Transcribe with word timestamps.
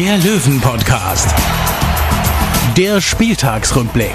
der 0.00 0.16
Löwen-Podcast. 0.16 1.28
Der 2.74 3.02
Spieltagsrückblick. 3.02 4.14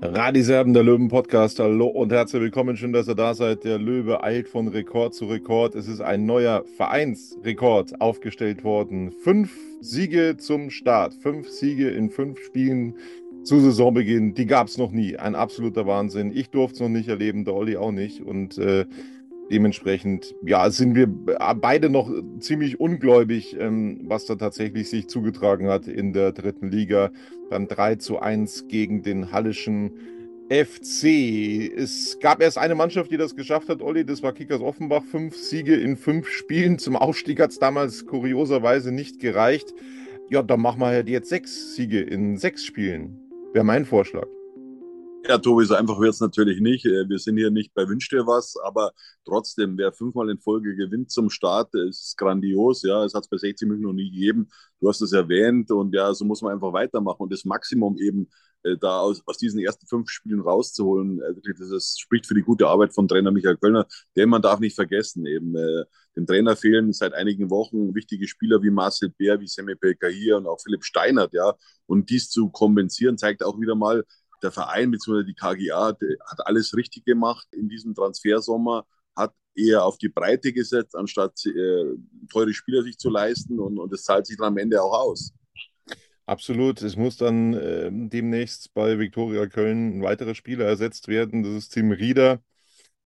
Radiserben, 0.00 0.72
der 0.72 0.84
Löwen-Podcast. 0.84 1.58
Hallo 1.58 1.88
und 1.88 2.12
herzlich 2.12 2.40
willkommen. 2.40 2.76
Schön, 2.76 2.92
dass 2.92 3.08
ihr 3.08 3.16
da 3.16 3.34
seid. 3.34 3.64
Der 3.64 3.78
Löwe 3.78 4.22
eilt 4.22 4.48
von 4.48 4.68
Rekord 4.68 5.12
zu 5.12 5.24
Rekord. 5.24 5.74
Es 5.74 5.88
ist 5.88 6.00
ein 6.00 6.24
neuer 6.24 6.62
Vereinsrekord 6.76 8.00
aufgestellt 8.00 8.62
worden. 8.62 9.10
Fünf 9.10 9.52
Siege 9.80 10.36
zum 10.36 10.70
Start. 10.70 11.14
Fünf 11.14 11.48
Siege 11.48 11.90
in 11.90 12.10
fünf 12.10 12.38
Spielen 12.44 12.94
zu 13.42 13.58
Saisonbeginn. 13.58 14.34
Die 14.34 14.46
gab 14.46 14.68
es 14.68 14.78
noch 14.78 14.92
nie. 14.92 15.16
Ein 15.16 15.34
absoluter 15.34 15.84
Wahnsinn. 15.88 16.30
Ich 16.32 16.50
durfte 16.50 16.74
es 16.74 16.80
noch 16.80 16.88
nicht 16.90 17.08
erleben, 17.08 17.44
der 17.44 17.54
Olli 17.54 17.76
auch 17.76 17.90
nicht. 17.90 18.20
Und 18.20 18.56
äh, 18.58 18.84
dementsprechend, 19.52 20.34
ja, 20.42 20.70
sind 20.70 20.94
wir 20.94 21.06
beide 21.06 21.90
noch 21.90 22.10
ziemlich 22.40 22.80
ungläubig, 22.80 23.56
ähm, 23.58 24.00
was 24.04 24.24
da 24.24 24.34
tatsächlich 24.34 24.88
sich 24.88 25.08
zugetragen 25.08 25.68
hat 25.68 25.86
in 25.86 26.12
der 26.12 26.32
dritten 26.32 26.70
Liga. 26.70 27.10
Dann 27.50 27.68
3 27.68 27.96
zu 27.96 28.18
1 28.18 28.66
gegen 28.68 29.02
den 29.02 29.30
Hallischen 29.30 29.92
FC. 30.48 31.70
Es 31.76 32.18
gab 32.20 32.42
erst 32.42 32.58
eine 32.58 32.74
Mannschaft, 32.74 33.10
die 33.10 33.16
das 33.16 33.36
geschafft 33.36 33.68
hat, 33.68 33.82
Olli, 33.82 34.04
das 34.04 34.22
war 34.22 34.32
Kickers 34.32 34.60
Offenbach. 34.60 35.04
Fünf 35.04 35.36
Siege 35.36 35.76
in 35.76 35.96
fünf 35.96 36.28
Spielen. 36.28 36.78
Zum 36.78 36.96
Aufstieg 36.96 37.40
hat 37.40 37.50
es 37.50 37.58
damals 37.58 38.06
kurioserweise 38.06 38.90
nicht 38.90 39.20
gereicht. 39.20 39.74
Ja, 40.30 40.42
dann 40.42 40.60
machen 40.60 40.80
wir 40.80 40.86
halt 40.86 41.08
jetzt 41.08 41.28
sechs 41.28 41.74
Siege 41.76 42.00
in 42.00 42.38
sechs 42.38 42.64
Spielen. 42.64 43.18
Wäre 43.52 43.64
mein 43.64 43.84
Vorschlag. 43.84 44.26
Ja, 45.28 45.38
Tobi, 45.38 45.64
so 45.64 45.74
einfach 45.74 46.00
wird 46.00 46.14
es 46.14 46.20
natürlich 46.20 46.60
nicht. 46.60 46.84
Äh, 46.84 47.08
wir 47.08 47.18
sind 47.18 47.36
hier 47.36 47.50
nicht 47.50 47.72
bei 47.74 47.88
Wünsch 47.88 48.08
dir 48.08 48.26
was, 48.26 48.56
aber 48.64 48.92
trotzdem, 49.24 49.78
wer 49.78 49.92
fünfmal 49.92 50.28
in 50.30 50.40
Folge 50.40 50.74
gewinnt 50.74 51.12
zum 51.12 51.30
Start, 51.30 51.72
ist 51.74 52.16
grandios. 52.18 52.82
Ja, 52.82 53.04
es 53.04 53.14
hat 53.14 53.22
es 53.22 53.28
bei 53.28 53.36
60 53.36 53.68
Minuten 53.68 53.84
noch 53.84 53.92
nie 53.92 54.10
gegeben. 54.10 54.48
Du 54.80 54.88
hast 54.88 55.00
es 55.00 55.12
erwähnt 55.12 55.70
und 55.70 55.94
ja, 55.94 56.12
so 56.12 56.24
muss 56.24 56.42
man 56.42 56.52
einfach 56.52 56.72
weitermachen 56.72 57.22
und 57.22 57.32
das 57.32 57.44
Maximum 57.44 57.98
eben 57.98 58.28
äh, 58.64 58.76
da 58.76 58.98
aus, 58.98 59.22
aus 59.26 59.38
diesen 59.38 59.60
ersten 59.60 59.86
fünf 59.86 60.08
Spielen 60.10 60.40
rauszuholen. 60.40 61.20
Äh, 61.20 61.36
wirklich, 61.36 61.56
das 61.56 61.70
ist, 61.70 62.00
spricht 62.00 62.26
für 62.26 62.34
die 62.34 62.42
gute 62.42 62.66
Arbeit 62.66 62.92
von 62.92 63.06
Trainer 63.06 63.30
Michael 63.30 63.58
Kölner, 63.58 63.86
den 64.16 64.28
man 64.28 64.42
darf 64.42 64.58
nicht 64.58 64.74
vergessen. 64.74 65.26
Eben, 65.26 65.54
äh, 65.56 65.84
dem 66.16 66.26
Trainer 66.26 66.56
fehlen 66.56 66.92
seit 66.92 67.14
einigen 67.14 67.48
Wochen 67.50 67.94
wichtige 67.94 68.26
Spieler 68.28 68.62
wie 68.62 68.70
Marcel 68.70 69.10
Bär, 69.10 69.40
wie 69.40 69.46
Semi 69.46 69.76
Pelkahir 69.76 70.36
und 70.36 70.46
auch 70.46 70.60
Philipp 70.60 70.84
Steinert. 70.84 71.32
Ja, 71.32 71.54
und 71.86 72.10
dies 72.10 72.28
zu 72.28 72.50
kompensieren 72.50 73.18
zeigt 73.18 73.42
auch 73.44 73.60
wieder 73.60 73.74
mal, 73.74 74.04
der 74.42 74.52
Verein 74.52 74.90
bzw. 74.90 75.24
die 75.24 75.34
KGA 75.34 75.96
hat 76.26 76.46
alles 76.46 76.76
richtig 76.76 77.04
gemacht 77.04 77.46
in 77.52 77.68
diesem 77.68 77.94
Transfersommer, 77.94 78.86
hat 79.16 79.34
eher 79.54 79.84
auf 79.84 79.98
die 79.98 80.08
Breite 80.08 80.52
gesetzt, 80.52 80.96
anstatt 80.96 81.44
äh, 81.46 81.84
teure 82.30 82.54
Spieler 82.54 82.82
sich 82.82 82.98
zu 82.98 83.10
leisten 83.10 83.58
und, 83.60 83.78
und 83.78 83.92
das 83.92 84.04
zahlt 84.04 84.26
sich 84.26 84.36
dann 84.36 84.48
am 84.48 84.58
Ende 84.58 84.82
auch 84.82 84.98
aus. 84.98 85.32
Absolut. 86.26 86.80
Es 86.82 86.96
muss 86.96 87.16
dann 87.16 87.52
äh, 87.54 87.90
demnächst 87.92 88.72
bei 88.74 88.98
Viktoria 88.98 89.46
Köln 89.48 89.98
ein 89.98 90.02
weiterer 90.02 90.34
Spieler 90.34 90.66
ersetzt 90.66 91.08
werden. 91.08 91.42
Das 91.42 91.52
ist 91.52 91.70
Tim 91.70 91.90
Rieder. 91.92 92.40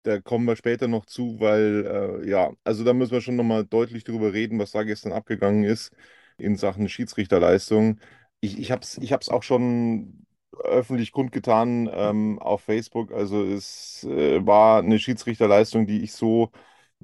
Da 0.04 0.20
kommen 0.20 0.46
wir 0.46 0.56
später 0.56 0.88
noch 0.88 1.06
zu, 1.06 1.40
weil, 1.40 2.22
äh, 2.24 2.30
ja, 2.30 2.52
also 2.64 2.84
da 2.84 2.92
müssen 2.94 3.12
wir 3.12 3.20
schon 3.22 3.36
nochmal 3.36 3.64
deutlich 3.66 4.04
drüber 4.04 4.32
reden, 4.32 4.58
was 4.58 4.72
da 4.72 4.84
gestern 4.84 5.12
abgegangen 5.12 5.64
ist 5.64 5.92
in 6.38 6.56
Sachen 6.56 6.88
Schiedsrichterleistung. 6.88 8.00
Ich, 8.40 8.58
ich 8.58 8.70
habe 8.70 8.82
es 8.82 8.98
ich 8.98 9.12
auch 9.14 9.42
schon 9.42 10.25
öffentlich 10.64 11.12
kundgetan 11.12 11.88
ähm, 11.92 12.38
auf 12.40 12.62
Facebook. 12.62 13.12
Also 13.12 13.44
es 13.44 14.04
äh, 14.04 14.44
war 14.46 14.80
eine 14.82 14.98
Schiedsrichterleistung, 14.98 15.86
die 15.86 16.02
ich 16.02 16.12
so 16.12 16.50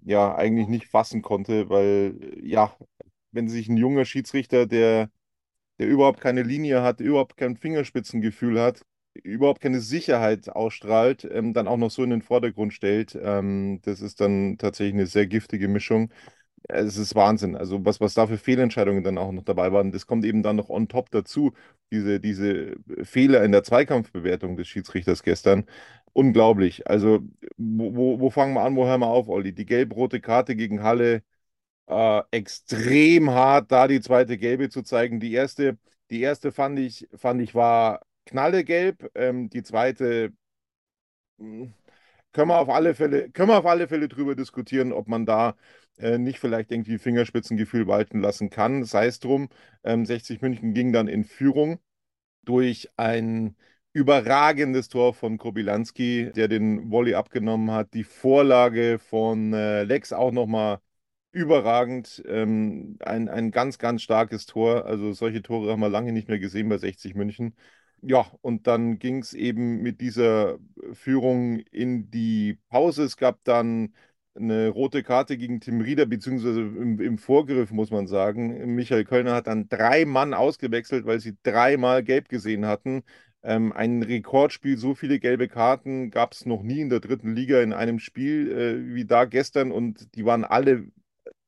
ja 0.04 0.34
eigentlich 0.34 0.68
nicht 0.68 0.86
fassen 0.86 1.22
konnte, 1.22 1.68
weil 1.70 2.38
ja, 2.42 2.76
wenn 3.32 3.48
sich 3.48 3.68
ein 3.68 3.76
junger 3.76 4.04
Schiedsrichter, 4.04 4.66
der, 4.66 5.10
der 5.78 5.88
überhaupt 5.88 6.20
keine 6.20 6.42
Linie 6.42 6.82
hat, 6.82 7.00
überhaupt 7.00 7.36
kein 7.36 7.56
Fingerspitzengefühl 7.56 8.60
hat, 8.60 8.82
überhaupt 9.22 9.60
keine 9.60 9.80
Sicherheit 9.80 10.48
ausstrahlt, 10.48 11.24
ähm, 11.30 11.52
dann 11.54 11.68
auch 11.68 11.76
noch 11.76 11.90
so 11.90 12.02
in 12.04 12.10
den 12.10 12.22
Vordergrund 12.22 12.72
stellt, 12.74 13.18
ähm, 13.22 13.80
das 13.82 14.00
ist 14.00 14.20
dann 14.20 14.58
tatsächlich 14.58 14.94
eine 14.94 15.06
sehr 15.06 15.26
giftige 15.26 15.68
Mischung 15.68 16.10
es 16.68 16.96
ist 16.96 17.14
Wahnsinn. 17.14 17.56
Also 17.56 17.84
was, 17.84 18.00
was 18.00 18.14
da 18.14 18.26
für 18.26 18.38
Fehlentscheidungen 18.38 19.02
dann 19.04 19.18
auch 19.18 19.32
noch 19.32 19.44
dabei 19.44 19.72
waren, 19.72 19.92
das 19.92 20.06
kommt 20.06 20.24
eben 20.24 20.42
dann 20.42 20.56
noch 20.56 20.68
on 20.70 20.88
top 20.88 21.10
dazu. 21.10 21.52
Diese, 21.92 22.20
diese 22.20 22.76
Fehler 23.02 23.44
in 23.44 23.52
der 23.52 23.64
Zweikampfbewertung 23.64 24.56
des 24.56 24.68
Schiedsrichters 24.68 25.22
gestern. 25.22 25.64
Unglaublich. 26.12 26.86
Also, 26.88 27.20
wo, 27.56 28.20
wo 28.20 28.30
fangen 28.30 28.54
wir 28.54 28.62
an, 28.62 28.76
wo 28.76 28.86
hören 28.86 29.00
wir 29.00 29.08
auf, 29.08 29.28
Olli? 29.28 29.52
Die 29.54 29.66
gelb-rote 29.66 30.20
Karte 30.20 30.56
gegen 30.56 30.82
Halle, 30.82 31.22
äh, 31.88 32.22
extrem 32.30 33.30
hart, 33.30 33.72
da 33.72 33.88
die 33.88 34.00
zweite 34.00 34.38
gelbe 34.38 34.70
zu 34.70 34.82
zeigen. 34.82 35.20
Die 35.20 35.32
erste, 35.32 35.78
die 36.10 36.20
erste 36.22 36.52
fand 36.52 36.78
ich, 36.78 37.08
fand 37.16 37.42
ich 37.42 37.54
war 37.54 38.02
knallegelb. 38.26 39.10
Ähm, 39.14 39.50
die 39.50 39.62
zweite 39.62 40.32
hm, 41.38 41.72
können 42.32 42.48
wir 42.50 42.58
auf 42.60 42.68
alle 42.70 42.94
Fälle, 42.94 43.30
können 43.30 43.50
wir 43.50 43.58
auf 43.58 43.66
alle 43.66 43.88
Fälle 43.88 44.08
drüber 44.08 44.34
diskutieren, 44.36 44.92
ob 44.92 45.08
man 45.08 45.26
da 45.26 45.56
äh, 45.98 46.18
nicht 46.18 46.38
vielleicht 46.38 46.70
irgendwie 46.72 46.98
Fingerspitzengefühl 46.98 47.86
walten 47.86 48.20
lassen 48.20 48.50
kann. 48.50 48.84
Sei 48.84 49.06
es 49.06 49.20
drum, 49.20 49.48
ähm, 49.84 50.06
60 50.06 50.40
München 50.42 50.74
ging 50.74 50.92
dann 50.92 51.08
in 51.08 51.24
Führung 51.24 51.78
durch 52.44 52.88
ein 52.96 53.56
überragendes 53.92 54.88
Tor 54.88 55.14
von 55.14 55.38
Kobilanski, 55.38 56.32
der 56.34 56.48
den 56.48 56.90
Volley 56.90 57.14
abgenommen 57.14 57.70
hat. 57.70 57.94
Die 57.94 58.04
Vorlage 58.04 58.98
von 58.98 59.52
äh, 59.52 59.84
Lex 59.84 60.12
auch 60.12 60.32
nochmal 60.32 60.80
überragend. 61.32 62.22
Ähm, 62.26 62.96
ein, 63.00 63.28
ein 63.28 63.50
ganz, 63.50 63.78
ganz 63.78 64.02
starkes 64.02 64.46
Tor. 64.46 64.86
Also 64.86 65.12
solche 65.12 65.42
Tore 65.42 65.70
haben 65.72 65.80
wir 65.80 65.88
lange 65.90 66.12
nicht 66.12 66.28
mehr 66.28 66.38
gesehen 66.38 66.68
bei 66.68 66.78
60 66.78 67.14
München. 67.14 67.54
Ja, 68.02 68.26
und 68.40 68.66
dann 68.66 68.98
ging 68.98 69.18
es 69.18 69.32
eben 69.32 69.80
mit 69.82 70.00
dieser 70.00 70.58
Führung 70.92 71.60
in 71.70 72.10
die 72.10 72.58
Pause. 72.68 73.04
Es 73.04 73.16
gab 73.16 73.44
dann 73.44 73.94
eine 74.34 74.68
rote 74.68 75.02
Karte 75.02 75.36
gegen 75.36 75.60
Tim 75.60 75.80
Rieder, 75.80 76.06
beziehungsweise 76.06 76.60
im, 76.60 77.00
im, 77.00 77.18
Vorgriff, 77.18 77.70
muss 77.70 77.90
man 77.90 78.06
sagen. 78.06 78.74
Michael 78.74 79.04
Kölner 79.04 79.34
hat 79.34 79.46
dann 79.46 79.68
drei 79.68 80.04
Mann 80.04 80.34
ausgewechselt, 80.34 81.06
weil 81.06 81.20
sie 81.20 81.36
dreimal 81.42 82.02
gelb 82.02 82.28
gesehen 82.28 82.66
hatten. 82.66 83.02
Ähm, 83.42 83.72
ein 83.72 84.02
Rekordspiel, 84.02 84.78
so 84.78 84.94
viele 84.94 85.18
gelbe 85.18 85.48
Karten 85.48 86.10
gab 86.10 86.32
es 86.32 86.46
noch 86.46 86.62
nie 86.62 86.80
in 86.80 86.90
der 86.90 87.00
dritten 87.00 87.34
Liga 87.34 87.60
in 87.60 87.72
einem 87.72 87.98
Spiel 87.98 88.50
äh, 88.52 88.94
wie 88.94 89.04
da 89.04 89.24
gestern 89.24 89.72
und 89.72 90.14
die 90.14 90.24
waren 90.24 90.44
alle, 90.44 90.86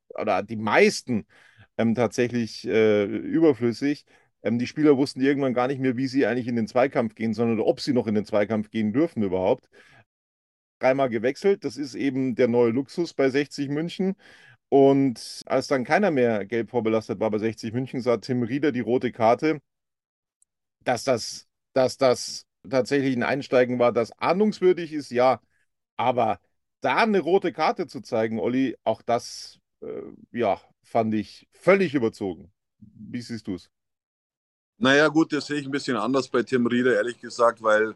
oder 0.09 0.43
die 0.43 0.57
meisten 0.57 1.27
ähm, 1.79 1.95
tatsächlich 1.95 2.67
äh, 2.67 3.05
überflüssig. 3.05 4.07
Ähm, 4.43 4.59
die 4.59 4.67
Spieler 4.67 4.97
wussten 4.97 5.21
irgendwann 5.21 5.55
gar 5.55 5.69
nicht 5.69 5.81
mehr, 5.81 5.97
wie 5.97 6.09
sie 6.09 6.27
eigentlich 6.27 6.49
in 6.49 6.57
den 6.57 6.69
Zweikampf 6.69 7.15
gehen, 7.15 7.33
sondern 7.35 7.61
ob 7.61 7.81
sie 7.81 7.93
noch 7.93 8.07
in 8.07 8.15
den 8.15 8.25
Zweikampf 8.25 8.71
gehen 8.71 8.93
dürfen 8.93 9.23
überhaupt 9.23 9.69
dreimal 10.85 11.09
gewechselt. 11.09 11.65
Das 11.65 11.77
ist 11.77 11.95
eben 11.95 12.35
der 12.35 12.49
neue 12.49 12.71
Luxus 12.71 13.15
bei 13.15 13.31
60 13.31 13.69
München. 13.71 14.17
Und 14.69 15.43
als 15.47 15.69
dann 15.69 15.85
keiner 15.85 16.11
mehr 16.11 16.45
gelb 16.47 16.71
vorbelastet 16.71 17.21
war 17.21 17.31
bei 17.31 17.39
60 17.39 17.73
München, 17.73 18.01
sah 18.03 18.19
Tim 18.19 18.43
Rieder 18.43 18.73
die 18.73 18.81
rote 18.81 19.13
Karte, 19.13 19.61
dass 20.85 21.05
das, 21.05 21.47
dass 21.73 21.97
das 21.97 22.47
tatsächlich 22.69 23.17
ein 23.17 23.23
Einsteigen 23.23 23.79
war, 23.79 23.93
das 23.93 24.13
ahndungswürdig 24.19 24.93
ist, 24.93 25.11
ja. 25.11 25.41
Aber 25.97 26.41
da 26.81 26.97
eine 26.97 27.21
rote 27.21 27.53
Karte 27.53 27.87
zu 27.87 28.01
zeigen, 28.01 28.39
Olli, 28.39 28.77
auch 28.85 29.03
das, 29.03 29.59
äh, 29.81 30.03
ja, 30.33 30.61
fand 30.83 31.15
ich 31.15 31.49
völlig 31.53 31.95
überzogen. 31.95 32.53
Wie 32.79 33.23
siehst 33.23 33.47
du 33.47 33.55
es? 33.55 33.71
Naja, 34.79 35.09
gut, 35.09 35.33
das 35.33 35.47
sehe 35.47 35.61
ich 35.61 35.67
ein 35.67 35.71
bisschen 35.71 35.97
anders 35.97 36.29
bei 36.29 36.43
Tim 36.43 36.67
Rieder, 36.67 36.95
ehrlich 36.95 37.21
gesagt, 37.21 37.63
weil 37.63 37.95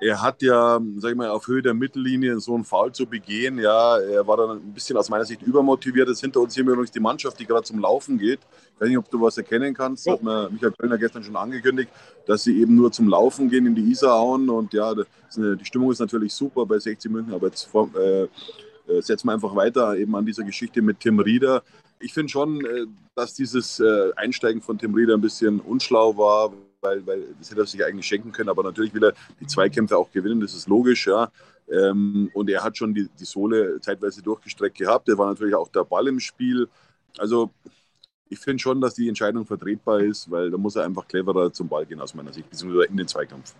er 0.00 0.20
hat 0.20 0.42
ja, 0.42 0.80
sag 0.96 1.12
ich 1.12 1.16
mal, 1.16 1.30
auf 1.30 1.46
Höhe 1.46 1.62
der 1.62 1.74
Mittellinie 1.74 2.38
so 2.40 2.54
einen 2.54 2.64
Foul 2.64 2.92
zu 2.92 3.06
begehen. 3.06 3.58
Ja, 3.58 3.98
er 3.98 4.26
war 4.26 4.36
dann 4.36 4.50
ein 4.58 4.72
bisschen 4.72 4.96
aus 4.96 5.08
meiner 5.08 5.24
Sicht 5.24 5.42
übermotiviert. 5.42 6.08
Das 6.08 6.20
hinter 6.20 6.40
uns 6.40 6.54
hier 6.54 6.62
übrigens 6.64 6.90
die 6.90 7.00
Mannschaft, 7.00 7.38
die 7.38 7.46
gerade 7.46 7.62
zum 7.62 7.78
Laufen 7.78 8.18
geht. 8.18 8.40
Ich 8.74 8.80
weiß 8.80 8.88
nicht, 8.88 8.98
ob 8.98 9.10
du 9.10 9.20
was 9.20 9.38
erkennen 9.38 9.72
kannst. 9.72 10.06
Das 10.06 10.14
hat 10.14 10.22
mir 10.22 10.50
Michael 10.50 10.72
Kölner 10.72 10.98
gestern 10.98 11.22
schon 11.22 11.36
angekündigt, 11.36 11.90
dass 12.26 12.42
sie 12.42 12.60
eben 12.60 12.74
nur 12.74 12.90
zum 12.90 13.08
Laufen 13.08 13.48
gehen 13.48 13.66
in 13.66 13.74
die 13.74 13.90
Isar 13.90 14.18
hauen. 14.18 14.50
Und 14.50 14.72
ja, 14.72 14.92
eine, 15.36 15.56
die 15.56 15.64
Stimmung 15.64 15.92
ist 15.92 16.00
natürlich 16.00 16.34
super 16.34 16.66
bei 16.66 16.78
60 16.78 17.10
München, 17.10 17.32
aber 17.32 17.46
jetzt 17.46 17.68
äh, 17.74 18.26
äh, 18.88 19.00
setzen 19.00 19.28
wir 19.28 19.32
einfach 19.32 19.54
weiter 19.54 19.96
eben 19.96 20.14
an 20.16 20.26
dieser 20.26 20.44
Geschichte 20.44 20.82
mit 20.82 21.00
Tim 21.00 21.18
Rieder 21.18 21.62
ich 22.04 22.12
finde 22.12 22.30
schon, 22.30 22.64
äh, 22.64 22.86
dass 23.14 23.34
dieses 23.34 23.80
äh, 23.80 24.12
Einsteigen 24.16 24.60
von 24.60 24.78
Tim 24.78 24.94
Rieder 24.94 25.14
ein 25.14 25.20
bisschen 25.20 25.60
unschlau 25.60 26.16
war, 26.16 26.52
weil, 26.80 27.06
weil 27.06 27.34
das 27.38 27.50
hätte 27.50 27.62
er 27.62 27.66
sich 27.66 27.84
eigentlich 27.84 28.06
schenken 28.06 28.30
können. 28.30 28.50
Aber 28.50 28.62
natürlich 28.62 28.92
will 28.92 29.04
er 29.04 29.14
die 29.40 29.46
Zweikämpfe 29.46 29.96
auch 29.96 30.10
gewinnen, 30.10 30.40
das 30.40 30.54
ist 30.54 30.68
logisch, 30.68 31.06
ja. 31.06 31.30
Ähm, 31.70 32.30
und 32.34 32.50
er 32.50 32.62
hat 32.62 32.76
schon 32.76 32.92
die, 32.94 33.08
die 33.18 33.24
Sohle 33.24 33.80
zeitweise 33.80 34.22
durchgestreckt 34.22 34.76
gehabt. 34.76 35.08
Er 35.08 35.16
war 35.16 35.28
natürlich 35.28 35.54
auch 35.54 35.68
der 35.68 35.84
Ball 35.84 36.06
im 36.08 36.20
Spiel. 36.20 36.68
Also 37.16 37.50
ich 38.28 38.38
finde 38.38 38.60
schon, 38.60 38.82
dass 38.82 38.94
die 38.94 39.08
Entscheidung 39.08 39.46
vertretbar 39.46 40.00
ist, 40.00 40.30
weil 40.30 40.50
da 40.50 40.58
muss 40.58 40.76
er 40.76 40.84
einfach 40.84 41.08
cleverer 41.08 41.52
zum 41.52 41.68
Ball 41.68 41.86
gehen 41.86 42.00
aus 42.00 42.14
meiner 42.14 42.32
Sicht, 42.34 42.50
beziehungsweise 42.50 42.84
in 42.84 42.96
den 42.98 43.08
Zweikampf. 43.08 43.54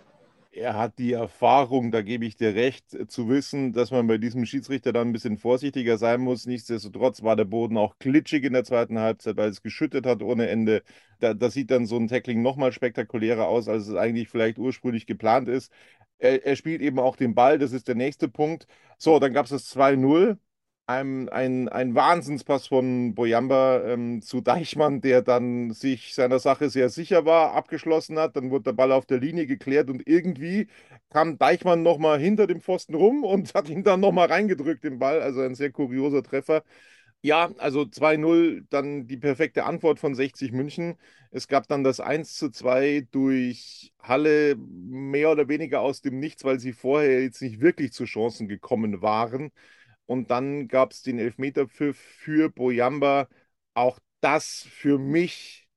Er 0.57 0.77
hat 0.77 0.99
die 0.99 1.11
Erfahrung, 1.11 1.91
da 1.91 2.01
gebe 2.01 2.25
ich 2.25 2.37
dir 2.37 2.55
recht, 2.55 3.11
zu 3.11 3.27
wissen, 3.27 3.73
dass 3.73 3.91
man 3.91 4.07
bei 4.07 4.17
diesem 4.17 4.45
Schiedsrichter 4.45 4.93
dann 4.93 5.09
ein 5.09 5.11
bisschen 5.11 5.37
vorsichtiger 5.37 5.97
sein 5.97 6.21
muss. 6.21 6.45
Nichtsdestotrotz 6.45 7.23
war 7.23 7.35
der 7.35 7.43
Boden 7.43 7.77
auch 7.77 7.99
glitschig 7.99 8.45
in 8.45 8.53
der 8.53 8.63
zweiten 8.63 8.97
Halbzeit, 8.97 9.35
weil 9.35 9.49
es 9.49 9.61
geschüttet 9.61 10.05
hat 10.05 10.23
ohne 10.23 10.47
Ende. 10.47 10.83
Da, 11.19 11.33
da 11.33 11.49
sieht 11.49 11.71
dann 11.71 11.85
so 11.85 11.97
ein 11.97 12.07
Tackling 12.07 12.41
nochmal 12.41 12.71
spektakulärer 12.71 13.47
aus, 13.47 13.67
als 13.67 13.87
es 13.87 13.95
eigentlich 13.95 14.29
vielleicht 14.29 14.57
ursprünglich 14.57 15.05
geplant 15.05 15.49
ist. 15.49 15.73
Er, 16.19 16.45
er 16.45 16.55
spielt 16.55 16.81
eben 16.81 16.99
auch 16.99 17.17
den 17.17 17.35
Ball, 17.35 17.59
das 17.59 17.73
ist 17.73 17.89
der 17.89 17.95
nächste 17.95 18.29
Punkt. 18.29 18.65
So, 18.97 19.19
dann 19.19 19.33
gab 19.33 19.45
es 19.45 19.51
das 19.51 19.67
2-0 19.67 20.37
ein, 20.87 21.29
ein, 21.29 21.67
ein 21.67 21.95
Wahnsinnspass 21.95 22.67
von 22.67 23.15
Boyamba 23.15 23.83
ähm, 23.85 24.21
zu 24.21 24.41
Deichmann, 24.41 25.01
der 25.01 25.23
dann 25.23 25.71
sich 25.71 26.13
seiner 26.13 26.37
Sache 26.39 26.69
sehr 26.69 26.89
sicher 26.89 27.25
war, 27.25 27.53
abgeschlossen 27.53 28.19
hat. 28.19 28.35
Dann 28.35 28.51
wurde 28.51 28.65
der 28.65 28.73
Ball 28.73 28.91
auf 28.91 29.05
der 29.07 29.19
Linie 29.19 29.47
geklärt 29.47 29.89
und 29.89 30.07
irgendwie 30.07 30.67
kam 31.09 31.37
Deichmann 31.39 31.81
nochmal 31.81 32.19
hinter 32.19 32.45
dem 32.45 32.61
Pfosten 32.61 32.93
rum 32.95 33.23
und 33.23 33.53
hat 33.55 33.67
ihn 33.69 33.83
dann 33.83 33.99
nochmal 33.99 34.27
reingedrückt, 34.27 34.83
den 34.83 34.99
Ball. 34.99 35.21
Also 35.21 35.41
ein 35.41 35.55
sehr 35.55 35.71
kurioser 35.71 36.21
Treffer. 36.21 36.63
Ja, 37.21 37.49
also 37.57 37.85
2-0, 37.85 38.65
dann 38.69 39.07
die 39.07 39.17
perfekte 39.17 39.63
Antwort 39.65 39.99
von 39.99 40.13
60 40.13 40.51
München. 40.51 40.95
Es 41.31 41.47
gab 41.47 41.67
dann 41.67 41.83
das 41.83 41.99
1-2 41.99 43.07
durch 43.11 43.91
Halle 43.99 44.55
mehr 44.57 45.31
oder 45.31 45.47
weniger 45.47 45.81
aus 45.81 46.01
dem 46.01 46.19
Nichts, 46.19 46.43
weil 46.43 46.59
sie 46.59 46.73
vorher 46.73 47.23
jetzt 47.23 47.41
nicht 47.41 47.61
wirklich 47.61 47.93
zu 47.93 48.05
Chancen 48.05 48.47
gekommen 48.47 49.01
waren. 49.01 49.51
Und 50.05 50.31
dann 50.31 50.67
gab 50.67 50.91
es 50.91 51.01
den 51.03 51.19
Elfmeterpfiff 51.19 51.97
für 51.97 52.49
Boyamba. 52.49 53.27
Auch 53.73 53.99
das 54.21 54.63
für 54.69 54.97
mich 54.99 55.67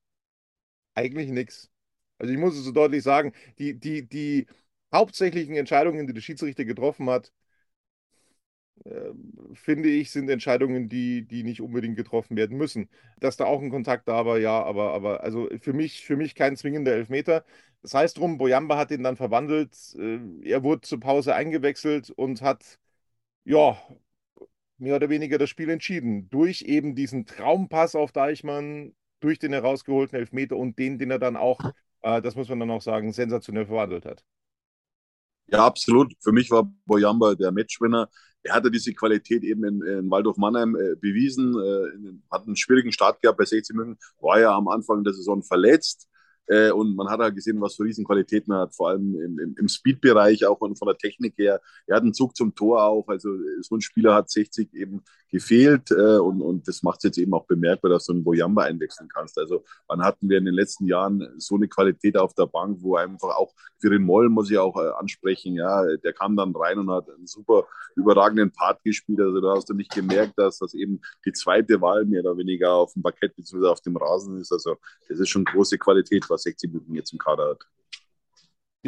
eigentlich 0.95 1.31
nichts. 1.31 1.71
Also 2.19 2.33
ich 2.33 2.39
muss 2.39 2.57
es 2.57 2.65
so 2.65 2.73
deutlich 2.73 3.03
sagen, 3.03 3.33
die, 3.59 3.79
die, 3.79 4.09
die 4.09 4.47
hauptsächlichen 4.93 5.55
Entscheidungen, 5.57 6.07
die 6.07 6.13
der 6.15 6.21
Schiedsrichter 6.21 6.65
getroffen 6.65 7.09
hat, 7.11 7.33
äh, 8.85 9.11
finde 9.55 9.89
ich, 9.89 10.11
sind 10.11 10.29
Entscheidungen, 10.31 10.89
die, 10.89 11.27
die 11.27 11.43
nicht 11.45 11.61
unbedingt 11.61 11.97
getroffen 11.97 12.37
werden 12.37 12.57
müssen. 12.57 12.89
Dass 13.21 13.37
da 13.37 13.45
auch 13.47 13.61
ein 13.63 13.71
Kontakt 13.71 14.09
da 14.09 14.27
war, 14.27 14.39
ja, 14.39 14.63
aber, 14.63 14.93
aber 14.95 15.23
also 15.23 15.49
für 15.61 15.73
mich, 15.73 16.05
für 16.05 16.17
mich 16.17 16.35
kein 16.35 16.57
zwingender 16.57 16.93
Elfmeter. 16.93 17.45
Das 17.83 17.95
heißt 17.95 18.19
drum, 18.19 18.39
Boyamba 18.39 18.77
hat 18.77 18.91
ihn 18.91 19.03
dann 19.03 19.17
verwandelt. 19.17 19.75
Äh, 19.99 20.19
er 20.49 20.63
wurde 20.63 20.83
zur 20.83 21.01
Pause 21.01 21.35
eingewechselt 21.35 22.11
und 22.11 22.43
hat 22.43 22.79
ja 23.45 23.79
mehr 24.79 24.97
oder 24.97 25.09
weniger 25.09 25.39
das 25.39 25.51
Spiel 25.51 25.69
entschieden. 25.71 26.31
Durch 26.31 26.63
eben 26.63 26.95
diesen 26.95 27.27
Traumpass 27.27 27.95
auf 27.95 28.13
Deichmann, 28.13 28.95
durch 29.21 29.39
den 29.39 29.53
herausgeholten 29.53 30.19
Elfmeter 30.19 30.57
und 30.57 30.79
den, 30.79 30.99
den 30.99 31.11
er 31.11 31.19
dann 31.19 31.37
auch, 31.37 31.61
äh, 32.03 32.23
das 32.23 32.37
muss 32.37 32.49
man 32.49 32.61
dann 32.61 32.71
auch 32.71 32.83
sagen, 32.83 33.13
sensationell 33.13 33.67
verwandelt 33.67 34.07
hat. 34.07 34.25
Ja, 35.49 35.65
absolut. 35.67 36.13
Für 36.21 36.33
mich 36.33 36.51
war 36.51 36.71
Boyamba 36.85 37.35
der 37.35 37.53
Matchwinner. 37.53 38.09
Er 38.43 38.55
hatte 38.55 38.71
diese 38.71 38.93
Qualität 38.93 39.43
eben 39.43 39.65
in, 39.65 39.83
in 39.83 40.11
Waldorf 40.11 40.37
Mannheim 40.37 40.77
äh, 40.77 40.95
bewiesen, 40.97 41.55
äh, 41.59 42.21
hat 42.31 42.47
einen 42.47 42.57
schwierigen 42.57 42.93
Start 42.93 43.21
gehabt 43.21 43.39
bei 43.39 43.45
60 43.45 43.75
München, 43.75 43.99
war 44.21 44.39
ja 44.41 44.55
am 44.55 44.69
Anfang 44.69 45.03
der 45.03 45.15
Saison 45.15 45.43
verletzt 45.43 46.08
äh, 46.49 46.71
und 46.71 46.97
man 46.97 47.09
hat 47.09 47.21
halt 47.21 47.35
gesehen, 47.35 47.61
was 47.61 47.77
für 47.77 47.85
Riesenqualitäten 47.85 48.53
er 48.53 48.61
hat, 48.61 48.75
vor 48.75 48.89
allem 48.89 49.15
im, 49.15 49.39
im, 49.39 49.55
im 49.59 49.69
Speed-Bereich 49.69 50.47
auch 50.47 50.61
und 50.61 50.79
von 50.79 50.89
der 50.89 50.97
Technik 50.97 51.37
her. 51.37 51.61
Er 51.87 51.97
hat 51.97 52.03
einen 52.03 52.15
Zug 52.15 52.35
zum 52.37 52.55
Tor 52.55 52.83
auch. 52.83 53.07
Also 53.09 53.29
so 53.61 53.77
ein 53.77 53.83
Spieler 53.83 54.15
hat 54.15 54.31
60 54.31 54.73
eben 54.75 55.03
gefehlt 55.31 55.91
äh, 55.91 56.19
und, 56.19 56.41
und 56.41 56.67
das 56.69 56.83
macht 56.83 56.99
es 56.99 57.05
jetzt 57.05 57.19
eben 57.19 57.35
auch 57.35 57.47
bemerkbar, 57.47 57.91
dass 57.91 58.07
du 58.07 58.13
einen 58.13 58.25
Boyamba 58.25 58.63
einwechseln 58.63 59.09
kannst. 59.09 59.39
Also 59.39 59.65
wann 59.87 60.03
hatten 60.03 60.29
wir 60.29 60.39
in 60.39 60.45
den 60.45 60.55
letzten 60.55 60.87
Jahren 60.87 61.29
so 61.39 61.57
eine 61.57 61.69
Qualität 61.69 62.17
auf 62.17 62.35
der 62.35 62.47
Bank, 62.47 62.79
wo 62.81 62.97
einfach 62.97 63.37
auch 63.37 63.55
für 63.79 63.91
den 63.91 64.03
Moll 64.03 64.29
muss 64.29 64.51
ich 64.51 64.59
auch 64.59 64.77
äh, 64.77 64.91
ansprechen, 64.99 65.55
ja, 65.55 65.85
der 65.97 66.13
kam 66.13 66.37
dann 66.37 66.55
rein 66.55 66.79
und 66.79 66.91
hat 66.91 67.09
einen 67.11 67.27
super 67.27 67.67
überragenden 67.95 68.51
Part 68.51 68.83
gespielt. 68.83 69.21
Also 69.21 69.41
da 69.41 69.55
hast 69.55 69.69
du 69.69 69.75
nicht 69.75 69.93
gemerkt, 69.93 70.35
dass 70.37 70.59
das 70.59 70.75
eben 70.75 71.01
die 71.25 71.33
zweite 71.33 71.81
Wahl 71.81 72.05
mehr 72.05 72.21
oder 72.21 72.37
weniger 72.37 72.73
auf 72.73 72.93
dem 72.95 73.03
Parkett 73.03 73.37
bzw. 73.37 73.67
auf 73.67 73.81
dem 73.81 73.97
Rasen 73.97 74.39
ist. 74.39 74.53
Also 74.53 74.77
das 75.09 75.19
ist 75.19 75.29
schon 75.29 75.45
große 75.45 75.79
Qualität, 75.79 76.29
was 76.29 76.43
60 76.43 76.73
Minuten 76.73 76.95
jetzt 76.95 77.13
im 77.13 77.19
Kader 77.19 77.51
hat. 77.51 77.67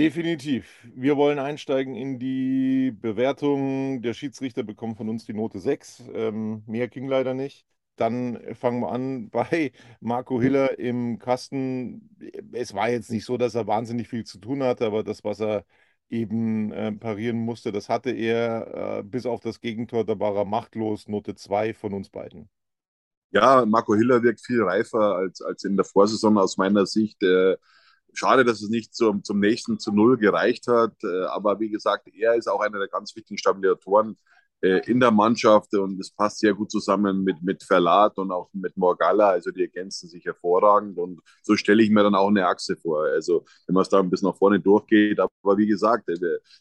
Definitiv. 0.00 0.66
Wir 0.94 1.18
wollen 1.18 1.38
einsteigen 1.38 1.94
in 1.94 2.18
die 2.18 2.90
Bewertung. 2.90 4.00
Der 4.00 4.14
Schiedsrichter 4.14 4.62
bekommt 4.62 4.96
von 4.96 5.10
uns 5.10 5.26
die 5.26 5.34
Note 5.34 5.60
6. 5.60 6.04
Ähm, 6.14 6.62
mehr 6.66 6.88
ging 6.88 7.06
leider 7.06 7.34
nicht. 7.34 7.66
Dann 7.96 8.40
fangen 8.54 8.80
wir 8.80 8.92
an 8.92 9.28
bei 9.30 9.72
Marco 10.00 10.40
Hiller 10.40 10.78
im 10.78 11.18
Kasten. 11.18 12.16
Es 12.52 12.72
war 12.72 12.88
jetzt 12.88 13.10
nicht 13.10 13.26
so, 13.26 13.36
dass 13.36 13.54
er 13.54 13.66
wahnsinnig 13.66 14.08
viel 14.08 14.24
zu 14.24 14.38
tun 14.38 14.62
hatte, 14.62 14.86
aber 14.86 15.04
das, 15.04 15.22
was 15.22 15.38
er 15.38 15.66
eben 16.08 16.72
äh, 16.72 16.92
parieren 16.92 17.36
musste, 17.36 17.70
das 17.70 17.90
hatte 17.90 18.10
er. 18.10 19.00
Äh, 19.00 19.02
bis 19.02 19.26
auf 19.26 19.40
das 19.40 19.60
Gegentor, 19.60 20.06
da 20.06 20.18
war 20.18 20.34
er 20.34 20.46
machtlos. 20.46 21.08
Note 21.08 21.34
2 21.34 21.74
von 21.74 21.92
uns 21.92 22.08
beiden. 22.08 22.48
Ja, 23.32 23.66
Marco 23.66 23.94
Hiller 23.94 24.22
wirkt 24.22 24.40
viel 24.40 24.62
reifer 24.62 25.16
als, 25.16 25.42
als 25.42 25.62
in 25.64 25.76
der 25.76 25.84
Vorsaison 25.84 26.38
aus 26.38 26.56
meiner 26.56 26.86
Sicht. 26.86 27.22
Äh, 27.22 27.56
schade, 28.12 28.44
dass 28.44 28.62
es 28.62 28.68
nicht 28.68 28.94
zum, 28.94 29.24
zum 29.24 29.40
nächsten 29.40 29.78
zu 29.78 29.92
Null 29.92 30.18
gereicht 30.18 30.66
hat. 30.66 30.94
Äh, 31.02 31.24
aber 31.26 31.60
wie 31.60 31.70
gesagt, 31.70 32.08
er 32.08 32.34
ist 32.34 32.48
auch 32.48 32.60
einer 32.60 32.78
der 32.78 32.88
ganz 32.88 33.14
wichtigen 33.16 33.38
Stabilisatoren 33.38 34.16
äh, 34.62 34.80
in 34.90 35.00
der 35.00 35.10
Mannschaft 35.10 35.74
und 35.74 35.98
es 36.00 36.10
passt 36.10 36.40
sehr 36.40 36.54
gut 36.54 36.70
zusammen 36.70 37.24
mit, 37.24 37.42
mit 37.42 37.62
Verlat 37.62 38.18
und 38.18 38.30
auch 38.30 38.48
mit 38.52 38.76
Morgalla. 38.76 39.30
Also 39.30 39.50
die 39.50 39.62
ergänzen 39.62 40.08
sich 40.08 40.24
hervorragend 40.24 40.98
und 40.98 41.20
so 41.42 41.56
stelle 41.56 41.82
ich 41.82 41.90
mir 41.90 42.02
dann 42.02 42.14
auch 42.14 42.28
eine 42.28 42.46
Achse 42.46 42.76
vor. 42.76 43.04
Also 43.04 43.44
wenn 43.66 43.74
man 43.74 43.82
es 43.82 43.88
da 43.88 44.00
ein 44.00 44.10
bisschen 44.10 44.28
nach 44.28 44.36
vorne 44.36 44.60
durchgeht. 44.60 45.18
Aber 45.20 45.56
wie 45.56 45.66
gesagt, 45.66 46.10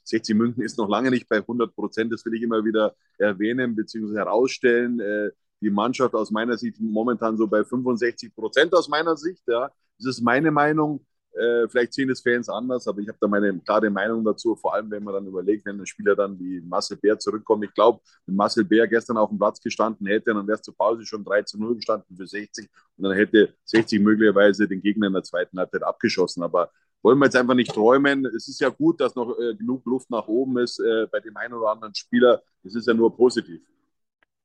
60 0.04 0.36
München 0.36 0.64
ist 0.64 0.78
noch 0.78 0.90
lange 0.90 1.12
nicht 1.12 1.28
bei 1.28 1.38
100 1.38 1.76
Prozent. 1.76 2.14
Das 2.14 2.26
will 2.26 2.34
ich 2.36 2.42
immer 2.42 2.64
wieder 2.64 2.96
erwähnen 3.18 3.76
bzw. 3.76 4.16
herausstellen 4.16 5.34
die 5.62 5.70
Mannschaft 5.70 6.14
aus 6.14 6.32
meiner 6.32 6.58
Sicht 6.58 6.80
momentan 6.80 7.38
so 7.38 7.48
bei 7.48 7.64
65 7.64 8.34
Prozent 8.34 8.74
aus 8.74 8.88
meiner 8.88 9.18
Sicht. 9.18 9.44
Ja. 9.48 9.72
Das 9.98 10.08
ist 10.08 10.22
meine 10.22 10.52
Meinung. 10.52 11.06
Äh, 11.34 11.68
vielleicht 11.70 11.94
sehen 11.94 12.10
es 12.10 12.22
Fans 12.22 12.50
anders, 12.50 12.88
aber 12.88 13.02
ich 13.02 13.08
habe 13.08 13.18
da 13.22 13.28
meine 13.28 13.60
klare 13.60 13.90
Meinung 13.90 14.24
dazu, 14.24 14.56
vor 14.56 14.74
allem 14.74 14.90
wenn 14.90 15.04
man 15.04 15.14
dann 15.14 15.28
überlegt, 15.28 15.66
wenn 15.66 15.80
ein 15.80 15.86
Spieler 15.86 16.16
dann 16.16 16.40
wie 16.40 16.60
Marcel 16.62 16.98
Bär 16.98 17.20
zurückkommt. 17.20 17.64
Ich 17.66 17.74
glaube, 17.74 18.02
wenn 18.26 18.36
Marcel 18.36 18.66
Bär 18.66 18.88
gestern 18.88 19.18
auf 19.18 19.30
dem 19.30 19.38
Platz 19.38 19.62
gestanden 19.62 20.08
hätte, 20.08 20.34
dann 20.34 20.48
wäre 20.48 20.56
es 20.56 20.62
zur 20.62 20.76
Pause 20.76 21.06
schon 21.06 21.24
3 21.24 21.44
zu 21.44 21.60
0 21.60 21.76
gestanden 21.76 22.16
für 22.18 22.28
60 22.28 22.68
und 22.98 23.04
dann 23.04 23.14
hätte 23.14 23.54
60 23.66 24.02
möglicherweise 24.02 24.68
den 24.68 24.82
Gegner 24.82 25.08
in 25.08 25.14
der 25.14 25.24
zweiten 25.24 25.58
Halbzeit 25.60 25.84
abgeschossen. 25.84 26.44
Aber 26.44 26.72
wollen 27.02 27.20
wir 27.20 27.26
jetzt 27.26 27.36
einfach 27.36 27.54
nicht 27.54 27.74
träumen. 27.74 28.26
Es 28.26 28.48
ist 28.48 28.60
ja 28.60 28.70
gut, 28.70 29.00
dass 29.00 29.16
noch 29.16 29.38
äh, 29.40 29.56
genug 29.56 29.86
Luft 29.86 30.10
nach 30.10 30.28
oben 30.28 30.58
ist 30.58 30.80
äh, 30.80 31.08
bei 31.12 31.20
dem 31.20 31.36
einen 31.38 31.54
oder 31.54 31.72
anderen 31.72 31.96
Spieler. 31.96 32.42
Das 32.64 32.76
ist 32.76 32.88
ja 32.88 32.94
nur 32.94 33.16
positiv. 33.16 33.62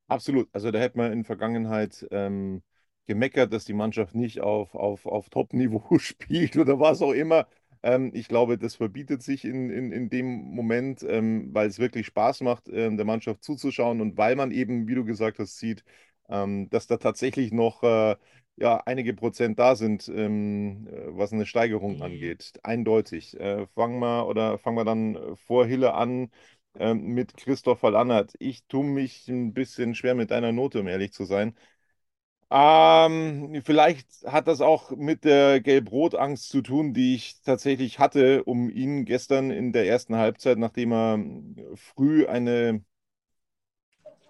Absolut. 0.07 0.47
Also 0.53 0.71
da 0.71 0.79
hätte 0.79 0.97
man 0.97 1.11
in 1.11 1.23
Vergangenheit 1.25 2.07
ähm, 2.11 2.61
gemeckert, 3.07 3.53
dass 3.53 3.65
die 3.65 3.73
Mannschaft 3.73 4.15
nicht 4.15 4.41
auf, 4.41 4.75
auf, 4.75 5.05
auf 5.05 5.29
Top-Niveau 5.29 5.83
spielt 5.99 6.57
oder 6.57 6.79
was 6.79 7.01
auch 7.01 7.11
immer. 7.13 7.47
Ähm, 7.83 8.11
ich 8.13 8.27
glaube, 8.27 8.57
das 8.57 8.75
verbietet 8.75 9.21
sich 9.23 9.45
in, 9.45 9.69
in, 9.69 9.91
in 9.91 10.09
dem 10.09 10.25
Moment, 10.27 11.03
ähm, 11.07 11.53
weil 11.53 11.67
es 11.67 11.79
wirklich 11.79 12.07
Spaß 12.07 12.41
macht, 12.41 12.67
ähm, 12.69 12.97
der 12.97 13.05
Mannschaft 13.05 13.43
zuzuschauen 13.43 14.01
und 14.01 14.17
weil 14.17 14.35
man 14.35 14.51
eben, 14.51 14.87
wie 14.87 14.95
du 14.95 15.05
gesagt 15.05 15.39
hast, 15.39 15.57
sieht, 15.59 15.83
ähm, 16.29 16.69
dass 16.69 16.87
da 16.87 16.97
tatsächlich 16.97 17.51
noch 17.51 17.83
äh, 17.83 18.15
ja, 18.57 18.77
einige 18.85 19.13
Prozent 19.13 19.59
da 19.59 19.75
sind, 19.75 20.07
ähm, 20.13 20.87
äh, 20.87 21.17
was 21.17 21.33
eine 21.33 21.45
Steigerung 21.45 22.01
angeht. 22.01 22.53
Eindeutig. 22.63 23.37
Äh, 23.39 23.67
fangen 23.67 23.99
wir 23.99 24.27
oder 24.27 24.57
fangen 24.57 24.77
wir 24.77 24.85
dann 24.85 25.17
vor 25.45 25.65
Hille 25.65 25.93
an 25.93 26.29
ähm, 26.75 27.01
mit 27.13 27.35
Christopher 27.37 27.91
Lannert. 27.91 28.33
Ich 28.39 28.65
tue 28.67 28.83
mich 28.85 29.27
ein 29.27 29.53
bisschen 29.53 29.95
schwer 29.95 30.15
mit 30.15 30.31
deiner 30.31 30.51
Note, 30.51 30.79
um 30.81 30.87
ehrlich 30.87 31.11
zu 31.13 31.25
sein. 31.25 31.55
Ähm, 32.57 33.61
vielleicht 33.65 34.07
hat 34.25 34.47
das 34.47 34.61
auch 34.61 34.91
mit 34.91 35.25
der 35.25 35.59
Gelb-Rot-Angst 35.59 36.47
zu 36.47 36.61
tun, 36.61 36.93
die 36.93 37.15
ich 37.15 37.41
tatsächlich 37.41 37.99
hatte, 37.99 38.45
um 38.45 38.69
ihn 38.69 39.03
gestern 39.03 39.51
in 39.51 39.73
der 39.73 39.87
ersten 39.87 40.15
Halbzeit, 40.15 40.57
nachdem 40.57 40.93
er 40.93 41.19
früh 41.75 42.25
eine 42.27 42.81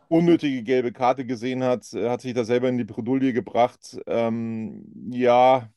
unnötige 0.08 0.64
gelbe 0.64 0.92
Karte 0.92 1.26
gesehen 1.26 1.64
hat, 1.64 1.86
hat 1.94 2.22
sich 2.22 2.34
da 2.34 2.44
selber 2.46 2.70
in 2.70 2.78
die 2.78 2.84
Bredouille 2.84 3.32
gebracht. 3.34 3.98
Ähm, 4.08 4.86
ja, 5.12 5.70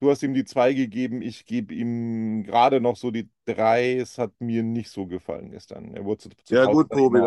Du 0.00 0.10
hast 0.10 0.22
ihm 0.22 0.34
die 0.34 0.44
zwei 0.44 0.74
gegeben, 0.74 1.22
ich 1.22 1.46
gebe 1.46 1.72
ihm 1.74 2.42
gerade 2.44 2.80
noch 2.80 2.96
so 2.96 3.10
die 3.10 3.30
drei. 3.46 3.96
Es 3.96 4.18
hat 4.18 4.32
mir 4.38 4.62
nicht 4.62 4.90
so 4.90 5.06
gefallen 5.06 5.50
gestern. 5.50 5.94
Er 5.94 6.04
wurde 6.04 6.18
zu, 6.24 6.28
zu 6.44 6.54
ja, 6.54 6.66
gut, 6.66 6.90
Tobi. 6.92 7.20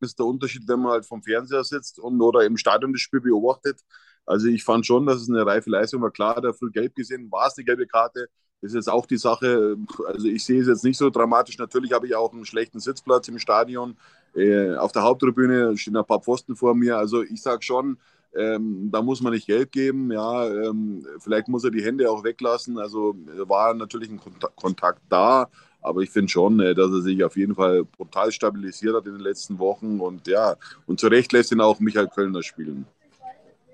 Ist 0.00 0.18
der 0.18 0.26
Unterschied, 0.26 0.66
wenn 0.66 0.80
man 0.80 0.92
halt 0.92 1.06
vom 1.06 1.22
Fernseher 1.22 1.64
sitzt 1.64 1.98
und 1.98 2.20
oder 2.20 2.44
im 2.44 2.56
Stadion 2.56 2.92
das 2.92 3.00
Spiel 3.02 3.20
beobachtet. 3.20 3.80
Also 4.26 4.48
ich 4.48 4.62
fand 4.64 4.86
schon, 4.86 5.06
dass 5.06 5.22
es 5.22 5.28
eine 5.28 5.46
reife 5.46 5.70
Leistung 5.70 6.02
war. 6.02 6.10
Klar, 6.10 6.40
der 6.40 6.54
früh 6.54 6.70
gelb 6.70 6.94
gesehen, 6.94 7.30
war 7.30 7.46
es 7.46 7.56
eine 7.56 7.64
gelbe 7.64 7.86
Karte. 7.86 8.28
Das 8.60 8.72
ist 8.72 8.74
jetzt 8.74 8.90
auch 8.90 9.06
die 9.06 9.16
Sache. 9.16 9.76
Also 10.06 10.26
ich 10.26 10.44
sehe 10.44 10.60
es 10.60 10.66
jetzt 10.66 10.84
nicht 10.84 10.98
so 10.98 11.10
dramatisch. 11.10 11.58
Natürlich 11.58 11.92
habe 11.92 12.06
ich 12.06 12.14
auch 12.14 12.32
einen 12.32 12.44
schlechten 12.44 12.80
Sitzplatz 12.80 13.28
im 13.28 13.38
Stadion. 13.38 13.96
Äh, 14.34 14.74
auf 14.74 14.92
der 14.92 15.02
Haupttribüne 15.02 15.76
stehen 15.76 15.96
ein 15.96 16.04
paar 16.04 16.20
Pfosten 16.20 16.56
vor 16.56 16.74
mir. 16.74 16.98
Also 16.98 17.22
ich 17.22 17.40
sage 17.40 17.62
schon, 17.62 17.98
ähm, 18.34 18.90
da 18.92 19.00
muss 19.00 19.20
man 19.20 19.32
nicht 19.32 19.46
Geld 19.46 19.72
geben. 19.72 20.10
Ja, 20.12 20.46
ähm, 20.46 21.06
vielleicht 21.20 21.48
muss 21.48 21.64
er 21.64 21.70
die 21.70 21.84
Hände 21.84 22.10
auch 22.10 22.24
weglassen. 22.24 22.78
Also 22.78 23.14
war 23.46 23.74
natürlich 23.74 24.10
ein 24.10 24.18
Kontakt, 24.18 24.56
Kontakt 24.56 25.02
da. 25.08 25.48
Aber 25.88 26.02
ich 26.02 26.10
finde 26.10 26.28
schon, 26.28 26.60
äh, 26.60 26.74
dass 26.74 26.90
er 26.90 27.00
sich 27.00 27.24
auf 27.24 27.36
jeden 27.36 27.54
Fall 27.54 27.84
brutal 27.84 28.30
stabilisiert 28.30 28.94
hat 28.94 29.06
in 29.06 29.14
den 29.14 29.22
letzten 29.22 29.58
Wochen. 29.58 30.00
Und 30.00 30.26
ja, 30.26 30.56
und 30.86 31.00
zu 31.00 31.08
Recht 31.08 31.32
lässt 31.32 31.50
ihn 31.50 31.60
auch 31.60 31.80
Michael 31.80 32.08
Kölner 32.08 32.42
spielen. 32.42 32.86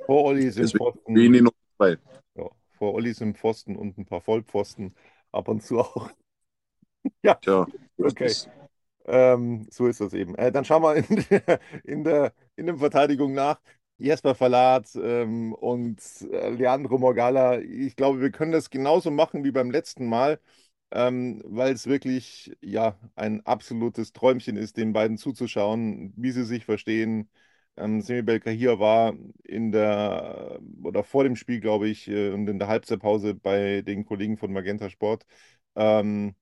Vor 0.07 0.25
Olli 0.25 0.51
sind 0.51 0.71
Pfosten. 0.71 1.15
Wenig 1.15 1.43
noch 1.43 1.53
zwei. 1.77 1.99
Ja, 2.37 2.49
vor 2.79 2.95
Olli 2.95 3.13
sind 3.13 3.37
Pfosten 3.37 3.77
und 3.77 3.99
ein 3.99 4.07
paar 4.07 4.21
Vollpfosten. 4.21 4.95
Ab 5.33 5.49
und 5.49 5.63
zu 5.63 5.81
auch. 5.81 6.09
ja, 7.23 7.35
Tja, 7.35 7.67
okay. 7.99 8.33
Ähm, 9.07 9.67
so 9.71 9.89
ist 9.89 10.01
das 10.01 10.15
eben. 10.15 10.35
Äh, 10.37 10.53
dann 10.53 10.65
schauen 10.65 10.83
wir 10.83 10.97
in 10.97 11.25
der, 11.29 11.61
in 11.83 12.05
der, 12.05 12.33
in 12.57 12.67
der 12.67 12.77
Verteidigung 12.77 13.35
nach. 13.35 13.61
Jesper 13.99 14.35
Verlat 14.35 14.89
ähm, 14.97 15.53
und 15.53 16.01
äh, 16.31 16.51
Leandro 16.51 16.99
Morgala. 16.99 17.61
Ich 17.61 17.97
glaube, 17.97 18.21
wir 18.21 18.31
können 18.31 18.53
das 18.53 18.71
genauso 18.71 19.11
machen 19.11 19.45
wie 19.45 19.53
beim 19.53 19.71
letzten 19.71 20.07
Mal, 20.09 20.41
ähm, 20.91 21.43
weil 21.47 21.73
es 21.73 21.87
wirklich 21.87 22.53
ja 22.63 22.99
ein 23.17 23.45
absolutes 23.47 24.13
Träumchen 24.13 24.57
ist, 24.57 24.77
den 24.77 24.93
beiden 24.93 25.17
zuzuschauen, 25.19 26.13
wie 26.17 26.31
sie 26.31 26.45
sich 26.45 26.65
verstehen. 26.65 27.29
Ähm, 27.77 28.01
Semi 28.01 28.23
Belkahir 28.23 28.79
war 28.79 29.15
in 29.43 29.73
der 29.73 30.61
oder 30.83 31.03
vor 31.05 31.25
dem 31.25 31.37
Spiel, 31.37 31.61
glaube 31.61 31.89
ich, 31.89 32.09
äh, 32.09 32.31
und 32.31 32.49
in 32.49 32.59
der 32.59 32.69
Halbzeitpause 32.69 33.35
bei 33.35 33.83
den 33.83 34.05
Kollegen 34.07 34.37
von 34.37 34.53
Magenta 34.53 34.89
Sport. 34.91 35.27
Ähm, 35.77 36.35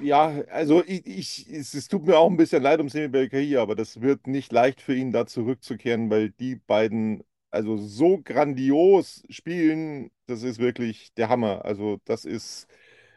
ja, 0.00 0.42
also 0.50 0.82
ich, 0.84 1.06
ich, 1.06 1.48
es, 1.50 1.74
es 1.74 1.88
tut 1.88 2.06
mir 2.06 2.18
auch 2.18 2.30
ein 2.30 2.36
bisschen 2.36 2.62
leid 2.62 2.80
um 2.80 2.88
Semi 2.88 3.08
Belkahir, 3.08 3.60
aber 3.60 3.74
das 3.74 4.00
wird 4.00 4.26
nicht 4.26 4.52
leicht 4.52 4.80
für 4.80 4.94
ihn, 4.94 5.12
da 5.12 5.26
zurückzukehren, 5.26 6.10
weil 6.10 6.30
die 6.30 6.56
beiden 6.56 7.22
also 7.50 7.76
so 7.76 8.18
grandios 8.22 9.22
spielen, 9.28 10.10
das 10.26 10.42
ist 10.42 10.58
wirklich 10.58 11.12
der 11.14 11.28
Hammer. 11.28 11.64
Also 11.64 12.00
das 12.04 12.24
ist 12.24 12.66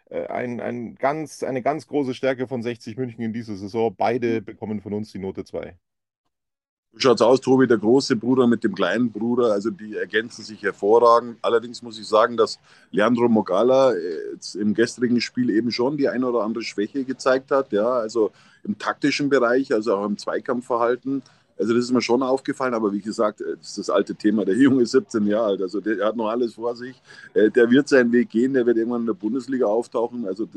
ein, 0.10 0.60
ein 0.62 0.96
ganz, 0.96 1.44
eine 1.44 1.62
ganz 1.62 1.88
große 1.88 2.14
Stärke 2.14 2.48
von 2.48 2.62
60 2.62 2.98
München 2.98 3.24
in 3.24 3.34
dieser 3.34 3.56
Saison. 3.56 3.94
Beide 3.96 4.42
bekommen 4.42 4.82
von 4.82 4.94
uns 4.94 5.12
die 5.12 5.20
Note 5.20 5.44
2. 5.44 5.76
So 6.96 7.00
schaut's 7.00 7.22
aus, 7.22 7.42
Tobi, 7.42 7.68
der 7.68 7.78
große 7.78 8.16
Bruder 8.16 8.48
mit 8.48 8.64
dem 8.64 8.74
kleinen 8.74 9.12
Bruder, 9.12 9.52
also 9.52 9.70
die 9.70 9.98
ergänzen 9.98 10.46
sich 10.46 10.64
hervorragend. 10.64 11.38
Allerdings 11.42 11.82
muss 11.82 12.00
ich 12.00 12.08
sagen, 12.08 12.38
dass 12.38 12.58
Leandro 12.92 13.28
Mogala 13.28 13.92
äh, 13.92 13.98
im 14.58 14.74
gestrigen 14.74 15.20
Spiel 15.20 15.50
eben 15.50 15.72
schon 15.72 15.98
die 15.98 16.08
eine 16.08 16.26
oder 16.26 16.44
andere 16.44 16.64
Schwäche 16.64 17.04
gezeigt 17.04 17.52
hat, 17.52 17.74
ja, 17.74 17.86
also 17.86 18.32
im 18.64 18.78
taktischen 18.78 19.28
Bereich, 19.28 19.74
also 19.74 19.98
auch 19.98 20.06
im 20.06 20.18
Zweikampfverhalten. 20.18 21.22
Also 21.58 21.74
das 21.74 21.86
ist 21.86 21.92
mir 21.92 22.02
schon 22.02 22.22
aufgefallen, 22.22 22.74
aber 22.74 22.92
wie 22.92 23.02
gesagt, 23.02 23.42
äh, 23.42 23.56
das 23.58 23.70
ist 23.70 23.78
das 23.78 23.90
alte 23.90 24.16
Thema. 24.16 24.46
Der 24.46 24.56
Junge 24.56 24.84
ist 24.84 24.92
17 24.92 25.26
Jahre 25.28 25.48
alt, 25.48 25.62
also 25.62 25.80
der 25.80 26.06
hat 26.06 26.16
noch 26.16 26.30
alles 26.30 26.56
vor 26.56 26.76
sich. 26.76 27.02
Äh, 27.34 27.50
der 27.50 27.70
wird 27.70 27.88
seinen 27.88 28.12
Weg 28.12 28.30
gehen, 28.30 28.54
der 28.54 28.66
wird 28.66 28.78
irgendwann 28.78 29.02
in 29.02 29.08
der 29.08 29.14
Bundesliga 29.14 29.66
auftauchen. 29.66 30.26
Also 30.28 30.48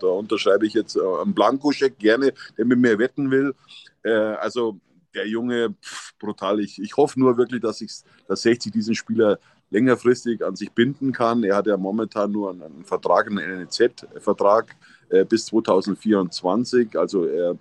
da, 0.00 0.06
unterschreibe 0.08 0.66
ich 0.66 0.74
jetzt 0.74 0.98
einen 0.98 1.34
Blankoscheck 1.34 1.98
gerne, 1.98 2.32
der 2.58 2.64
mit 2.64 2.78
mir 2.78 2.98
wetten 2.98 3.30
will. 3.30 3.54
Also 4.02 4.78
der 5.14 5.26
Junge, 5.26 5.74
pff, 5.82 6.16
brutal. 6.18 6.60
Ich, 6.60 6.80
ich 6.80 6.96
hoffe 6.96 7.18
nur 7.20 7.36
wirklich, 7.36 7.60
dass, 7.60 7.80
ich, 7.80 7.92
dass 8.26 8.42
60 8.42 8.72
diesen 8.72 8.94
Spieler 8.94 9.38
längerfristig 9.70 10.44
an 10.44 10.56
sich 10.56 10.72
binden 10.72 11.12
kann. 11.12 11.44
Er 11.44 11.56
hat 11.56 11.66
ja 11.66 11.76
momentan 11.76 12.32
nur 12.32 12.50
einen, 12.50 12.62
einen 12.62 12.84
Vertrag, 12.84 13.28
einen 13.28 13.62
NEZ-Vertrag 13.62 14.76
äh, 15.08 15.24
bis 15.24 15.46
2024. 15.46 16.98
Also 16.98 17.24
er, 17.24 17.56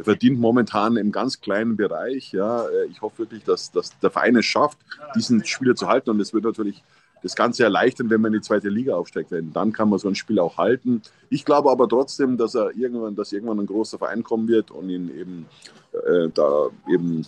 er, 0.00 0.04
verdient 0.04 0.38
momentan 0.38 0.96
im 0.96 1.12
ganz 1.12 1.40
kleinen 1.40 1.76
Bereich. 1.76 2.32
Ja. 2.32 2.66
Äh, 2.66 2.86
ich 2.86 3.00
hoffe 3.00 3.20
wirklich, 3.20 3.44
dass, 3.44 3.70
dass 3.70 3.98
der 4.00 4.10
Verein 4.10 4.36
es 4.36 4.46
schafft, 4.46 4.78
diesen 5.14 5.44
Spieler 5.44 5.74
zu 5.74 5.88
halten. 5.88 6.10
Und 6.10 6.20
es 6.20 6.32
wird 6.34 6.44
natürlich 6.44 6.82
das 7.22 7.36
Ganze 7.36 7.64
erleichtern, 7.64 8.08
wenn 8.10 8.20
man 8.20 8.32
in 8.32 8.40
die 8.40 8.46
zweite 8.46 8.68
Liga 8.68 8.94
aufsteigt. 8.94 9.30
Denn 9.30 9.52
dann 9.52 9.72
kann 9.72 9.90
man 9.90 9.98
so 9.98 10.08
ein 10.08 10.14
Spiel 10.14 10.38
auch 10.38 10.58
halten. 10.58 11.02
Ich 11.28 11.44
glaube 11.44 11.70
aber 11.70 11.88
trotzdem, 11.88 12.36
dass 12.36 12.54
er 12.54 12.74
irgendwann, 12.76 13.14
dass 13.14 13.32
irgendwann 13.32 13.60
ein 13.60 13.66
großer 13.66 13.98
Verein 13.98 14.22
kommen 14.22 14.48
wird 14.48 14.70
und 14.70 14.88
ihn 14.88 15.10
eben 15.16 15.46
äh, 15.92 16.28
da 16.32 16.68
eben 16.88 17.26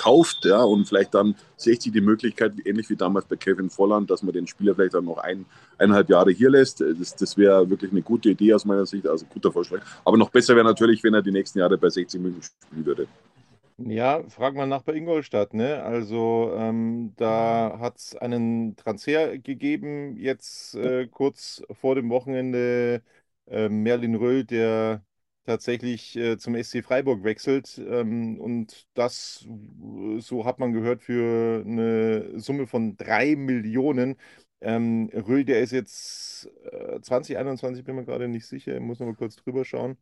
kauft, 0.00 0.46
ja, 0.46 0.62
und 0.62 0.86
vielleicht 0.86 1.12
dann 1.14 1.34
60 1.56 1.92
die 1.92 2.00
Möglichkeit, 2.00 2.54
ähnlich 2.64 2.88
wie 2.88 2.96
damals 2.96 3.26
bei 3.26 3.36
Kevin 3.36 3.68
Volland, 3.68 4.10
dass 4.10 4.22
man 4.22 4.32
den 4.32 4.46
Spieler 4.46 4.74
vielleicht 4.74 4.94
dann 4.94 5.04
noch 5.04 5.18
ein, 5.18 5.44
eineinhalb 5.76 6.08
Jahre 6.08 6.30
hier 6.30 6.48
lässt. 6.48 6.80
Das, 6.80 7.14
das 7.14 7.36
wäre 7.36 7.68
wirklich 7.68 7.90
eine 7.92 8.00
gute 8.00 8.30
Idee 8.30 8.54
aus 8.54 8.64
meiner 8.64 8.86
Sicht, 8.86 9.06
also 9.06 9.26
guter 9.26 9.52
Vorschlag. 9.52 9.82
Aber 10.04 10.16
noch 10.16 10.30
besser 10.30 10.56
wäre 10.56 10.64
natürlich, 10.64 11.04
wenn 11.04 11.12
er 11.12 11.20
die 11.22 11.32
nächsten 11.32 11.58
Jahre 11.58 11.76
bei 11.76 11.90
60 11.90 12.18
München 12.18 12.42
spielen 12.42 12.86
würde. 12.86 13.08
Ja, 13.82 14.22
frag 14.28 14.54
mal 14.54 14.66
nach 14.66 14.82
bei 14.82 14.94
Ingolstadt, 14.94 15.54
ne? 15.54 15.82
Also 15.82 16.52
ähm, 16.54 17.14
da 17.16 17.78
hat 17.80 17.96
es 17.98 18.14
einen 18.16 18.76
Transfer 18.76 19.38
gegeben, 19.38 20.16
jetzt 20.16 20.74
äh, 20.74 21.08
kurz 21.08 21.62
vor 21.72 21.94
dem 21.94 22.10
Wochenende. 22.10 23.02
Äh, 23.46 23.68
Merlin 23.68 24.14
Röll, 24.14 24.44
der 24.44 25.02
tatsächlich 25.46 26.16
äh, 26.16 26.38
zum 26.38 26.54
SC 26.54 26.82
Freiburg 26.82 27.24
wechselt. 27.24 27.78
Ähm, 27.78 28.40
und 28.40 28.86
das, 28.94 29.46
so 30.18 30.44
hat 30.44 30.58
man 30.58 30.72
gehört, 30.72 31.02
für 31.02 31.62
eine 31.66 32.38
Summe 32.40 32.66
von 32.66 32.96
drei 32.96 33.36
Millionen. 33.36 34.16
Ähm, 34.60 35.10
Röll, 35.14 35.44
der 35.44 35.60
ist 35.60 35.72
jetzt 35.72 36.48
äh, 36.70 37.00
2021, 37.00 37.84
bin 37.84 37.96
mir 37.96 38.04
gerade 38.04 38.28
nicht 38.28 38.46
sicher, 38.46 38.74
ich 38.74 38.80
muss 38.80 38.98
noch 39.00 39.06
mal 39.06 39.14
kurz 39.16 39.36
drüber 39.36 39.64
schauen. 39.64 39.96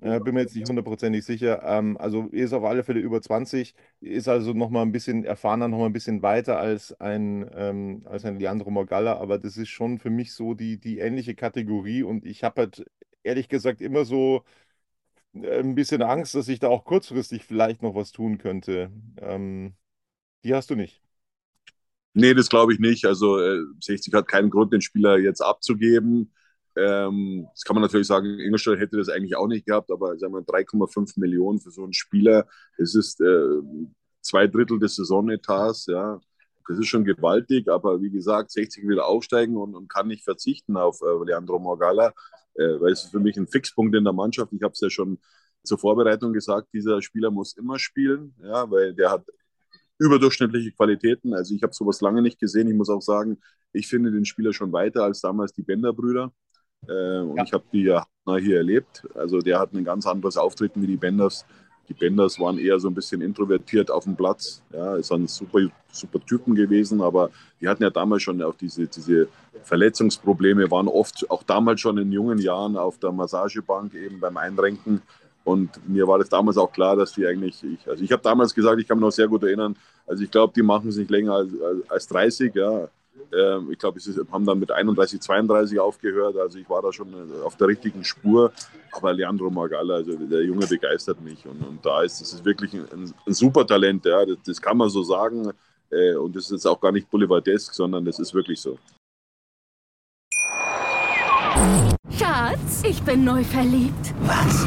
Äh, 0.00 0.18
bin 0.20 0.34
mir 0.34 0.40
jetzt 0.40 0.56
nicht 0.56 0.68
hundertprozentig 0.68 1.24
sicher. 1.24 1.62
Ähm, 1.64 1.96
also 1.98 2.26
ist 2.32 2.52
auf 2.52 2.64
alle 2.64 2.82
Fälle 2.84 3.00
über 3.00 3.22
20, 3.22 3.74
ist 4.00 4.28
also 4.28 4.52
noch 4.52 4.70
mal 4.70 4.82
ein 4.82 4.90
bisschen 4.92 5.24
erfahrener, 5.24 5.68
noch 5.68 5.78
mal 5.78 5.86
ein 5.86 5.92
bisschen 5.92 6.22
weiter 6.22 6.58
als 6.58 6.92
ein, 7.00 7.48
ähm, 7.54 8.02
als 8.06 8.24
ein 8.24 8.38
Leandro 8.40 8.70
Morgalla, 8.70 9.16
aber 9.18 9.38
das 9.38 9.56
ist 9.56 9.68
schon 9.68 9.98
für 9.98 10.10
mich 10.10 10.32
so 10.34 10.54
die, 10.54 10.78
die 10.80 10.98
ähnliche 10.98 11.34
Kategorie 11.36 12.02
und 12.02 12.26
ich 12.26 12.42
habe 12.44 12.62
halt 12.62 12.84
ehrlich 13.22 13.48
gesagt 13.48 13.80
immer 13.80 14.04
so 14.04 14.38
äh, 14.38 14.71
ein 15.34 15.74
bisschen 15.74 16.02
Angst, 16.02 16.34
dass 16.34 16.48
ich 16.48 16.58
da 16.58 16.68
auch 16.68 16.84
kurzfristig 16.84 17.44
vielleicht 17.44 17.82
noch 17.82 17.94
was 17.94 18.12
tun 18.12 18.38
könnte. 18.38 18.90
Ähm, 19.18 19.74
die 20.44 20.54
hast 20.54 20.70
du 20.70 20.76
nicht. 20.76 21.02
Nee, 22.14 22.34
das 22.34 22.48
glaube 22.48 22.74
ich 22.74 22.78
nicht. 22.78 23.04
Also 23.06 23.40
äh, 23.40 23.60
60 23.80 24.12
hat 24.14 24.28
keinen 24.28 24.50
Grund, 24.50 24.72
den 24.72 24.82
Spieler 24.82 25.18
jetzt 25.18 25.40
abzugeben. 25.40 26.32
Ähm, 26.76 27.46
das 27.52 27.64
kann 27.64 27.74
man 27.74 27.82
natürlich 27.82 28.06
sagen, 28.06 28.38
Ingolstadt 28.38 28.78
hätte 28.78 28.96
das 28.98 29.08
eigentlich 29.08 29.36
auch 29.36 29.46
nicht 29.46 29.66
gehabt, 29.66 29.90
aber 29.90 30.18
sagen 30.18 30.34
wir 30.34 30.42
3,5 30.42 31.18
Millionen 31.18 31.60
für 31.60 31.70
so 31.70 31.84
einen 31.84 31.92
Spieler, 31.92 32.46
es 32.78 32.94
ist 32.94 33.20
äh, 33.20 33.60
zwei 34.20 34.46
Drittel 34.46 34.78
des 34.78 34.96
Saisonetats, 34.96 35.86
ja. 35.86 36.20
Das 36.68 36.78
ist 36.78 36.88
schon 36.88 37.04
gewaltig, 37.04 37.68
aber 37.68 38.00
wie 38.00 38.10
gesagt, 38.10 38.50
60 38.50 38.86
will 38.86 39.00
aufsteigen 39.00 39.56
und, 39.56 39.74
und 39.74 39.88
kann 39.88 40.08
nicht 40.08 40.24
verzichten 40.24 40.76
auf 40.76 41.00
äh, 41.02 41.24
Leandro 41.24 41.58
Morgalla, 41.58 42.12
äh, 42.54 42.80
weil 42.80 42.92
es 42.92 43.04
ist 43.04 43.10
für 43.10 43.20
mich 43.20 43.36
ein 43.36 43.48
Fixpunkt 43.48 43.94
in 43.94 44.04
der 44.04 44.12
Mannschaft. 44.12 44.52
Ich 44.52 44.62
habe 44.62 44.72
es 44.72 44.80
ja 44.80 44.90
schon 44.90 45.18
zur 45.64 45.78
Vorbereitung 45.78 46.32
gesagt, 46.32 46.68
dieser 46.72 47.00
Spieler 47.02 47.30
muss 47.30 47.56
immer 47.56 47.78
spielen, 47.78 48.34
ja, 48.42 48.70
weil 48.70 48.94
der 48.94 49.10
hat 49.10 49.24
überdurchschnittliche 49.98 50.72
Qualitäten. 50.72 51.34
Also 51.34 51.54
ich 51.54 51.62
habe 51.62 51.72
sowas 51.72 52.00
lange 52.00 52.22
nicht 52.22 52.38
gesehen. 52.38 52.68
Ich 52.68 52.74
muss 52.74 52.90
auch 52.90 53.02
sagen, 53.02 53.38
ich 53.72 53.86
finde 53.86 54.10
den 54.10 54.24
Spieler 54.24 54.52
schon 54.52 54.72
weiter 54.72 55.04
als 55.04 55.20
damals 55.20 55.52
die 55.52 55.62
Bender-Brüder. 55.62 56.32
Äh, 56.88 57.20
und 57.20 57.36
ja. 57.36 57.44
ich 57.44 57.52
habe 57.52 57.64
die 57.72 57.82
ja 57.82 58.06
hier 58.38 58.56
erlebt. 58.56 59.06
Also 59.14 59.38
der 59.38 59.58
hat 59.58 59.72
ein 59.72 59.84
ganz 59.84 60.06
anderes 60.06 60.36
Auftreten 60.36 60.82
wie 60.82 60.86
die 60.86 60.96
Benders. 60.96 61.44
Die 61.92 61.98
Benders 61.98 62.40
waren 62.40 62.58
eher 62.58 62.78
so 62.80 62.88
ein 62.88 62.94
bisschen 62.94 63.20
introvertiert 63.20 63.90
auf 63.90 64.04
dem 64.04 64.16
Platz. 64.16 64.62
Ja, 64.72 64.96
es 64.96 65.10
waren 65.10 65.26
super, 65.26 65.58
super 65.92 66.24
Typen 66.24 66.54
gewesen, 66.54 67.02
aber 67.02 67.30
die 67.60 67.68
hatten 67.68 67.82
ja 67.82 67.90
damals 67.90 68.22
schon 68.22 68.40
auch 68.42 68.54
diese, 68.54 68.86
diese 68.86 69.28
Verletzungsprobleme, 69.62 70.70
waren 70.70 70.88
oft 70.88 71.30
auch 71.30 71.42
damals 71.42 71.82
schon 71.82 71.98
in 71.98 72.10
jungen 72.10 72.38
Jahren 72.38 72.76
auf 72.76 72.98
der 72.98 73.12
Massagebank 73.12 73.94
eben 73.94 74.20
beim 74.20 74.38
Einrenken. 74.38 75.02
Und 75.44 75.86
mir 75.86 76.06
war 76.06 76.18
das 76.18 76.30
damals 76.30 76.56
auch 76.56 76.72
klar, 76.72 76.96
dass 76.96 77.12
die 77.12 77.26
eigentlich, 77.26 77.62
ich, 77.62 77.86
also 77.86 78.02
ich 78.02 78.10
habe 78.10 78.22
damals 78.22 78.54
gesagt, 78.54 78.80
ich 78.80 78.88
kann 78.88 78.96
mich 78.96 79.04
noch 79.04 79.12
sehr 79.12 79.28
gut 79.28 79.42
erinnern, 79.42 79.76
also 80.06 80.22
ich 80.24 80.30
glaube, 80.30 80.52
die 80.54 80.62
machen 80.62 80.88
es 80.88 80.96
nicht 80.96 81.10
länger 81.10 81.34
als, 81.34 81.50
als 81.88 82.06
30, 82.08 82.54
ja. 82.54 82.88
Ähm, 83.32 83.70
ich 83.70 83.78
glaube, 83.78 84.00
sie 84.00 84.14
haben 84.30 84.44
dann 84.44 84.58
mit 84.58 84.70
31, 84.70 85.20
32 85.20 85.78
aufgehört. 85.78 86.36
Also 86.36 86.58
ich 86.58 86.68
war 86.68 86.82
da 86.82 86.92
schon 86.92 87.12
äh, 87.12 87.42
auf 87.42 87.56
der 87.56 87.68
richtigen 87.68 88.04
Spur. 88.04 88.52
Aber 88.92 89.12
Leandro 89.12 89.50
Magalla, 89.50 89.94
also 89.94 90.16
der 90.16 90.44
Junge 90.44 90.66
begeistert 90.66 91.20
mich. 91.20 91.46
Und, 91.46 91.62
und 91.62 91.84
da 91.84 92.02
ist 92.02 92.20
es 92.20 92.44
wirklich 92.44 92.74
ein, 92.74 92.86
ein, 93.26 93.34
super 93.34 93.66
Talent. 93.66 94.04
Ja. 94.04 94.24
Das, 94.24 94.38
das, 94.44 94.60
kann 94.60 94.76
man 94.76 94.90
so 94.90 95.02
sagen. 95.02 95.52
Äh, 95.90 96.14
und 96.16 96.36
das 96.36 96.44
ist 96.44 96.52
jetzt 96.52 96.66
auch 96.66 96.80
gar 96.80 96.92
nicht 96.92 97.10
boulevardesk, 97.10 97.74
sondern 97.74 98.04
das 98.04 98.18
ist 98.18 98.34
wirklich 98.34 98.60
so. 98.60 98.78
Schatz, 102.10 102.82
ich 102.84 103.02
bin 103.02 103.24
neu 103.24 103.44
verliebt. 103.44 104.14
Was? 104.22 104.66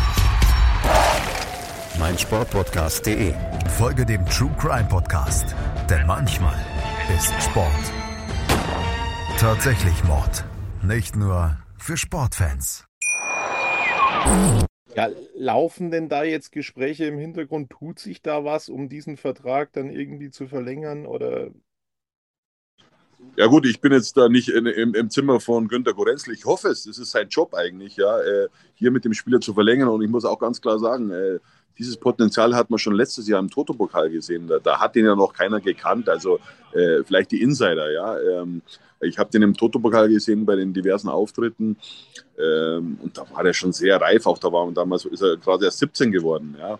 meinsportpodcast.de. 1.99 3.33
Folge 3.77 4.05
dem 4.05 4.25
True 4.25 4.51
Crime 4.59 4.87
Podcast, 4.89 5.55
denn 5.89 6.05
manchmal 6.07 6.55
ist 7.15 7.33
Sport 7.43 7.91
tatsächlich 9.41 10.03
Mord. 10.03 10.45
Nicht 10.83 11.15
nur 11.15 11.57
für 11.79 11.97
Sportfans. 11.97 12.85
Ja, 14.95 15.09
laufen 15.33 15.89
denn 15.89 16.09
da 16.09 16.23
jetzt 16.23 16.51
Gespräche 16.51 17.05
im 17.05 17.17
Hintergrund? 17.17 17.71
Tut 17.71 17.97
sich 17.97 18.21
da 18.21 18.45
was, 18.45 18.69
um 18.69 18.87
diesen 18.87 19.17
Vertrag 19.17 19.73
dann 19.73 19.89
irgendwie 19.89 20.29
zu 20.29 20.47
verlängern 20.47 21.07
oder 21.07 21.49
Ja 23.35 23.47
gut, 23.47 23.65
ich 23.65 23.81
bin 23.81 23.93
jetzt 23.93 24.15
da 24.15 24.29
nicht 24.29 24.49
in, 24.49 24.67
im, 24.67 24.93
im 24.93 25.09
Zimmer 25.09 25.39
von 25.39 25.67
Günter 25.67 25.95
Gorenzl. 25.95 26.33
Ich 26.33 26.45
hoffe 26.45 26.67
es, 26.67 26.83
das 26.83 26.99
ist 26.99 27.09
sein 27.09 27.29
Job 27.29 27.55
eigentlich, 27.55 27.95
ja, 27.95 28.19
äh, 28.21 28.47
hier 28.75 28.91
mit 28.91 29.05
dem 29.05 29.15
Spieler 29.15 29.41
zu 29.41 29.55
verlängern. 29.55 29.89
Und 29.89 30.03
ich 30.03 30.09
muss 30.09 30.23
auch 30.23 30.37
ganz 30.37 30.61
klar 30.61 30.77
sagen, 30.77 31.09
äh, 31.09 31.39
dieses 31.77 31.97
Potenzial 31.97 32.55
hat 32.55 32.69
man 32.69 32.79
schon 32.79 32.95
letztes 32.95 33.27
Jahr 33.27 33.39
im 33.39 33.49
Toto-Pokal 33.49 34.09
gesehen. 34.09 34.47
Da, 34.47 34.59
da 34.59 34.79
hat 34.79 34.95
ihn 34.95 35.05
ja 35.05 35.15
noch 35.15 35.33
keiner 35.33 35.59
gekannt. 35.59 36.09
Also 36.09 36.39
äh, 36.73 37.03
vielleicht 37.03 37.31
die 37.31 37.41
Insider, 37.41 37.91
ja. 37.91 38.19
Ähm, 38.19 38.61
ich 39.01 39.17
habe 39.17 39.31
den 39.31 39.41
im 39.41 39.55
Toto-Pokal 39.55 40.09
gesehen 40.09 40.45
bei 40.45 40.55
den 40.55 40.73
diversen 40.73 41.09
Auftritten. 41.09 41.77
Ähm, 42.37 42.99
und 43.01 43.17
da 43.17 43.29
war 43.31 43.45
er 43.45 43.53
schon 43.53 43.73
sehr 43.73 43.99
reif. 43.99 44.25
Auch 44.25 44.37
da 44.37 44.51
war 44.51 44.71
damals 44.71 45.05
ist 45.05 45.21
er 45.21 45.37
gerade 45.37 45.65
erst 45.65 45.79
17 45.79 46.11
geworden, 46.11 46.55
ja. 46.59 46.79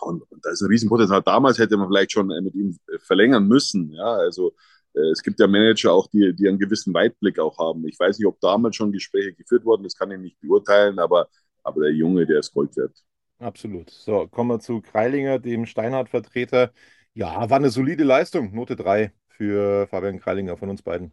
Und, 0.00 0.22
und 0.30 0.44
da 0.44 0.50
ist 0.50 0.62
ein 0.62 0.68
Riesenpotenzial. 0.68 1.22
Damals 1.22 1.58
hätte 1.58 1.76
man 1.76 1.88
vielleicht 1.88 2.12
schon 2.12 2.30
äh, 2.30 2.40
mit 2.40 2.54
ihm 2.54 2.78
verlängern 3.00 3.46
müssen, 3.46 3.92
ja. 3.92 4.04
Also 4.04 4.54
äh, 4.94 5.10
es 5.12 5.22
gibt 5.22 5.40
ja 5.40 5.46
Manager 5.46 5.92
auch, 5.92 6.06
die, 6.08 6.34
die 6.34 6.48
einen 6.48 6.58
gewissen 6.58 6.94
Weitblick 6.94 7.38
auch 7.38 7.58
haben. 7.58 7.86
Ich 7.86 7.98
weiß 7.98 8.18
nicht, 8.18 8.26
ob 8.26 8.40
damals 8.40 8.76
schon 8.76 8.92
Gespräche 8.92 9.32
geführt 9.34 9.64
wurden, 9.64 9.84
das 9.84 9.96
kann 9.96 10.10
ich 10.10 10.18
nicht 10.18 10.40
beurteilen, 10.40 10.98
aber, 10.98 11.28
aber 11.62 11.82
der 11.82 11.92
Junge, 11.92 12.26
der 12.26 12.40
ist 12.40 12.52
Gold 12.52 12.76
wert. 12.76 12.96
Absolut. 13.40 13.90
So, 13.90 14.28
kommen 14.28 14.50
wir 14.50 14.60
zu 14.60 14.82
Kreilinger, 14.82 15.38
dem 15.38 15.64
Steinhardt-Vertreter. 15.66 16.72
Ja, 17.14 17.48
war 17.48 17.56
eine 17.56 17.70
solide 17.70 18.04
Leistung. 18.04 18.54
Note 18.54 18.76
3 18.76 19.12
für 19.28 19.86
Fabian 19.88 20.20
Kreilinger 20.20 20.56
von 20.58 20.68
uns 20.68 20.82
beiden. 20.82 21.12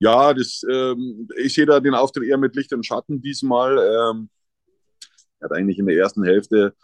Ja, 0.00 0.34
das, 0.34 0.64
ähm, 0.68 1.28
ich 1.38 1.54
sehe 1.54 1.66
da 1.66 1.78
den 1.78 1.94
Auftritt 1.94 2.24
eher 2.24 2.36
mit 2.38 2.56
Licht 2.56 2.72
und 2.72 2.84
Schatten 2.84 3.22
diesmal. 3.22 3.78
Ähm, 3.78 4.28
er 5.38 5.48
hat 5.48 5.56
eigentlich 5.56 5.78
in 5.78 5.86
der 5.86 5.96
ersten 5.96 6.24
Hälfte 6.24 6.74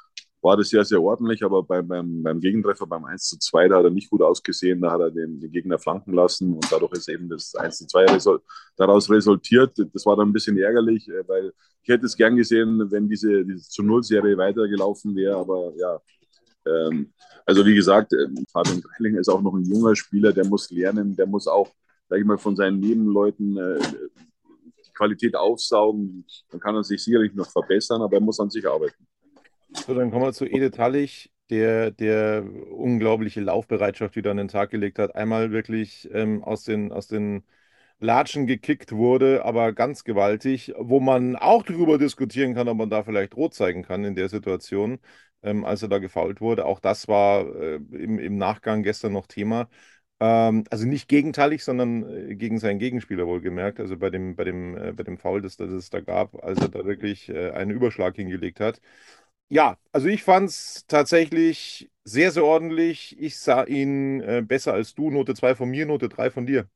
war 0.41 0.57
das 0.57 0.69
sehr, 0.69 0.85
sehr 0.85 1.03
ordentlich, 1.03 1.43
aber 1.43 1.63
beim, 1.63 1.89
beim, 1.89 2.23
beim 2.23 2.41
Gegentreffer, 2.41 2.87
beim 2.87 3.05
1 3.05 3.25
zu 3.25 3.39
2, 3.39 3.69
da 3.69 3.79
hat 3.79 3.85
er 3.85 3.91
nicht 3.91 4.09
gut 4.09 4.23
ausgesehen, 4.23 4.81
da 4.81 4.93
hat 4.93 5.01
er 5.01 5.11
den, 5.11 5.41
den 5.41 5.51
Gegner 5.51 5.79
flanken 5.79 6.13
lassen 6.13 6.55
und 6.55 6.71
dadurch 6.71 6.93
ist 6.93 7.09
eben 7.09 7.29
das 7.29 7.55
1 7.55 7.79
zu 7.79 7.87
2 7.87 8.05
result, 8.07 8.43
daraus 8.77 9.11
resultiert. 9.11 9.73
Das 9.93 10.07
war 10.07 10.17
dann 10.17 10.29
ein 10.29 10.33
bisschen 10.33 10.57
ärgerlich, 10.59 11.09
äh, 11.09 11.27
weil 11.27 11.53
ich 11.83 11.89
hätte 11.89 12.07
es 12.07 12.17
gern 12.17 12.37
gesehen, 12.37 12.91
wenn 12.91 13.09
diese, 13.09 13.45
diese 13.45 13.69
zu 13.69 13.83
Null-Serie 13.83 14.37
weitergelaufen 14.37 15.15
wäre, 15.17 15.37
aber 15.37 15.73
ja. 15.77 16.01
Ähm, 16.67 17.13
also 17.45 17.65
wie 17.65 17.75
gesagt, 17.75 18.13
äh, 18.13 18.29
Fabian 18.53 18.81
Greilinger 18.81 19.21
ist 19.21 19.29
auch 19.29 19.43
noch 19.43 19.55
ein 19.55 19.65
junger 19.65 19.97
Spieler, 19.97 20.33
der 20.33 20.45
muss 20.45 20.71
lernen, 20.71 21.17
der 21.17 21.27
muss 21.27 21.49
auch, 21.49 21.71
sag 22.09 22.21
ich 22.21 22.25
mal, 22.25 22.39
von 22.39 22.55
seinen 22.55 22.79
Nebenleuten 22.79 23.57
äh, 23.57 23.79
die 24.87 24.93
Qualität 24.93 25.35
aufsaugen. 25.35 26.25
Dann 26.51 26.61
kann 26.61 26.77
er 26.77 26.85
sich 26.85 27.03
sicherlich 27.03 27.35
noch 27.35 27.51
verbessern, 27.51 28.03
aber 28.03 28.17
er 28.17 28.21
muss 28.21 28.39
an 28.39 28.51
sich 28.51 28.69
arbeiten. 28.69 29.07
So, 29.89 29.95
dann 29.95 30.11
kommen 30.11 30.25
wir 30.27 30.33
zu 30.35 30.45
Edith 30.45 30.79
Hallig, 30.79 31.33
der, 31.49 31.91
der 31.91 32.45
unglaubliche 32.71 33.41
Laufbereitschaft 33.41 34.17
wieder 34.17 34.31
an 34.33 34.37
den 34.37 34.49
Tag 34.49 34.69
gelegt 34.71 34.99
hat. 34.99 35.17
Einmal 35.17 35.51
wirklich 35.51 36.09
ähm, 36.13 36.45
aus 36.45 36.63
den, 36.65 36.93
aus 36.93 37.07
den 37.07 37.43
Latschen 38.01 38.47
gekickt 38.47 38.93
wurde, 38.93 39.45
aber 39.47 39.73
ganz 39.73 40.05
gewaltig, 40.05 40.75
wo 40.79 41.01
man 41.01 41.37
auch 41.37 41.63
darüber 41.65 41.97
diskutieren 41.99 42.55
kann, 42.55 42.69
ob 42.69 42.77
man 42.79 42.91
da 42.91 43.03
vielleicht 43.03 43.35
rot 43.37 43.55
zeigen 43.55 43.83
kann 43.83 44.05
in 44.05 44.15
der 44.15 44.29
Situation, 44.29 44.99
ähm, 45.43 45.65
als 45.65 45.83
er 45.83 45.89
da 45.89 45.99
gefault 45.99 46.41
wurde. 46.43 46.67
Auch 46.67 46.81
das 46.81 47.09
war 47.09 47.47
äh, 47.57 47.77
im, 47.77 48.19
im 48.19 48.37
Nachgang 48.37 48.83
gestern 48.83 49.13
noch 49.15 49.27
Thema. 49.27 49.69
Ähm, 50.21 50.65
also 50.71 50.87
nicht 50.87 51.09
gegenteilig, 51.09 51.65
sondern 51.65 52.31
äh, 52.31 52.37
gegen 52.37 52.59
seinen 52.59 52.79
Gegenspieler 52.79 53.27
wohlgemerkt. 53.27 53.81
Also 53.81 53.97
bei 53.97 54.11
dem, 54.11 54.37
bei 54.37 54.45
dem, 54.45 54.77
äh, 54.77 54.93
bei 54.93 55.03
dem 55.05 55.17
Foul, 55.19 55.41
das, 55.43 55.57
das 55.57 55.71
es 55.71 55.91
da 55.91 56.01
gab, 56.01 56.43
als 56.45 56.61
er 56.61 56.69
da 56.69 56.85
wirklich 56.85 57.29
äh, 57.31 57.51
einen 57.53 57.71
Überschlag 57.71 58.17
hingelegt 58.17 58.61
hat. 58.61 58.81
Ja, 59.51 59.79
also 59.93 60.09
ich 60.09 60.23
fand 60.25 60.51
es 60.51 60.85
tatsächlich 60.89 61.91
sehr, 62.05 62.31
sehr 62.33 62.45
ordentlich. 62.45 63.17
Ich 63.19 63.39
sah 63.39 63.65
ihn 63.65 64.21
äh, 64.21 64.43
besser 64.47 64.75
als 64.75 64.95
du. 64.95 65.11
Note 65.11 65.35
2 65.35 65.55
von 65.55 65.69
mir, 65.71 65.87
Note 65.87 66.09
3 66.09 66.31
von 66.31 66.47
dir. 66.47 66.69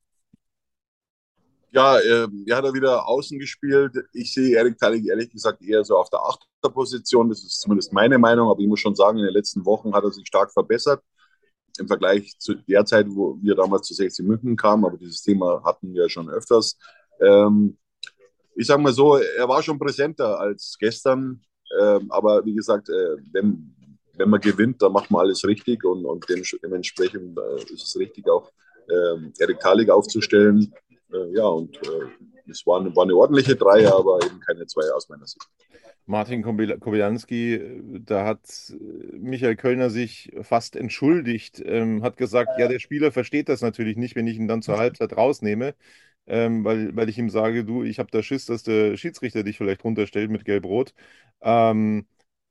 Ja, 1.71 1.99
äh, 1.99 2.29
er 2.47 2.57
hat 2.57 2.65
er 2.65 2.75
wieder 2.75 3.07
außen 3.09 3.39
gespielt. 3.39 3.97
Ich 4.13 4.33
sehe 4.35 4.57
Erik 4.57 4.79
Teilig 4.79 5.07
ehrlich 5.09 5.31
gesagt 5.31 5.63
eher 5.63 5.85
so 5.85 5.97
auf 5.97 6.11
der 6.11 6.21
Achterposition. 6.21 7.29
Das 7.31 7.43
ist 7.43 7.61
zumindest 7.61 7.93
meine 7.93 8.19
Meinung, 8.19 8.51
aber 8.51 8.61
ich 8.61 8.69
muss 8.69 8.81
schon 8.81 8.95
sagen, 8.95 9.19
in 9.19 9.25
den 9.25 9.35
letzten 9.35 9.65
Wochen 9.65 9.95
hat 9.95 10.05
er 10.05 10.11
sich 10.13 10.27
stark 10.27 10.53
verbessert 10.53 11.03
im 11.79 11.89
Vergleich 11.89 12.39
zu 12.39 12.55
der 12.55 12.85
Zeit, 12.85 13.07
wo 13.09 13.39
wir 13.43 13.55
damals 13.55 13.87
zu 13.87 13.95
16 13.95 14.27
München 14.27 14.57
kamen. 14.57 14.85
Aber 14.85 14.99
dieses 14.99 15.23
Thema 15.23 15.63
hatten 15.65 15.95
wir 15.95 16.09
schon 16.11 16.29
öfters. 16.31 16.79
Ähm, 17.23 17.79
ich 18.55 18.67
sage 18.67 18.83
mal 18.83 18.93
so, 18.93 19.17
er 19.17 19.49
war 19.49 19.63
schon 19.63 19.79
präsenter 19.79 20.39
als 20.41 20.77
gestern. 20.79 21.43
Ähm, 21.81 22.11
aber 22.11 22.45
wie 22.45 22.55
gesagt, 22.55 22.89
äh, 22.89 23.17
wenn, 23.33 23.75
wenn 24.17 24.31
man 24.31 24.41
gewinnt, 24.41 24.83
dann 24.83 24.93
macht 24.93 25.11
man 25.11 25.23
alles 25.23 25.45
richtig 25.45 25.85
und, 25.85 26.05
und 26.05 26.27
dementsprechend 26.29 27.39
äh, 27.39 27.73
ist 27.73 27.87
es 27.87 27.97
richtig, 27.99 28.29
auch 28.29 28.51
äh, 28.89 29.43
Erik 29.43 29.61
Thalig 29.61 29.91
aufzustellen. 29.91 30.73
Äh, 31.13 31.37
ja, 31.37 31.47
und 31.47 31.77
äh, 31.77 32.51
es 32.51 32.67
war 32.67 32.81
eine, 32.81 32.93
eine 32.97 33.15
ordentliche 33.15 33.57
Dreier, 33.57 33.97
aber 33.97 34.19
eben 34.25 34.41
keine 34.41 34.67
zwei 34.67 34.91
aus 34.95 35.09
meiner 35.09 35.27
Sicht. 35.27 35.47
Martin 36.05 36.43
Kobilanski, 36.43 37.81
da 38.05 38.27
hat 38.27 38.41
Michael 39.13 39.55
Kölner 39.55 39.89
sich 39.89 40.33
fast 40.43 40.75
entschuldigt, 40.75 41.63
ähm, 41.65 42.03
hat 42.03 42.17
gesagt, 42.17 42.51
ja, 42.59 42.67
der 42.67 42.81
Spieler 42.81 43.13
versteht 43.13 43.49
das 43.49 43.63
natürlich 43.63 43.97
nicht, 43.97 44.17
wenn 44.17 44.27
ich 44.27 44.37
ihn 44.37 44.49
dann 44.49 44.63
zur 44.63 44.79
Halbzeit 44.79 45.17
rausnehme, 45.17 45.75
ähm, 46.27 46.65
weil, 46.65 46.95
weil 46.97 47.09
ich 47.09 47.19
ihm 47.19 47.31
sage, 47.31 47.65
du, 47.65 47.83
ich 47.83 47.99
habe 47.99 48.11
da 48.11 48.23
Schiss, 48.23 48.47
dass 48.47 48.63
der 48.63 48.97
Schiedsrichter 48.97 49.43
dich 49.45 49.59
vielleicht 49.59 49.85
runterstellt 49.85 50.31
mit 50.31 50.45
Gelb-Rot. 50.45 50.95
Ähm, 51.43 52.07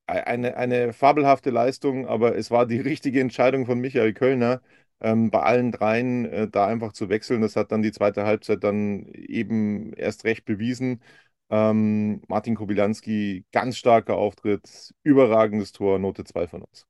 eine, 0.07 0.57
eine 0.57 0.93
fabelhafte 0.93 1.49
Leistung, 1.51 2.07
aber 2.07 2.35
es 2.35 2.51
war 2.51 2.65
die 2.65 2.79
richtige 2.81 3.21
Entscheidung 3.21 3.65
von 3.65 3.79
Michael 3.79 4.13
Kölner, 4.13 4.61
ähm, 4.99 5.31
bei 5.31 5.41
allen 5.41 5.71
dreien 5.71 6.25
äh, 6.25 6.47
da 6.49 6.67
einfach 6.67 6.93
zu 6.93 7.09
wechseln. 7.09 7.41
Das 7.41 7.55
hat 7.55 7.71
dann 7.71 7.81
die 7.81 7.91
zweite 7.91 8.25
Halbzeit 8.25 8.63
dann 8.63 9.05
eben 9.13 9.93
erst 9.93 10.25
recht 10.25 10.45
bewiesen. 10.45 11.01
Ähm, 11.49 12.21
Martin 12.27 12.55
Kobilanski, 12.55 13.45
ganz 13.51 13.77
starker 13.77 14.15
Auftritt, 14.15 14.93
überragendes 15.03 15.71
Tor, 15.73 15.99
Note 15.99 16.23
2 16.23 16.47
von 16.47 16.61
uns. 16.63 16.87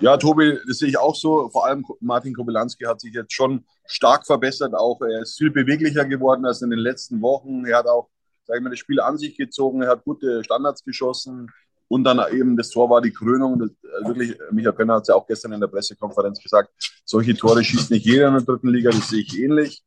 Ja, 0.00 0.16
Tobi, 0.16 0.58
das 0.66 0.78
sehe 0.78 0.88
ich 0.88 0.98
auch 0.98 1.14
so. 1.14 1.48
Vor 1.50 1.66
allem 1.66 1.84
Martin 2.00 2.34
Kobilanski 2.34 2.84
hat 2.84 3.00
sich 3.00 3.14
jetzt 3.14 3.32
schon 3.32 3.64
stark 3.86 4.26
verbessert. 4.26 4.74
Auch 4.74 5.00
er 5.00 5.22
ist 5.22 5.38
viel 5.38 5.50
beweglicher 5.50 6.04
geworden 6.04 6.44
als 6.44 6.62
in 6.62 6.70
den 6.70 6.78
letzten 6.78 7.22
Wochen. 7.22 7.64
Er 7.64 7.78
hat 7.78 7.86
auch, 7.86 8.08
sag 8.44 8.56
ich 8.56 8.62
mal, 8.62 8.70
das 8.70 8.78
Spiel 8.78 9.00
an 9.00 9.16
sich 9.16 9.36
gezogen. 9.36 9.82
Er 9.82 9.90
hat 9.90 10.04
gute 10.04 10.44
Standards 10.44 10.84
geschossen. 10.84 11.50
Und 11.88 12.04
dann 12.04 12.20
eben 12.32 12.56
das 12.56 12.70
Tor 12.70 12.90
war 12.90 13.00
die 13.00 13.12
Krönung. 13.12 13.58
Das, 13.58 13.70
äh, 13.70 14.06
wirklich, 14.06 14.36
Michael 14.50 14.72
Penner 14.72 14.94
hat 14.94 15.02
es 15.02 15.08
ja 15.08 15.14
auch 15.14 15.26
gestern 15.26 15.52
in 15.52 15.60
der 15.60 15.68
Pressekonferenz 15.68 16.42
gesagt, 16.42 16.70
solche 17.04 17.36
Tore 17.36 17.62
schießt 17.62 17.90
nicht 17.90 18.06
jeder 18.06 18.28
in 18.28 18.34
der 18.34 18.42
dritten 18.42 18.68
Liga, 18.68 18.90
das 18.90 19.08
sehe 19.08 19.20
ich 19.20 19.38
ähnlich. 19.38 19.84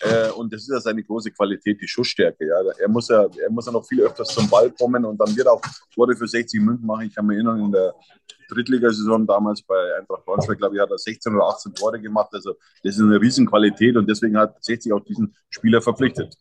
Äh, 0.00 0.30
und 0.30 0.52
das 0.52 0.62
ist 0.62 0.70
ja 0.70 0.80
seine 0.80 1.02
große 1.02 1.30
Qualität, 1.30 1.80
die 1.80 1.88
Schussstärke. 1.88 2.46
Ja. 2.46 2.56
Er, 2.78 2.88
muss 2.88 3.08
ja, 3.08 3.22
er 3.22 3.50
muss 3.50 3.66
ja 3.66 3.72
noch 3.72 3.86
viel 3.86 4.02
öfters 4.02 4.28
zum 4.28 4.48
Ball 4.48 4.70
kommen 4.70 5.04
und 5.04 5.18
dann 5.18 5.34
wird 5.36 5.46
auch 5.46 5.60
Tore 5.94 6.14
für 6.16 6.26
60 6.26 6.60
Münzen 6.60 6.86
machen. 6.86 7.06
Ich 7.06 7.14
kann 7.14 7.26
mich 7.26 7.36
erinnern, 7.36 7.60
in 7.60 7.72
der 7.72 7.94
Drittligasaison 8.48 9.26
damals 9.26 9.62
bei 9.62 9.96
Eintracht 9.98 10.24
Braunschweig, 10.24 10.58
glaube 10.58 10.76
ich, 10.76 10.80
hat 10.80 10.90
er 10.90 10.98
16 10.98 11.34
oder 11.34 11.46
18 11.46 11.74
Tore 11.74 12.00
gemacht. 12.00 12.30
Also 12.32 12.54
das 12.82 12.96
ist 12.96 13.02
eine 13.02 13.20
Riesenqualität 13.20 13.96
und 13.96 14.08
deswegen 14.08 14.36
hat 14.36 14.62
60 14.62 14.92
auch 14.92 15.04
diesen 15.04 15.34
Spieler 15.50 15.82
verpflichtet. 15.82 16.36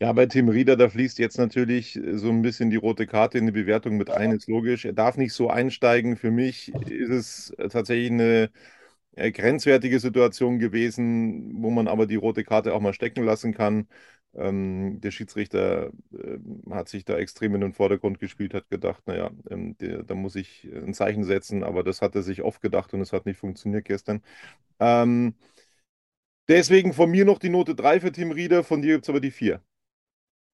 Ja, 0.00 0.12
bei 0.12 0.26
Tim 0.26 0.48
Rieder, 0.48 0.76
da 0.76 0.88
fließt 0.88 1.18
jetzt 1.18 1.38
natürlich 1.38 1.98
so 2.14 2.28
ein 2.28 2.42
bisschen 2.42 2.68
die 2.68 2.76
rote 2.76 3.06
Karte 3.06 3.38
in 3.38 3.46
die 3.46 3.52
Bewertung 3.52 3.96
mit 3.96 4.10
ein, 4.10 4.32
ist 4.32 4.48
logisch. 4.48 4.84
Er 4.84 4.92
darf 4.92 5.16
nicht 5.16 5.32
so 5.32 5.48
einsteigen. 5.48 6.16
Für 6.16 6.32
mich 6.32 6.74
ist 6.74 7.10
es 7.10 7.70
tatsächlich 7.70 8.10
eine 8.10 8.50
äh, 9.16 9.30
grenzwertige 9.30 10.00
Situation 10.00 10.58
gewesen, 10.58 11.62
wo 11.62 11.70
man 11.70 11.86
aber 11.88 12.06
die 12.06 12.16
rote 12.16 12.44
Karte 12.44 12.74
auch 12.74 12.80
mal 12.80 12.92
stecken 12.92 13.24
lassen 13.24 13.54
kann. 13.54 13.88
Ähm, 14.36 15.00
der 15.00 15.10
Schiedsrichter 15.12 15.92
äh, 16.12 16.38
hat 16.70 16.88
sich 16.88 17.04
da 17.04 17.16
extrem 17.16 17.54
in 17.54 17.60
den 17.60 17.72
Vordergrund 17.72 18.18
gespielt, 18.18 18.54
hat 18.54 18.68
gedacht, 18.70 19.02
naja, 19.06 19.30
ähm, 19.50 19.76
der, 19.78 20.02
da 20.02 20.14
muss 20.14 20.36
ich 20.36 20.64
ein 20.74 20.94
Zeichen 20.94 21.24
setzen, 21.24 21.62
aber 21.64 21.82
das 21.84 22.02
hat 22.02 22.14
er 22.16 22.22
sich 22.22 22.42
oft 22.42 22.60
gedacht 22.60 22.94
und 22.94 23.00
es 23.00 23.12
hat 23.12 23.26
nicht 23.26 23.38
funktioniert 23.38 23.84
gestern. 23.84 24.22
Ähm, 24.80 25.34
deswegen 26.48 26.94
von 26.94 27.10
mir 27.10 27.26
noch 27.26 27.38
die 27.38 27.50
Note 27.50 27.74
3 27.74 28.00
für 28.00 28.10
Tim 28.10 28.30
Rieder, 28.30 28.64
von 28.64 28.80
dir 28.80 28.94
gibt 28.94 29.04
es 29.04 29.10
aber 29.10 29.20
die 29.20 29.30
4. 29.30 29.62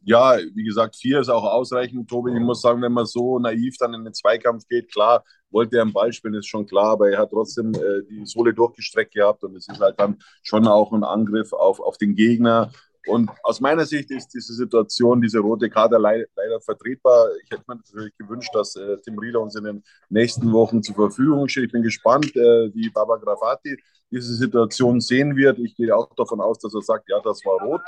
Ja, 0.03 0.39
wie 0.55 0.65
gesagt, 0.65 0.97
4 0.97 1.21
ist 1.21 1.29
auch 1.29 1.45
ausreichend, 1.45 2.09
Tobi. 2.09 2.33
Ich 2.33 2.41
muss 2.41 2.63
sagen, 2.63 2.81
wenn 2.81 2.93
man 2.93 3.05
so 3.05 3.39
naiv 3.39 3.77
dann 3.79 3.93
in 3.93 4.05
den 4.05 4.15
Zweikampf 4.15 4.67
geht, 4.67 4.91
klar, 4.91 5.25
wollte 5.51 5.77
er 5.77 5.83
einen 5.83 5.93
Ball 5.93 6.13
spielen, 6.13 6.35
ist 6.35 6.47
schon 6.47 6.65
klar, 6.67 6.93
aber 6.93 7.11
er 7.11 7.19
hat 7.19 7.31
trotzdem 7.31 7.75
äh, 7.75 8.03
die 8.09 8.25
Sohle 8.25 8.55
durchgestreckt 8.55 9.13
gehabt 9.13 9.45
und 9.45 9.55
es 9.57 9.69
ist 9.69 9.81
halt 9.81 10.01
dann 10.01 10.19
schon 10.43 10.67
auch 10.67 10.93
ein 10.93 11.05
Angriff 11.05 11.53
auf, 11.53 11.81
auf 11.81 11.99
den 11.99 12.15
Gegner. 12.15 12.71
Und 13.07 13.31
aus 13.43 13.61
meiner 13.61 13.87
Sicht 13.87 14.11
ist 14.11 14.29
diese 14.29 14.53
Situation, 14.53 15.21
diese 15.21 15.39
rote 15.39 15.71
Karte 15.71 15.97
leider, 15.97 16.27
vertretbar. 16.61 17.29
Ich 17.43 17.51
hätte 17.51 17.65
mir 17.67 17.77
natürlich 17.77 18.17
gewünscht, 18.19 18.51
dass 18.55 18.77
äh, 18.77 18.99
Tim 18.99 19.19
Rieder 19.19 19.41
uns 19.41 19.57
in 19.57 19.65
den 19.65 19.83
nächsten 20.11 20.53
Wochen 20.53 20.83
zur 20.83 20.95
Verfügung 20.95 21.49
steht. 21.49 21.65
Ich 21.65 21.73
bin 21.73 21.83
gespannt, 21.83 22.35
äh, 22.37 22.75
wie 22.75 22.91
Baba 22.91 23.17
Grafati 23.17 23.77
diese 24.11 24.35
Situation 24.35 25.01
sehen 25.01 25.37
wird. 25.37 25.59
Ich 25.61 25.75
gehe 25.77 25.97
auch 25.97 26.13
davon 26.15 26.41
aus, 26.41 26.59
dass 26.59 26.75
er 26.75 26.83
sagt, 26.83 27.09
ja, 27.09 27.21
das 27.21 27.45
war 27.45 27.63
rot, 27.63 27.83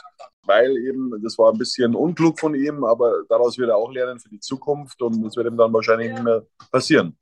weil 0.45 0.77
eben, 0.79 1.21
das 1.23 1.37
war 1.37 1.53
ein 1.53 1.59
bisschen 1.59 1.95
unklug 1.95 2.39
von 2.39 2.55
ihm, 2.55 2.85
aber 2.85 3.25
daraus 3.29 3.59
wird 3.59 3.71
er 3.71 3.77
auch 3.77 3.91
lernen 3.91 4.19
für 4.21 4.29
die 4.29 4.41
Zukunft 4.41 5.03
und 5.03 5.23
das 5.23 5.37
wird 5.37 5.49
ihm 5.49 5.57
dann 5.57 5.73
wahrscheinlich 5.73 6.13
nicht 6.13 6.23
mehr 6.23 6.47
passieren. 6.71 7.17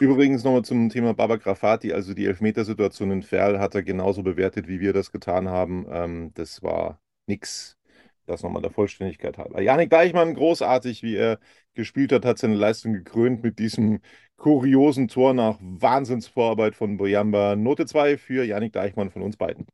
Übrigens 0.00 0.44
nochmal 0.44 0.62
zum 0.62 0.90
Thema 0.90 1.14
Baba 1.14 1.36
Grafati, 1.36 1.92
also 1.92 2.12
die 2.12 2.26
Elfmetersituation 2.26 3.10
in 3.10 3.22
Ferl 3.22 3.58
hat 3.58 3.74
er 3.74 3.82
genauso 3.82 4.22
bewertet, 4.22 4.68
wie 4.68 4.80
wir 4.80 4.92
das 4.92 5.10
getan 5.10 5.48
haben. 5.48 5.86
Ähm, 5.90 6.32
das 6.34 6.62
war 6.62 7.00
nix. 7.26 7.78
Das 8.26 8.42
nochmal 8.42 8.60
der 8.62 8.72
Vollständigkeit 8.72 9.38
halber. 9.38 9.62
Janik 9.62 9.88
Deichmann, 9.90 10.34
großartig, 10.34 11.02
wie 11.02 11.16
er 11.16 11.38
gespielt 11.74 12.12
hat, 12.12 12.24
hat 12.24 12.38
seine 12.38 12.56
Leistung 12.56 12.92
gekrönt 12.92 13.42
mit 13.42 13.58
diesem 13.58 14.00
kuriosen 14.36 15.08
Tor 15.08 15.32
nach 15.32 15.58
Wahnsinnsvorarbeit 15.60 16.74
von 16.74 16.96
Boyamba. 16.96 17.56
Note 17.56 17.86
2 17.86 18.18
für 18.18 18.44
Janik 18.44 18.72
Deichmann 18.72 19.10
von 19.10 19.22
uns 19.22 19.36
beiden. 19.36 19.66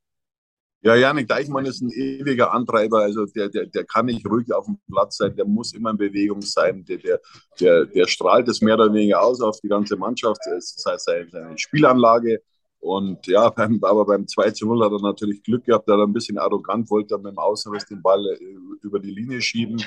Ja, 0.84 0.96
Janik 0.96 1.28
Deichmann 1.28 1.64
ist 1.64 1.80
ein 1.80 1.90
ewiger 1.90 2.52
Antreiber. 2.52 3.02
Also 3.02 3.24
der, 3.26 3.48
der, 3.48 3.66
der 3.66 3.84
kann 3.84 4.06
nicht 4.06 4.26
ruhig 4.26 4.52
auf 4.52 4.66
dem 4.66 4.78
Platz 4.90 5.16
sein, 5.18 5.36
der 5.36 5.44
muss 5.44 5.72
immer 5.74 5.90
in 5.90 5.96
Bewegung 5.96 6.42
sein. 6.42 6.84
Der, 6.84 6.98
der, 6.98 7.20
der, 7.60 7.86
der 7.86 8.06
strahlt 8.08 8.48
es 8.48 8.60
mehr 8.60 8.74
oder 8.74 8.92
weniger 8.92 9.22
aus 9.22 9.40
auf 9.40 9.60
die 9.60 9.68
ganze 9.68 9.96
Mannschaft. 9.96 10.40
Das 10.44 10.84
heißt, 10.84 11.04
seine 11.04 11.56
Spielanlage. 11.56 12.42
Und 12.80 13.28
ja, 13.28 13.48
beim, 13.56 13.78
aber 13.82 14.04
beim 14.04 14.26
2 14.26 14.50
zu 14.50 14.66
0 14.66 14.84
hat 14.84 14.90
er 14.90 15.00
natürlich 15.02 15.44
Glück 15.44 15.64
gehabt, 15.64 15.88
da 15.88 15.94
er 15.94 16.02
ein 16.02 16.12
bisschen 16.12 16.36
arrogant 16.36 16.90
wollte, 16.90 17.16
mit 17.16 17.26
dem 17.26 17.38
Außenriss 17.38 17.86
den 17.86 18.02
Ball 18.02 18.26
äh, 18.26 18.56
über 18.82 18.98
die 18.98 19.12
Linie 19.12 19.40
schieben. 19.40 19.80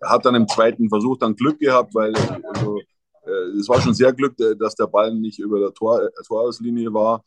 Er 0.00 0.10
hat 0.10 0.26
dann 0.26 0.34
im 0.34 0.46
zweiten 0.46 0.90
Versuch 0.90 1.16
dann 1.16 1.34
Glück 1.34 1.60
gehabt, 1.60 1.94
weil 1.94 2.14
also, 2.14 2.78
äh, 3.24 3.58
es 3.58 3.70
war 3.70 3.80
schon 3.80 3.94
sehr 3.94 4.12
Glück, 4.12 4.38
äh, 4.38 4.54
dass 4.54 4.74
der 4.74 4.86
Ball 4.86 5.14
nicht 5.14 5.38
über 5.38 5.60
der 5.60 5.72
Tor, 5.72 6.10
Torauslinie 6.26 6.92
war 6.92 7.24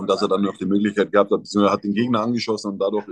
und 0.00 0.08
dass 0.08 0.22
er 0.22 0.28
dann 0.28 0.42
noch 0.42 0.56
die 0.56 0.66
Möglichkeit 0.66 1.12
gehabt 1.12 1.30
hat, 1.30 1.40
beziehungsweise 1.40 1.72
hat 1.72 1.84
den 1.84 1.94
Gegner 1.94 2.22
angeschossen 2.22 2.72
und 2.72 2.78
dadurch 2.78 3.06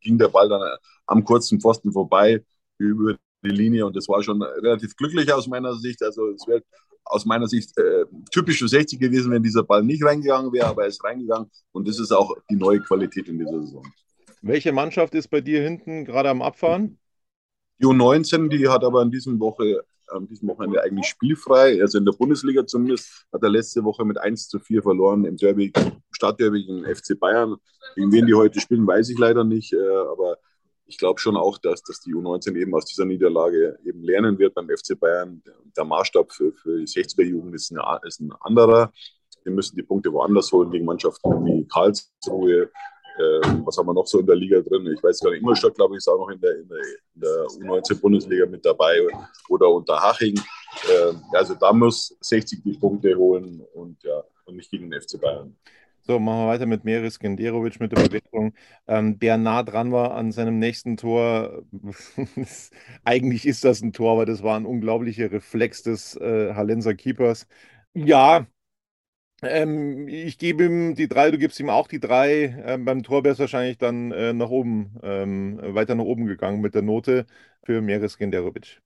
ging 0.00 0.18
der 0.18 0.28
Ball 0.28 0.48
dann 0.48 0.62
am 1.06 1.22
kurzen 1.22 1.60
Pfosten 1.60 1.92
vorbei 1.92 2.42
über 2.78 3.16
die 3.44 3.50
Linie 3.50 3.86
und 3.86 3.94
das 3.94 4.08
war 4.08 4.22
schon 4.22 4.42
relativ 4.42 4.96
glücklich 4.96 5.32
aus 5.32 5.46
meiner 5.46 5.74
Sicht. 5.74 6.02
Also 6.02 6.30
es 6.30 6.46
wäre 6.46 6.62
aus 7.04 7.26
meiner 7.26 7.46
Sicht 7.46 7.76
äh, 7.78 8.04
typisch 8.30 8.58
für 8.58 8.68
60 8.68 8.98
gewesen, 8.98 9.30
wenn 9.32 9.42
dieser 9.42 9.64
Ball 9.64 9.82
nicht 9.82 10.04
reingegangen 10.04 10.52
wäre, 10.52 10.68
aber 10.68 10.82
er 10.82 10.88
ist 10.88 11.04
reingegangen 11.04 11.50
und 11.72 11.86
das 11.86 11.98
ist 11.98 12.12
auch 12.12 12.34
die 12.50 12.56
neue 12.56 12.80
Qualität 12.80 13.28
in 13.28 13.38
dieser 13.38 13.60
Saison. 13.60 13.84
Welche 14.42 14.72
Mannschaft 14.72 15.14
ist 15.14 15.28
bei 15.28 15.42
dir 15.42 15.62
hinten 15.62 16.04
gerade 16.06 16.30
am 16.30 16.40
Abfahren? 16.40 16.98
Die 17.78 17.86
U19, 17.86 18.48
die 18.48 18.68
hat 18.68 18.84
aber 18.84 19.02
in 19.02 19.10
diesem 19.10 19.38
Woche 19.40 19.82
an 20.10 20.26
diesem 20.26 20.48
Wochenende 20.48 20.82
eigentlich 20.82 21.06
spielfrei. 21.06 21.80
Also 21.80 21.98
in 21.98 22.04
der 22.04 22.12
Bundesliga 22.12 22.66
zumindest 22.66 23.26
hat 23.32 23.42
er 23.42 23.50
letzte 23.50 23.84
Woche 23.84 24.04
mit 24.04 24.18
1 24.18 24.48
zu 24.48 24.58
4 24.58 24.82
verloren 24.82 25.24
im 25.24 25.36
Derby, 25.36 25.72
Stadtderby 26.10 26.66
gegen 26.66 26.84
FC 26.84 27.18
Bayern. 27.18 27.56
Gegen 27.94 28.12
wen 28.12 28.26
die 28.26 28.34
heute 28.34 28.60
spielen, 28.60 28.86
weiß 28.86 29.08
ich 29.10 29.18
leider 29.18 29.44
nicht. 29.44 29.72
Äh, 29.72 29.78
aber 29.78 30.38
ich 30.86 30.98
glaube 30.98 31.20
schon 31.20 31.36
auch, 31.36 31.58
dass, 31.58 31.82
dass 31.82 32.00
die 32.00 32.14
U19 32.14 32.56
eben 32.56 32.74
aus 32.74 32.84
dieser 32.84 33.04
Niederlage 33.04 33.78
eben 33.84 34.02
lernen 34.02 34.38
wird 34.38 34.54
beim 34.54 34.68
FC 34.68 34.98
Bayern. 34.98 35.42
Der 35.76 35.84
Maßstab 35.84 36.32
für, 36.32 36.52
für 36.52 36.78
die 36.78 36.86
60er-Jugend 36.86 37.54
ist, 37.54 37.72
ist 38.02 38.20
ein 38.20 38.32
anderer. 38.40 38.92
Wir 39.44 39.52
müssen 39.52 39.76
die 39.76 39.82
Punkte 39.82 40.12
woanders 40.12 40.50
holen 40.52 40.70
gegen 40.70 40.84
Mannschaften 40.84 41.44
wie 41.44 41.66
Karlsruhe. 41.66 42.70
Ähm, 43.18 43.62
was 43.64 43.76
haben 43.76 43.86
wir 43.86 43.94
noch 43.94 44.06
so 44.06 44.20
in 44.20 44.26
der 44.26 44.36
Liga 44.36 44.60
drin? 44.60 44.86
Ich 44.96 45.02
weiß 45.02 45.20
gar 45.20 45.30
nicht, 45.30 45.40
Ingolstadt, 45.40 45.74
glaube 45.74 45.94
ich, 45.94 45.98
ist 45.98 46.08
auch 46.08 46.18
noch 46.18 46.30
in 46.30 46.40
der, 46.40 46.58
in 46.58 46.68
der, 46.68 46.78
in 47.14 47.20
der 47.20 47.70
U19-Bundesliga 47.70 48.46
mit 48.46 48.64
dabei 48.64 49.00
oder 49.48 49.68
Unterhaching. 49.70 50.38
Ähm, 50.88 51.22
also 51.32 51.54
da 51.54 51.72
muss 51.72 52.16
60 52.20 52.62
die 52.62 52.72
Punkte 52.74 53.14
holen 53.16 53.62
und, 53.74 54.02
ja, 54.02 54.22
und 54.44 54.56
nicht 54.56 54.70
gegen 54.70 54.90
den 54.90 55.00
FC 55.00 55.20
Bayern. 55.20 55.56
So, 56.02 56.18
machen 56.18 56.40
wir 56.40 56.48
weiter 56.48 56.66
mit 56.66 56.84
Meris 56.84 57.18
Genderovic 57.18 57.78
mit 57.78 57.92
der 57.92 58.02
Bewertung. 58.02 58.54
Ähm, 58.88 59.18
der 59.18 59.36
nah 59.36 59.62
dran 59.62 59.92
war 59.92 60.14
an 60.14 60.32
seinem 60.32 60.58
nächsten 60.58 60.96
Tor. 60.96 61.62
Eigentlich 63.04 63.46
ist 63.46 63.64
das 63.64 63.82
ein 63.82 63.92
Tor, 63.92 64.12
aber 64.12 64.26
das 64.26 64.42
war 64.42 64.56
ein 64.56 64.66
unglaublicher 64.66 65.30
Reflex 65.30 65.82
des 65.82 66.16
äh, 66.16 66.54
Hallenser 66.54 66.94
Keepers. 66.94 67.46
Ja, 67.92 68.46
ähm, 69.42 70.08
ich 70.08 70.38
gebe 70.38 70.64
ihm 70.64 70.94
die 70.94 71.08
drei, 71.08 71.30
du 71.30 71.38
gibst 71.38 71.60
ihm 71.60 71.70
auch 71.70 71.88
die 71.88 72.00
drei. 72.00 72.62
Ähm, 72.64 72.84
beim 72.84 73.02
Tor 73.02 73.24
wäre 73.24 73.32
es 73.34 73.38
wahrscheinlich 73.38 73.78
dann 73.78 74.12
äh, 74.12 74.32
nach 74.32 74.50
oben, 74.50 74.98
ähm, 75.02 75.58
weiter 75.62 75.94
nach 75.94 76.04
oben 76.04 76.26
gegangen 76.26 76.60
mit 76.60 76.74
der 76.74 76.82
Note 76.82 77.26
für 77.64 77.80
Meris 77.80 78.18
Genderovic. 78.18 78.80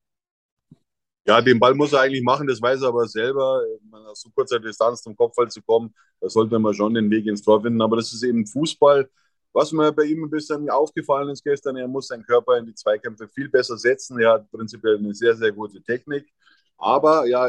Ja, 1.26 1.40
den 1.40 1.58
Ball 1.58 1.74
muss 1.74 1.92
er 1.94 2.00
eigentlich 2.00 2.22
machen, 2.22 2.46
das 2.46 2.60
weiß 2.60 2.82
er 2.82 2.88
aber 2.88 3.06
selber. 3.08 3.62
Aus 3.92 4.20
so 4.20 4.30
kurzer 4.30 4.60
Distanz 4.60 5.02
zum 5.02 5.16
Kopfball 5.16 5.50
zu 5.50 5.62
kommen, 5.62 5.94
da 6.20 6.28
sollte 6.28 6.58
man 6.58 6.74
schon 6.74 6.92
den 6.94 7.10
Weg 7.10 7.26
ins 7.26 7.42
Tor 7.42 7.62
finden. 7.62 7.80
Aber 7.80 7.96
das 7.96 8.12
ist 8.12 8.22
eben 8.22 8.46
Fußball. 8.46 9.08
Was 9.54 9.72
mir 9.72 9.92
bei 9.92 10.04
ihm 10.04 10.24
ein 10.24 10.30
bisschen 10.30 10.68
aufgefallen 10.68 11.30
ist 11.30 11.44
gestern, 11.44 11.76
er 11.76 11.88
muss 11.88 12.08
seinen 12.08 12.24
Körper 12.24 12.58
in 12.58 12.66
die 12.66 12.74
Zweikämpfe 12.74 13.28
viel 13.28 13.48
besser 13.48 13.78
setzen. 13.78 14.20
Er 14.20 14.32
hat 14.32 14.50
prinzipiell 14.50 14.98
eine 14.98 15.14
sehr, 15.14 15.34
sehr 15.36 15.52
gute 15.52 15.82
Technik. 15.82 16.26
Aber 16.76 17.26
ja, 17.26 17.48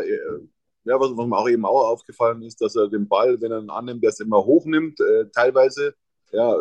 ja 0.86 1.00
was, 1.00 1.16
was 1.16 1.28
mir 1.28 1.38
auch 1.38 1.50
eben 1.50 1.66
auch 1.66 1.90
aufgefallen 1.90 2.42
ist, 2.44 2.62
dass 2.62 2.76
er 2.76 2.88
den 2.88 3.08
Ball, 3.08 3.40
wenn 3.42 3.52
er 3.52 3.60
ihn 3.60 3.70
annimmt, 3.70 4.04
es 4.06 4.20
immer 4.20 4.44
hochnimmt, 4.46 5.00
äh, 5.02 5.26
teilweise. 5.34 5.96
Ja, 6.32 6.60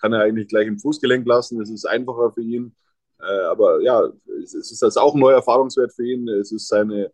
kann 0.00 0.12
er 0.12 0.20
eigentlich 0.20 0.48
gleich 0.48 0.66
im 0.66 0.78
Fußgelenk 0.78 1.26
lassen. 1.26 1.58
Das 1.58 1.70
ist 1.70 1.86
einfacher 1.86 2.32
für 2.32 2.42
ihn. 2.42 2.74
Äh, 3.20 3.44
aber 3.44 3.80
ja, 3.80 4.02
es, 4.42 4.54
es 4.54 4.72
ist 4.72 4.82
das 4.82 4.96
auch 4.96 5.14
ein 5.14 5.20
neuer 5.20 5.36
Erfahrungswert 5.36 5.92
für 5.92 6.06
ihn. 6.06 6.28
Es 6.28 6.52
ist 6.52 6.68
seine, 6.68 7.12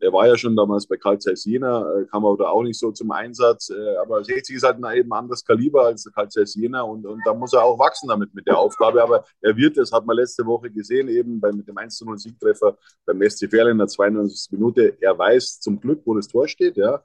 er 0.00 0.12
war 0.12 0.26
ja 0.26 0.36
schon 0.36 0.56
damals 0.56 0.86
bei 0.86 0.96
Carl 0.96 1.18
Zeiss 1.18 1.44
Jena, 1.44 1.80
äh, 1.94 2.04
kam 2.06 2.24
aber 2.24 2.50
auch 2.50 2.62
nicht 2.62 2.78
so 2.78 2.92
zum 2.92 3.10
Einsatz. 3.10 3.70
Äh, 3.70 3.96
aber 3.96 4.24
60 4.24 4.56
ist 4.56 4.62
halt 4.62 4.82
ein 4.82 4.96
eben 4.96 5.12
anderes 5.12 5.44
Kaliber 5.44 5.86
als 5.86 6.10
Carl 6.14 6.28
Zeiss 6.28 6.54
Jena 6.54 6.82
und, 6.82 7.06
und 7.06 7.20
da 7.24 7.34
muss 7.34 7.52
er 7.52 7.64
auch 7.64 7.78
wachsen 7.78 8.08
damit 8.08 8.34
mit 8.34 8.46
der 8.46 8.58
Aufgabe. 8.58 9.02
Aber 9.02 9.24
er 9.40 9.56
wird 9.56 9.76
das, 9.76 9.92
hat 9.92 10.06
man 10.06 10.16
letzte 10.16 10.46
Woche 10.46 10.70
gesehen, 10.70 11.08
eben 11.08 11.40
bei, 11.40 11.52
mit 11.52 11.66
dem 11.68 11.76
1 11.76 12.00
0 12.00 12.18
Siegtreffer 12.18 12.76
beim 13.06 13.22
SC 13.28 13.48
Verl 13.50 13.70
in 13.70 13.78
der 13.78 13.88
92. 13.88 14.52
Minute. 14.52 14.96
Er 15.00 15.18
weiß 15.18 15.60
zum 15.60 15.80
Glück, 15.80 16.02
wo 16.04 16.14
das 16.14 16.28
Tor 16.28 16.48
steht, 16.48 16.76
ja. 16.76 17.02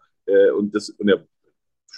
Und, 0.56 0.74
das, 0.74 0.90
und 0.90 1.10
er 1.10 1.26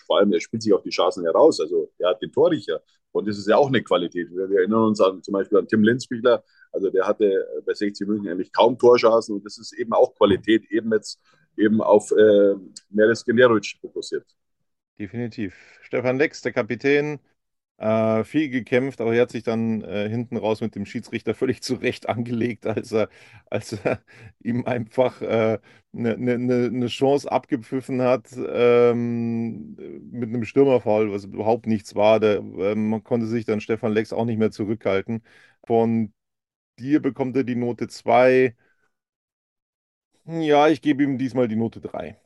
vor 0.05 0.19
allem, 0.19 0.31
er 0.33 0.39
spielt 0.39 0.63
sich 0.63 0.73
auch 0.73 0.81
die 0.81 0.89
Chancen 0.89 1.23
heraus. 1.23 1.59
Also 1.59 1.91
er 1.97 2.09
hat 2.09 2.21
den 2.21 2.31
Torrichter. 2.31 2.81
Und 3.11 3.27
das 3.27 3.37
ist 3.37 3.47
ja 3.47 3.55
auch 3.55 3.67
eine 3.67 3.81
Qualität. 3.81 4.29
Wir 4.31 4.59
erinnern 4.59 4.83
uns 4.83 4.99
an, 4.99 5.23
zum 5.23 5.33
Beispiel 5.33 5.57
an 5.57 5.67
Tim 5.67 5.83
Linzbichler. 5.83 6.43
Also 6.71 6.89
der 6.89 7.07
hatte 7.07 7.47
bei 7.65 7.73
60 7.73 8.07
München 8.07 8.29
eigentlich 8.29 8.51
kaum 8.51 8.77
Torchancen. 8.77 9.35
Und 9.35 9.45
das 9.45 9.57
ist 9.57 9.73
eben 9.73 9.93
auch 9.93 10.13
Qualität, 10.15 10.69
eben 10.69 10.91
jetzt 10.91 11.21
eben 11.57 11.81
auf 11.81 12.11
äh, 12.11 12.55
Meres 12.89 13.23
Generovic 13.23 13.77
fokussiert. 13.79 14.25
Definitiv. 14.99 15.55
Stefan 15.81 16.17
Lex, 16.17 16.41
der 16.41 16.53
Kapitän, 16.53 17.19
äh, 17.77 18.23
viel 18.23 18.49
gekämpft, 18.49 19.01
aber 19.01 19.13
er 19.15 19.23
hat 19.23 19.31
sich 19.31 19.43
dann 19.43 19.81
äh, 19.83 20.09
hinten 20.09 20.37
raus 20.37 20.61
mit 20.61 20.75
dem 20.75 20.85
Schiedsrichter 20.85 21.33
völlig 21.35 21.61
zurecht 21.61 22.07
angelegt, 22.09 22.65
als 22.65 22.91
er, 22.91 23.09
als 23.49 23.73
er 23.73 24.01
ihm 24.43 24.65
einfach 24.65 25.21
eine 25.21 25.59
äh, 25.91 26.17
ne, 26.17 26.37
ne, 26.37 26.69
ne 26.71 26.87
Chance 26.87 27.31
abgepfiffen 27.31 28.01
hat 28.01 28.29
ähm, 28.37 29.75
mit 30.11 30.29
einem 30.29 30.45
Stürmerfall, 30.45 31.11
was 31.11 31.25
überhaupt 31.25 31.67
nichts 31.67 31.95
war. 31.95 32.19
Der, 32.19 32.41
man 32.41 33.03
konnte 33.03 33.27
sich 33.27 33.45
dann 33.45 33.61
Stefan 33.61 33.93
Lex 33.93 34.13
auch 34.13 34.25
nicht 34.25 34.37
mehr 34.37 34.51
zurückhalten. 34.51 35.23
Von 35.65 36.13
dir 36.79 37.01
bekommt 37.01 37.37
er 37.37 37.43
die 37.45 37.55
Note 37.55 37.87
2. 37.89 38.55
Ja, 40.27 40.67
ich 40.67 40.81
gebe 40.83 41.01
ihm 41.03 41.17
diesmal 41.17 41.47
die 41.47 41.55
Note 41.55 41.81
3. 41.81 42.19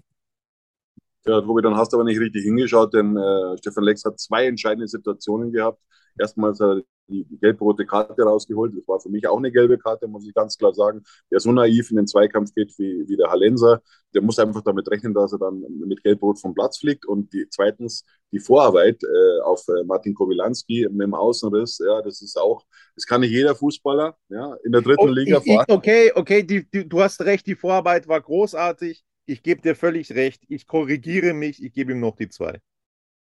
Ja, 1.30 1.42
Tobi, 1.42 1.62
dann 1.62 1.76
hast 1.76 1.94
du 1.94 1.98
aber 1.98 2.06
nicht 2.06 2.20
richtig 2.20 2.44
hingeschaut, 2.44 2.94
denn 2.94 3.16
äh, 3.16 3.58
Stefan 3.58 3.84
Lex 3.84 4.04
hat 4.06 4.20
zwei 4.20 4.48
entscheidende 4.48 4.88
Situationen 4.88 5.52
gehabt 5.52 5.80
erstmals 6.20 6.60
hat 6.60 6.78
er 6.78 6.84
die 7.08 7.26
gelb-rote 7.42 7.88
Karte 7.88 8.22
rausgeholt. 8.22 8.78
Das 8.78 8.88
war 8.88 9.00
für 9.00 9.10
mich 9.10 9.28
auch 9.28 9.38
eine 9.38 9.52
gelbe 9.52 9.80
Karte, 9.80 10.08
muss 10.08 10.28
ich 10.28 10.34
ganz 10.34 10.58
klar 10.58 10.74
sagen. 10.76 11.02
Der 11.32 11.40
so 11.40 11.52
naiv 11.52 11.90
in 11.90 11.98
den 11.98 12.06
Zweikampf 12.06 12.54
geht 12.54 12.78
wie, 12.78 13.08
wie 13.08 13.18
der 13.18 13.32
Hallenser, 13.32 13.82
der 14.14 14.22
muss 14.22 14.38
einfach 14.38 14.62
damit 14.62 14.90
rechnen, 14.92 15.16
dass 15.16 15.34
er 15.34 15.40
dann 15.40 15.64
mit 15.88 16.04
gelb-rot 16.04 16.40
vom 16.40 16.54
Platz 16.54 16.78
fliegt. 16.78 17.08
Und 17.08 17.34
die, 17.34 17.48
zweitens 17.50 18.06
die 18.32 18.40
Vorarbeit 18.40 19.02
äh, 19.04 19.42
auf 19.42 19.68
äh, 19.70 19.84
Martin 19.86 20.14
Kowilanski 20.14 20.88
mit 20.92 21.02
dem 21.02 21.16
Außenriss, 21.16 21.80
ja, 21.84 22.00
das 22.04 22.22
ist 22.22 22.38
auch, 22.40 22.64
das 22.96 23.08
kann 23.08 23.22
nicht 23.22 23.32
jeder 23.32 23.56
Fußballer, 23.56 24.16
ja, 24.30 24.56
in 24.64 24.72
der 24.72 24.82
dritten 24.82 25.02
Oh, 25.02 25.08
Liga. 25.08 25.42
ich, 25.44 25.60
okay, 25.68 26.12
okay, 26.14 26.44
die, 26.44 26.70
die, 26.70 26.88
du 26.88 27.02
hast 27.02 27.22
recht, 27.22 27.48
die 27.48 27.56
Vorarbeit 27.56 28.08
war 28.08 28.22
großartig. 28.22 29.04
Ich 29.30 29.44
gebe 29.44 29.62
dir 29.62 29.76
völlig 29.76 30.12
recht. 30.14 30.42
Ich 30.48 30.66
korrigiere 30.66 31.36
mich, 31.36 31.64
ich 31.64 31.72
gebe 31.72 31.92
ihm 31.92 32.00
noch 32.00 32.16
die 32.16 32.30
zwei. 32.30 32.60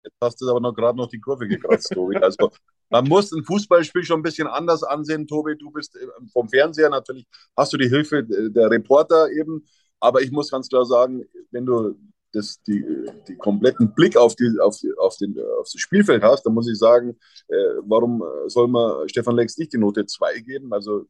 Jetzt 0.03 0.17
hast 0.19 0.41
du 0.41 0.49
aber 0.49 0.59
noch 0.59 0.73
gerade 0.73 0.97
noch 0.97 1.07
die 1.07 1.19
Kurve 1.19 1.47
gekratzt, 1.47 1.91
Tobi. 1.93 2.17
Also 2.17 2.49
man 2.89 3.07
muss 3.07 3.31
ein 3.31 3.43
Fußballspiel 3.43 4.03
schon 4.03 4.21
ein 4.21 4.23
bisschen 4.23 4.47
anders 4.47 4.81
ansehen, 4.81 5.27
Tobi. 5.27 5.55
Du 5.55 5.69
bist 5.69 5.95
äh, 5.95 6.07
vom 6.33 6.49
Fernseher 6.49 6.89
natürlich, 6.89 7.27
hast 7.55 7.73
du 7.73 7.77
die 7.77 7.89
Hilfe 7.89 8.23
der 8.23 8.71
Reporter 8.71 9.29
eben. 9.31 9.63
Aber 9.99 10.23
ich 10.23 10.31
muss 10.31 10.49
ganz 10.49 10.67
klar 10.67 10.83
sagen, 10.83 11.25
wenn 11.51 11.67
du 11.67 11.95
das, 12.31 12.59
die, 12.63 12.83
die 13.27 13.35
kompletten 13.35 13.93
Blick 13.93 14.17
auf, 14.17 14.35
die, 14.35 14.57
auf, 14.59 14.77
auf, 14.97 15.17
den, 15.17 15.39
auf 15.59 15.67
das 15.71 15.79
Spielfeld 15.79 16.23
hast, 16.23 16.43
dann 16.43 16.55
muss 16.55 16.67
ich 16.67 16.79
sagen, 16.79 17.19
äh, 17.49 17.55
warum 17.83 18.23
soll 18.47 18.67
man 18.67 19.07
Stefan 19.09 19.35
Lex 19.35 19.59
nicht 19.59 19.73
die 19.73 19.77
Note 19.77 20.07
2 20.07 20.39
geben? 20.39 20.73
Also 20.73 21.05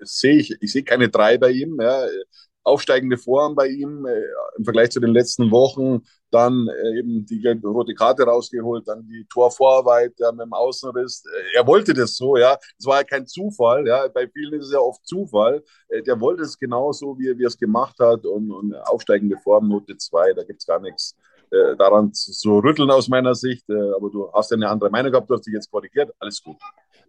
sehe 0.00 0.36
ich, 0.36 0.56
ich 0.62 0.72
sehe 0.72 0.82
keine 0.84 1.10
3 1.10 1.36
bei 1.36 1.50
ihm. 1.50 1.78
Ja 1.78 2.06
aufsteigende 2.62 3.16
Form 3.16 3.54
bei 3.54 3.68
ihm 3.68 4.06
äh, 4.06 4.22
im 4.56 4.64
Vergleich 4.64 4.90
zu 4.90 5.00
den 5.00 5.12
letzten 5.12 5.50
Wochen. 5.50 6.02
Dann 6.30 6.68
äh, 6.68 6.98
eben 6.98 7.26
die 7.26 7.44
rote 7.64 7.94
Karte 7.94 8.24
rausgeholt, 8.24 8.86
dann 8.86 9.06
die 9.06 9.26
Torvorarbeit 9.28 10.12
ja, 10.18 10.30
mit 10.32 10.46
dem 10.46 10.52
Außenriss. 10.52 11.24
Äh, 11.26 11.58
er 11.58 11.66
wollte 11.66 11.94
das 11.94 12.16
so, 12.16 12.36
ja. 12.36 12.56
Es 12.78 12.86
war 12.86 12.98
ja 12.98 13.04
kein 13.04 13.26
Zufall, 13.26 13.86
ja. 13.86 14.06
Bei 14.08 14.28
vielen 14.28 14.60
ist 14.60 14.66
es 14.66 14.72
ja 14.72 14.78
oft 14.78 15.04
Zufall. 15.06 15.62
Äh, 15.88 16.02
der 16.02 16.20
wollte 16.20 16.42
es 16.42 16.58
genauso, 16.58 17.18
wie, 17.18 17.30
er 17.30 17.46
es 17.46 17.58
gemacht 17.58 17.98
hat. 17.98 18.26
Und, 18.26 18.52
und 18.52 18.74
aufsteigende 18.74 19.38
Form, 19.38 19.68
Note 19.68 19.96
2, 19.96 20.34
da 20.34 20.44
gibt 20.44 20.60
es 20.60 20.66
gar 20.66 20.80
nichts 20.80 21.16
äh, 21.50 21.76
daran 21.76 22.12
zu, 22.12 22.32
zu 22.32 22.58
rütteln 22.58 22.90
aus 22.90 23.08
meiner 23.08 23.34
Sicht. 23.34 23.68
Äh, 23.68 23.92
aber 23.96 24.10
du 24.10 24.30
hast 24.32 24.50
ja 24.50 24.56
eine 24.56 24.68
andere 24.68 24.90
Meinung 24.90 25.10
gehabt, 25.10 25.28
du 25.28 25.34
hast 25.34 25.46
dich 25.46 25.54
jetzt 25.54 25.70
korrigiert. 25.70 26.12
Alles 26.18 26.42
gut. 26.42 26.56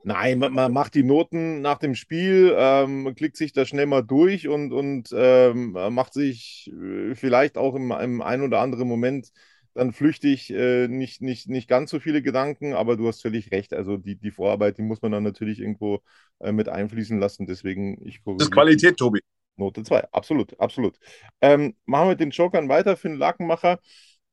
Nein, 0.03 0.39
man, 0.39 0.53
man, 0.53 0.71
macht 0.71 0.95
die 0.95 1.03
Noten 1.03 1.61
nach 1.61 1.77
dem 1.77 1.95
Spiel, 1.95 2.55
ähm, 2.57 3.13
klickt 3.15 3.37
sich 3.37 3.53
da 3.53 3.65
schnell 3.65 3.85
mal 3.85 4.01
durch 4.01 4.47
und, 4.47 4.73
und 4.73 5.09
ähm, 5.13 5.71
macht 5.71 6.13
sich 6.13 6.71
äh, 6.73 7.15
vielleicht 7.15 7.57
auch 7.57 7.75
im, 7.75 7.91
im 7.91 8.21
ein 8.21 8.41
oder 8.41 8.59
anderen 8.61 8.87
Moment 8.87 9.31
dann 9.73 9.93
flüchtig 9.93 10.51
äh, 10.51 10.87
nicht, 10.87 11.21
nicht, 11.21 11.47
nicht 11.47 11.67
ganz 11.67 11.91
so 11.91 11.99
viele 11.99 12.21
Gedanken, 12.21 12.73
aber 12.73 12.97
du 12.97 13.07
hast 13.07 13.21
völlig 13.21 13.51
recht. 13.51 13.73
Also 13.73 13.97
die, 13.97 14.15
die 14.15 14.31
Vorarbeit, 14.31 14.77
die 14.77 14.81
muss 14.81 15.01
man 15.01 15.11
dann 15.11 15.23
natürlich 15.23 15.59
irgendwo 15.59 16.01
äh, 16.39 16.51
mit 16.51 16.67
einfließen 16.67 17.19
lassen. 17.19 17.45
Deswegen, 17.45 18.05
ich 18.05 18.21
Das 18.23 18.47
ist 18.47 18.51
Qualität, 18.51 18.97
Tobi. 18.97 19.21
Note 19.57 19.83
2, 19.83 20.11
absolut, 20.11 20.59
absolut. 20.59 20.97
Ähm, 21.39 21.75
machen 21.85 22.07
wir 22.07 22.11
mit 22.11 22.19
den 22.19 22.31
Jokern 22.31 22.69
weiter 22.69 22.97
für 22.97 23.09
den 23.09 23.17
Lakenmacher. 23.17 23.79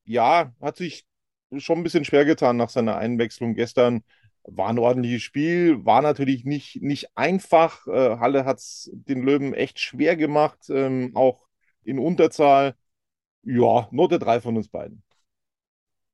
Ja, 0.05 0.53
hat 0.61 0.77
sich 0.77 1.05
schon 1.57 1.79
ein 1.79 1.83
bisschen 1.83 2.05
schwer 2.05 2.25
getan 2.25 2.57
nach 2.57 2.71
seiner 2.71 2.97
Einwechslung 2.97 3.55
gestern 3.55 4.03
war 4.51 4.69
ein 4.69 4.79
ordentliches 4.79 5.23
Spiel, 5.23 5.85
war 5.85 6.03
natürlich 6.03 6.45
nicht, 6.45 6.83
nicht 6.83 7.17
einfach. 7.17 7.87
Äh, 7.87 8.19
Halle 8.19 8.45
hat 8.45 8.59
es 8.59 8.91
den 8.93 9.23
Löwen 9.23 9.55
echt 9.55 9.79
schwer 9.79 10.17
gemacht, 10.17 10.59
ähm, 10.71 11.13
auch 11.15 11.47
in 11.85 11.99
Unterzahl. 11.99 12.75
Ja, 13.43 13.89
Note 13.93 14.19
3 14.19 14.41
von 14.41 14.57
uns 14.57 14.69
beiden. 14.69 15.03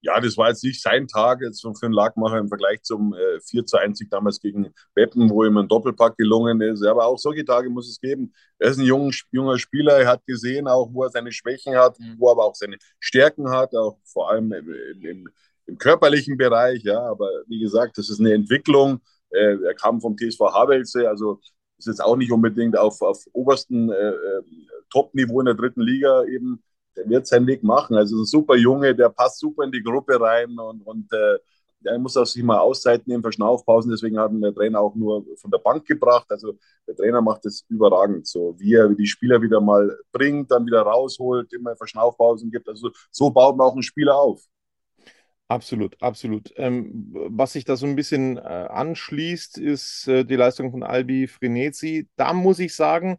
Ja, 0.02 0.20
das 0.20 0.36
war 0.36 0.50
jetzt 0.50 0.62
nicht 0.62 0.82
sein 0.82 1.08
Tag 1.08 1.40
jetzt 1.40 1.62
für 1.62 1.72
den 1.82 1.92
Lagmacher 1.92 2.36
im 2.36 2.48
Vergleich 2.48 2.82
zum 2.82 3.14
äh, 3.14 3.40
4 3.40 3.64
zu 3.64 3.78
1 3.78 4.02
damals 4.10 4.38
gegen 4.38 4.74
Beppen, 4.94 5.30
wo 5.30 5.44
ihm 5.44 5.56
ein 5.56 5.66
Doppelpack 5.66 6.18
gelungen 6.18 6.60
ist. 6.60 6.84
Aber 6.84 7.06
auch 7.06 7.18
solche 7.18 7.44
Tage 7.44 7.70
muss 7.70 7.88
es 7.88 7.98
geben. 8.00 8.34
Er 8.58 8.70
ist 8.70 8.78
ein 8.78 8.84
junger, 8.84 9.12
junger 9.30 9.58
Spieler, 9.58 9.98
er 9.98 10.08
hat 10.08 10.26
gesehen 10.26 10.68
auch, 10.68 10.90
wo 10.92 11.04
er 11.04 11.10
seine 11.10 11.32
Schwächen 11.32 11.74
hat, 11.74 11.96
wo 12.18 12.28
er 12.28 12.32
aber 12.32 12.44
auch 12.44 12.54
seine 12.54 12.76
Stärken 13.00 13.48
hat, 13.48 13.74
auch 13.74 13.98
vor 14.04 14.30
allem 14.30 14.52
im, 14.52 15.02
im 15.02 15.28
im 15.66 15.78
körperlichen 15.78 16.36
Bereich, 16.36 16.82
ja, 16.82 17.00
aber 17.00 17.28
wie 17.46 17.60
gesagt, 17.60 17.98
das 17.98 18.10
ist 18.10 18.20
eine 18.20 18.34
Entwicklung. 18.34 19.00
Äh, 19.30 19.56
er 19.64 19.74
kam 19.74 20.00
vom 20.00 20.16
TSV 20.16 20.40
Havelse, 20.40 21.08
also 21.08 21.40
ist 21.78 21.86
jetzt 21.86 22.04
auch 22.04 22.16
nicht 22.16 22.32
unbedingt 22.32 22.76
auf, 22.78 23.00
auf 23.02 23.24
obersten 23.32 23.90
äh, 23.90 24.12
Top-Niveau 24.90 25.40
in 25.40 25.46
der 25.46 25.54
dritten 25.54 25.82
Liga 25.82 26.24
eben. 26.24 26.62
Der 26.96 27.08
wird 27.08 27.26
seinen 27.26 27.46
Weg 27.46 27.64
machen. 27.64 27.96
Also 27.96 28.22
ein 28.22 28.24
super 28.24 28.56
Junge, 28.56 28.94
der 28.94 29.08
passt 29.08 29.40
super 29.40 29.64
in 29.64 29.72
die 29.72 29.82
Gruppe 29.82 30.20
rein 30.20 30.56
und, 30.58 30.82
und 30.82 31.12
äh, 31.12 31.38
der 31.84 31.98
muss 31.98 32.16
auch 32.16 32.24
sich 32.24 32.42
mal 32.42 32.58
Auszeiten 32.58 33.04
nehmen, 33.06 33.22
Verschnaufpausen. 33.22 33.90
Deswegen 33.90 34.18
hat 34.18 34.30
ihn 34.32 34.40
der 34.40 34.54
Trainer 34.54 34.80
auch 34.80 34.94
nur 34.94 35.24
von 35.36 35.50
der 35.50 35.58
Bank 35.58 35.86
gebracht. 35.86 36.26
Also 36.30 36.54
der 36.86 36.96
Trainer 36.96 37.20
macht 37.20 37.44
das 37.44 37.64
überragend. 37.68 38.26
So 38.26 38.54
wie 38.58 38.74
er 38.74 38.88
die 38.88 39.06
Spieler 39.06 39.42
wieder 39.42 39.60
mal 39.60 39.98
bringt, 40.12 40.50
dann 40.50 40.66
wieder 40.66 40.82
rausholt, 40.82 41.52
immer 41.52 41.76
Verschnaufpausen 41.76 42.50
gibt. 42.50 42.68
Also 42.68 42.90
so 43.10 43.30
baut 43.30 43.56
man 43.56 43.66
auch 43.66 43.72
einen 43.72 43.82
Spieler 43.82 44.16
auf. 44.16 44.42
Absolut, 45.48 46.00
absolut. 46.02 46.52
Ähm, 46.56 46.90
was 47.28 47.52
sich 47.52 47.64
da 47.66 47.76
so 47.76 47.86
ein 47.86 47.96
bisschen 47.96 48.38
äh, 48.38 48.40
anschließt, 48.40 49.58
ist 49.58 50.08
äh, 50.08 50.24
die 50.24 50.36
Leistung 50.36 50.70
von 50.70 50.82
Albi 50.82 51.26
Frenetzi. 51.28 52.08
Da 52.16 52.32
muss 52.32 52.58
ich 52.58 52.74
sagen, 52.74 53.18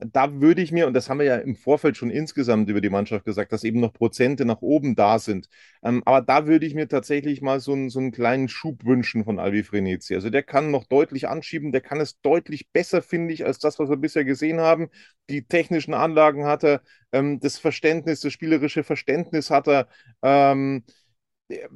da 0.00 0.40
würde 0.40 0.62
ich 0.62 0.72
mir, 0.72 0.86
und 0.88 0.94
das 0.94 1.08
haben 1.10 1.18
wir 1.20 1.26
ja 1.26 1.36
im 1.36 1.56
Vorfeld 1.56 1.96
schon 1.96 2.10
insgesamt 2.10 2.68
über 2.70 2.80
die 2.80 2.90
Mannschaft 2.90 3.24
gesagt, 3.24 3.52
dass 3.52 3.64
eben 3.64 3.80
noch 3.80 3.92
Prozente 3.94 4.44
nach 4.44 4.62
oben 4.62 4.96
da 4.96 5.18
sind. 5.20 5.48
Ähm, 5.84 6.02
aber 6.06 6.22
da 6.22 6.46
würde 6.46 6.66
ich 6.66 6.74
mir 6.74 6.88
tatsächlich 6.88 7.42
mal 7.42 7.60
so, 7.60 7.72
einen, 7.74 7.90
so 7.90 8.00
einen 8.00 8.12
kleinen 8.12 8.48
Schub 8.48 8.84
wünschen 8.84 9.24
von 9.24 9.38
Albi 9.38 9.62
Frenetzi. 9.64 10.14
Also 10.14 10.30
der 10.30 10.42
kann 10.42 10.70
noch 10.72 10.84
deutlich 10.86 11.28
anschieben, 11.28 11.72
der 11.72 11.82
kann 11.82 12.00
es 12.00 12.20
deutlich 12.22 12.70
besser, 12.72 13.02
finde 13.02 13.34
ich, 13.34 13.46
als 13.46 13.58
das, 13.60 13.78
was 13.78 13.88
wir 13.90 13.96
bisher 13.98 14.24
gesehen 14.24 14.60
haben. 14.60 14.90
Die 15.30 15.46
technischen 15.46 15.94
Anlagen 15.94 16.44
hat 16.46 16.64
er, 16.64 16.82
ähm, 17.12 17.40
das 17.40 17.58
Verständnis, 17.58 18.20
das 18.20 18.32
spielerische 18.32 18.84
Verständnis 18.84 19.50
hat 19.50 19.68
er. 19.68 19.88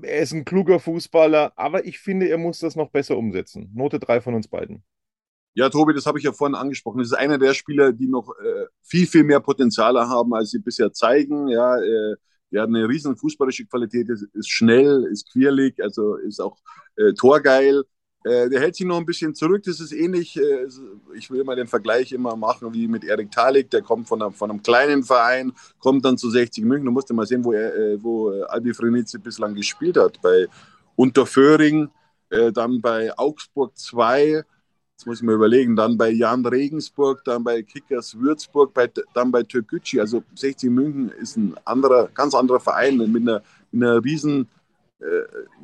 Er 0.03 0.21
ist 0.21 0.33
ein 0.33 0.45
kluger 0.45 0.81
Fußballer, 0.81 1.53
aber 1.57 1.85
ich 1.85 1.99
finde, 1.99 2.29
er 2.29 2.39
muss 2.39 2.59
das 2.61 2.77
noch 2.77 2.91
besser 2.91 3.17
umsetzen. 3.17 3.71
Note 3.75 3.99
3 3.99 4.21
von 4.21 4.35
uns 4.35 4.49
beiden. 4.49 4.83
Ja, 5.55 5.71
Tobi, 5.71 5.95
das 5.95 6.05
habe 6.05 6.19
ich 6.19 6.25
ja 6.25 6.33
vorhin 6.33 6.55
angesprochen. 6.55 6.99
Das 6.99 7.09
ist 7.09 7.15
einer 7.15 7.39
der 7.39 7.55
Spieler, 7.55 7.93
die 7.93 8.09
noch 8.09 8.29
äh, 8.39 8.67
viel, 8.83 9.07
viel 9.07 9.25
mehr 9.25 9.41
Potenziale 9.41 10.07
haben, 10.07 10.35
als 10.35 10.51
sie 10.51 10.59
bisher 10.59 10.93
zeigen. 10.93 11.49
Ja, 11.49 11.79
äh, 11.79 12.17
der 12.53 12.63
hat 12.63 12.69
eine 12.69 12.89
riesen 12.89 13.17
fußballische 13.17 13.67
Qualität, 13.67 14.09
ist, 14.11 14.23
ist 14.35 14.51
schnell, 14.51 15.07
ist 15.11 15.33
quirlig, 15.33 15.83
also 15.83 16.17
ist 16.17 16.41
auch 16.41 16.59
äh, 16.97 17.13
torgeil. 17.15 17.85
Äh, 18.27 18.51
der 18.51 18.61
hält 18.61 18.75
sich 18.75 18.85
noch 18.85 18.99
ein 18.99 19.07
bisschen 19.07 19.37
zurück. 19.37 19.63
Das 19.63 19.79
ist 19.79 19.93
ähnlich, 19.93 20.37
äh, 20.37 20.67
ich 21.15 21.31
will 21.31 21.45
mal 21.45 21.55
den 21.55 21.69
Vergleich 21.69 22.11
immer 22.11 22.35
machen 22.35 22.75
wie 22.75 22.89
mit 22.89 23.05
Erik 23.05 23.31
Talik. 23.31 23.71
Der 23.71 23.83
kommt 23.83 24.09
von 24.09 24.21
einem, 24.21 24.33
von 24.33 24.51
einem 24.51 24.61
kleinen 24.65 25.05
Verein, 25.05 25.53
kommt 25.79 26.05
dann 26.05 26.19
zu 26.19 26.29
60 26.29 26.65
München. 26.65 26.87
Du 26.87 26.91
musst 26.91 27.09
ja 27.09 27.15
mal 27.15 27.27
sehen, 27.27 27.45
wo, 27.45 27.53
er, 27.53 27.73
äh, 27.77 28.03
wo 28.03 28.31
Albi 28.49 28.75
Frenizi 28.75 29.19
bislang 29.19 29.55
gespielt 29.55 29.97
hat. 29.97 30.21
Bei 30.23 30.49
Unterföhring, 30.97 31.89
dann 32.29 32.81
bei 32.81 33.17
Augsburg 33.17 33.77
2. 33.77 34.43
Jetzt 34.93 35.07
muss 35.07 35.19
ich 35.19 35.23
mir 35.23 35.35
überlegen, 35.35 35.77
dann 35.77 35.97
bei 35.97 36.11
Jan 36.11 36.45
Regensburg, 36.45 37.23
dann 37.25 37.45
bei 37.45 37.63
Kickers 37.63 38.19
Würzburg, 38.19 38.75
bei, 38.75 38.91
dann 39.15 39.31
bei 39.31 39.45
Türkgücü. 39.45 40.01
Also 40.01 40.25
60 40.35 40.71
München 40.71 41.11
ist 41.11 41.37
ein 41.37 41.55
anderer, 41.65 42.09
ganz 42.15 42.35
anderer 42.35 42.59
Verein 42.59 42.97
mit 42.97 43.23
einer, 43.23 43.43
mit 43.71 43.87
einer 43.87 44.03
riesen 44.03 44.43
äh, 44.43 44.47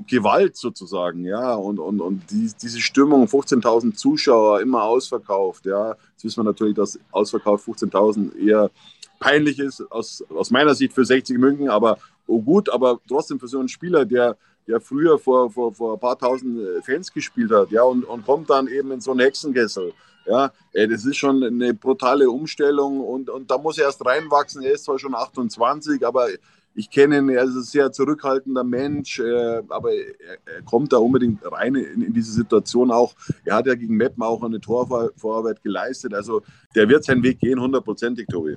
Gewalt 0.07 0.57
sozusagen, 0.57 1.25
ja, 1.25 1.55
und, 1.55 1.79
und, 1.79 2.01
und 2.01 2.31
die, 2.31 2.51
diese 2.61 2.81
Stimmung, 2.81 3.27
15.000 3.27 3.95
Zuschauer, 3.95 4.61
immer 4.61 4.83
ausverkauft, 4.85 5.67
ja, 5.67 5.97
jetzt 6.13 6.25
wissen 6.25 6.41
wir 6.41 6.45
natürlich, 6.45 6.75
dass 6.75 6.99
ausverkauft 7.11 7.67
15.000 7.67 8.37
eher 8.37 8.71
peinlich 9.19 9.59
ist, 9.59 9.81
aus, 9.91 10.25
aus 10.35 10.51
meiner 10.51 10.75
Sicht 10.75 10.93
für 10.93 11.05
60 11.05 11.39
München, 11.39 11.69
aber 11.69 11.99
oh 12.27 12.41
gut, 12.41 12.69
aber 12.71 13.01
trotzdem 13.09 13.39
für 13.39 13.49
so 13.49 13.59
einen 13.59 13.69
Spieler, 13.69 14.05
der, 14.05 14.37
der 14.67 14.81
früher 14.81 15.19
vor, 15.19 15.51
vor, 15.51 15.73
vor 15.73 15.95
ein 15.95 16.01
paar 16.01 16.19
tausend 16.19 16.61
äh, 16.61 16.83
Fans 16.83 17.13
gespielt 17.13 17.51
hat, 17.53 17.71
ja, 17.71 17.83
und, 17.83 18.05
und 18.05 18.25
kommt 18.25 18.51
dann 18.51 18.67
eben 18.69 18.91
in 18.91 19.01
so 19.01 19.13
einen 19.13 19.21
Hexenkessel, 19.21 19.93
ja, 20.27 20.53
ey, 20.73 20.89
das 20.89 21.05
ist 21.05 21.17
schon 21.17 21.43
eine 21.43 21.75
brutale 21.75 22.31
Umstellung 22.31 23.01
und, 23.01 23.29
und 23.29 23.51
da 23.51 23.59
muss 23.59 23.79
er 23.79 23.87
erst 23.87 24.05
reinwachsen, 24.05 24.63
er 24.63 24.73
ist 24.73 24.85
zwar 24.85 24.99
schon 24.99 25.15
28, 25.15 26.07
aber 26.07 26.29
ich 26.75 26.91
kenne 26.91 27.19
ihn, 27.19 27.29
er 27.29 27.45
ist 27.45 27.55
ein 27.55 27.63
sehr 27.63 27.93
zurückhaltender 27.93 28.65
Mensch, 28.65 29.19
äh, 29.19 29.63
aber 29.69 29.93
er, 29.93 30.39
er, 30.45 30.63
kommt 30.65 30.93
da 30.93 30.99
unbedingt 30.99 31.41
rein 31.51 31.75
in, 31.75 32.03
in, 32.03 32.13
diese 32.13 32.33
Situation 32.33 32.91
auch. 32.91 33.15
Er 33.45 33.57
hat 33.57 33.67
ja 33.67 33.75
gegen 33.75 33.97
Meppen 33.97 34.23
auch 34.23 34.43
eine 34.43 34.61
Torvorarbeit 34.61 35.63
geleistet. 35.63 36.15
Also 36.15 36.43
der 36.75 36.89
wird 36.89 37.05
seinen 37.05 37.23
Weg 37.23 37.41
gehen, 37.41 37.61
hundertprozentig, 37.61 38.27
Tobi. 38.27 38.57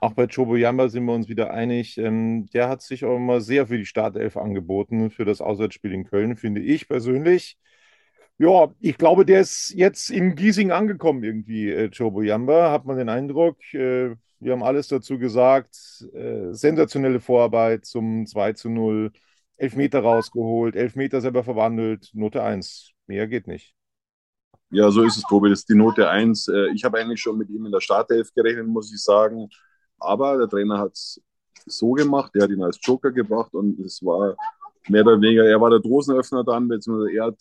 Auch 0.00 0.12
bei 0.12 0.26
Chobo 0.26 0.56
Yamba 0.56 0.88
sind 0.88 1.06
wir 1.06 1.14
uns 1.14 1.28
wieder 1.28 1.50
einig. 1.50 1.98
Ähm, 1.98 2.46
der 2.52 2.68
hat 2.68 2.82
sich 2.82 3.04
auch 3.04 3.16
immer 3.16 3.40
sehr 3.40 3.66
für 3.66 3.78
die 3.78 3.86
Startelf 3.86 4.36
angeboten, 4.36 5.10
für 5.10 5.24
das 5.24 5.40
Auswärtsspiel 5.40 5.92
in 5.92 6.04
Köln, 6.04 6.36
finde 6.36 6.60
ich 6.60 6.88
persönlich. 6.88 7.58
Ja, 8.36 8.74
ich 8.80 8.98
glaube, 8.98 9.24
der 9.24 9.40
ist 9.40 9.72
jetzt 9.74 10.10
in 10.10 10.34
Giesing 10.34 10.72
angekommen 10.72 11.22
irgendwie, 11.24 11.70
äh, 11.70 11.90
Chobo 11.96 12.20
Yamba, 12.20 12.70
hat 12.70 12.84
man 12.84 12.98
den 12.98 13.08
Eindruck. 13.08 13.56
Äh, 13.72 14.16
wir 14.40 14.52
haben 14.52 14.62
alles 14.62 14.88
dazu 14.88 15.18
gesagt. 15.18 15.76
Äh, 16.12 16.52
sensationelle 16.52 17.20
Vorarbeit 17.20 17.84
zum 17.84 18.26
2 18.26 18.52
zu 18.54 18.68
0. 18.68 19.12
Elfmeter 19.56 20.00
rausgeholt, 20.00 20.74
Elfmeter 20.74 21.20
selber 21.20 21.44
verwandelt, 21.44 22.10
Note 22.12 22.42
1. 22.42 22.90
Mehr 23.06 23.28
geht 23.28 23.46
nicht. 23.46 23.74
Ja, 24.70 24.90
so 24.90 25.02
ist 25.02 25.16
es, 25.16 25.22
Tobi. 25.24 25.50
Das 25.50 25.60
ist 25.60 25.68
die 25.68 25.76
Note 25.76 26.08
1. 26.08 26.48
Äh, 26.48 26.72
ich 26.74 26.84
habe 26.84 26.98
eigentlich 26.98 27.20
schon 27.20 27.38
mit 27.38 27.48
ihm 27.50 27.64
in 27.66 27.72
der 27.72 27.80
Startelf 27.80 28.32
gerechnet, 28.34 28.66
muss 28.66 28.92
ich 28.92 29.02
sagen. 29.02 29.48
Aber 29.98 30.36
der 30.36 30.48
Trainer 30.48 30.78
hat 30.78 30.92
es 30.92 31.22
so 31.66 31.92
gemacht, 31.92 32.32
er 32.34 32.42
hat 32.42 32.50
ihn 32.50 32.62
als 32.62 32.78
Joker 32.82 33.12
gebracht 33.12 33.54
und 33.54 33.78
es 33.80 34.02
war 34.02 34.36
mehr 34.88 35.02
oder 35.02 35.20
weniger, 35.20 35.44
er 35.44 35.60
war 35.60 35.70
der 35.70 35.78
Dosenöffner 35.78 36.44
dann, 36.44 36.68
beziehungsweise 36.68 37.16
er 37.16 37.34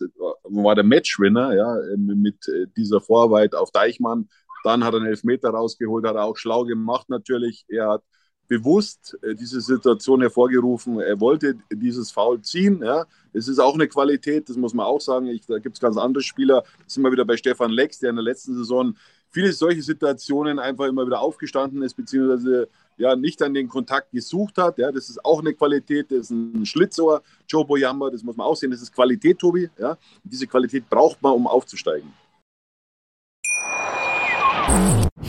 war 0.44 0.76
der 0.76 0.84
Matchwinner, 0.84 1.54
ja, 1.54 1.76
mit 1.98 2.38
dieser 2.78 3.02
Vorarbeit 3.02 3.54
auf 3.54 3.72
Deichmann. 3.72 4.30
Dann 4.64 4.84
hat 4.84 4.94
er 4.94 5.02
einen 5.02 5.08
Elfmeter 5.08 5.50
rausgeholt, 5.50 6.06
hat 6.06 6.16
er 6.16 6.26
auch 6.26 6.38
schlau 6.38 6.64
gemacht 6.64 7.10
natürlich. 7.10 7.66
Er 7.68 7.90
hat 7.90 8.04
bewusst 8.48 9.18
äh, 9.22 9.36
diese 9.36 9.62
Situation 9.62 10.22
hervorgerufen. 10.22 11.00
Er 11.00 11.20
wollte 11.20 11.56
dieses 11.72 12.12
Foul 12.12 12.42
ziehen. 12.42 12.82
Ja. 12.84 13.06
Es 13.32 13.48
ist 13.48 13.60
auch 13.60 13.74
eine 13.74 13.88
Qualität, 13.88 14.50
das 14.50 14.58
muss 14.58 14.74
man 14.74 14.86
auch 14.86 15.02
sagen. 15.02 15.28
Ich, 15.28 15.46
da 15.46 15.60
gibt 15.60 15.78
es 15.78 15.82
ganz 15.82 15.98
andere 15.98 16.24
Spieler. 16.24 16.62
Da 16.62 16.84
sind 16.88 17.04
wir 17.04 17.12
wieder 17.12 17.26
bei 17.26 17.38
Stefan 17.38 17.72
Lex, 17.72 18.00
der 18.00 18.12
in 18.12 18.16
der 18.16 18.24
letzten 18.24 18.56
Saison 18.56 18.96
viele 19.30 19.52
solche 19.52 19.82
Situationen 19.82 20.60
einfach 20.60 20.86
immer 20.86 21.06
wieder 21.06 21.20
aufgestanden 21.20 21.82
ist, 21.82 21.96
beziehungsweise 21.96 22.70
ja, 22.98 23.16
nicht 23.16 23.42
an 23.42 23.56
den 23.56 23.68
Kontakt 23.68 24.12
gesucht 24.12 24.58
hat. 24.58 24.78
Ja, 24.78 24.92
das 24.92 25.10
ist 25.10 25.26
auch 25.26 25.40
eine 25.40 25.54
Qualität, 25.54 26.12
das 26.12 26.30
ist 26.30 26.32
ein 26.32 26.66
Schlitzohr, 26.66 27.24
Joe 27.48 27.66
Boyamba, 27.66 28.12
das 28.12 28.22
muss 28.22 28.38
man 28.38 28.46
auch 28.46 28.56
sehen. 28.56 28.70
Das 28.70 28.82
ist 28.82 28.94
Qualität, 28.94 29.40
Tobi. 29.40 29.70
Ja. 29.80 29.98
Diese 30.24 30.46
Qualität 30.46 30.88
braucht 30.88 31.22
man, 31.22 31.34
um 31.34 31.48
aufzusteigen. 31.48 32.14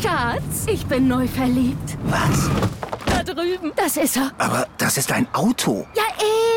Schatz, 0.04 0.66
ich 0.70 0.84
bin 0.84 1.08
neu 1.08 1.26
verliebt. 1.26 1.96
Was? 2.02 2.50
Da 3.06 3.22
drüben. 3.22 3.72
Das 3.74 3.96
ist 3.96 4.18
er. 4.18 4.32
Aber 4.36 4.68
das 4.76 4.98
ist 4.98 5.10
ein 5.10 5.26
Auto. 5.32 5.86
Ja, 5.96 6.02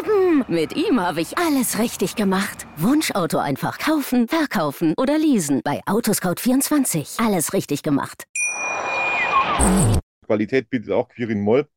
eben. 0.01 0.43
Mit 0.49 0.75
ihm 0.75 0.99
habe 0.99 1.21
ich 1.21 1.37
alles 1.37 1.79
richtig 1.79 2.17
gemacht. 2.17 2.67
Wunschauto 2.75 3.37
einfach 3.37 3.79
kaufen, 3.79 4.27
verkaufen 4.27 4.93
oder 4.97 5.17
leasen. 5.17 5.61
Bei 5.63 5.79
Autoscout24. 5.85 7.25
Alles 7.25 7.53
richtig 7.53 7.83
gemacht. 7.83 8.25
Qualität 10.25 10.69
bietet 10.69 10.91
auch 10.91 11.07
Quirin 11.07 11.39
Moll. 11.39 11.69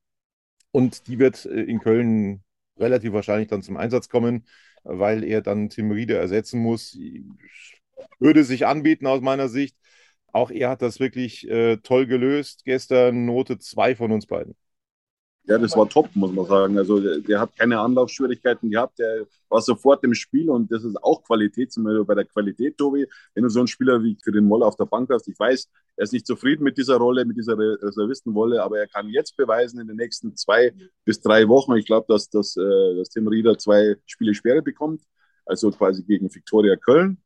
Und 0.72 1.06
die 1.06 1.20
wird 1.20 1.44
äh, 1.44 1.62
in 1.62 1.78
Köln 1.78 2.42
relativ 2.80 3.12
wahrscheinlich 3.12 3.46
dann 3.46 3.62
zum 3.62 3.76
Einsatz 3.76 4.08
kommen, 4.08 4.44
weil 4.82 5.22
er 5.22 5.40
dann 5.40 5.68
Tim 5.68 5.92
Rieder 5.92 6.18
ersetzen 6.18 6.60
muss. 6.60 6.98
Würde 8.18 8.42
sich 8.42 8.66
anbieten 8.66 9.06
aus 9.06 9.20
meiner 9.20 9.48
Sicht. 9.48 9.76
Auch 10.32 10.50
er 10.50 10.70
hat 10.70 10.82
das 10.82 11.00
wirklich 11.00 11.48
äh, 11.48 11.76
toll 11.78 12.06
gelöst. 12.06 12.62
Gestern 12.64 13.26
Note 13.26 13.58
2 13.58 13.96
von 13.96 14.12
uns 14.12 14.26
beiden. 14.26 14.54
Ja, 15.44 15.58
das 15.58 15.76
war 15.76 15.88
top, 15.88 16.14
muss 16.14 16.32
man 16.32 16.46
sagen. 16.46 16.78
Also 16.78 17.00
der, 17.00 17.18
der, 17.18 17.40
hat 17.40 17.56
keine 17.56 17.80
Anlaufschwierigkeiten 17.80 18.70
gehabt, 18.70 18.98
der 18.98 19.26
war 19.48 19.60
sofort 19.60 20.04
im 20.04 20.14
Spiel 20.14 20.48
und 20.48 20.70
das 20.70 20.84
ist 20.84 21.02
auch 21.02 21.24
Qualität, 21.24 21.72
zum 21.72 21.84
Beispiel 21.84 22.04
bei 22.04 22.14
der 22.14 22.26
Qualität, 22.26 22.76
Tobi. 22.78 23.06
Wenn 23.34 23.42
du 23.42 23.48
so 23.48 23.58
einen 23.58 23.66
Spieler 23.66 24.02
wie 24.02 24.16
für 24.22 24.30
den 24.30 24.44
Moll 24.44 24.62
auf 24.62 24.76
der 24.76 24.84
Bank 24.84 25.10
hast, 25.10 25.26
ich 25.28 25.38
weiß, 25.38 25.68
er 25.96 26.04
ist 26.04 26.12
nicht 26.12 26.26
zufrieden 26.26 26.62
mit 26.62 26.78
dieser 26.78 26.98
Rolle, 26.98 27.24
mit 27.24 27.36
dieser 27.36 27.58
Reservistenrolle, 27.58 28.62
aber 28.62 28.78
er 28.78 28.86
kann 28.86 29.08
jetzt 29.08 29.36
beweisen 29.36 29.80
in 29.80 29.88
den 29.88 29.96
nächsten 29.96 30.36
zwei 30.36 30.72
bis 31.04 31.20
drei 31.20 31.48
Wochen, 31.48 31.74
ich 31.74 31.86
glaube, 31.86 32.06
dass, 32.08 32.28
dass, 32.28 32.56
äh, 32.56 32.96
dass 32.96 33.08
Tim 33.08 33.26
Rieder 33.26 33.58
zwei 33.58 33.96
Spiele 34.06 34.34
Sperre 34.34 34.62
bekommt, 34.62 35.02
also 35.46 35.72
quasi 35.72 36.04
gegen 36.04 36.32
Viktoria 36.32 36.76
Köln 36.76 37.18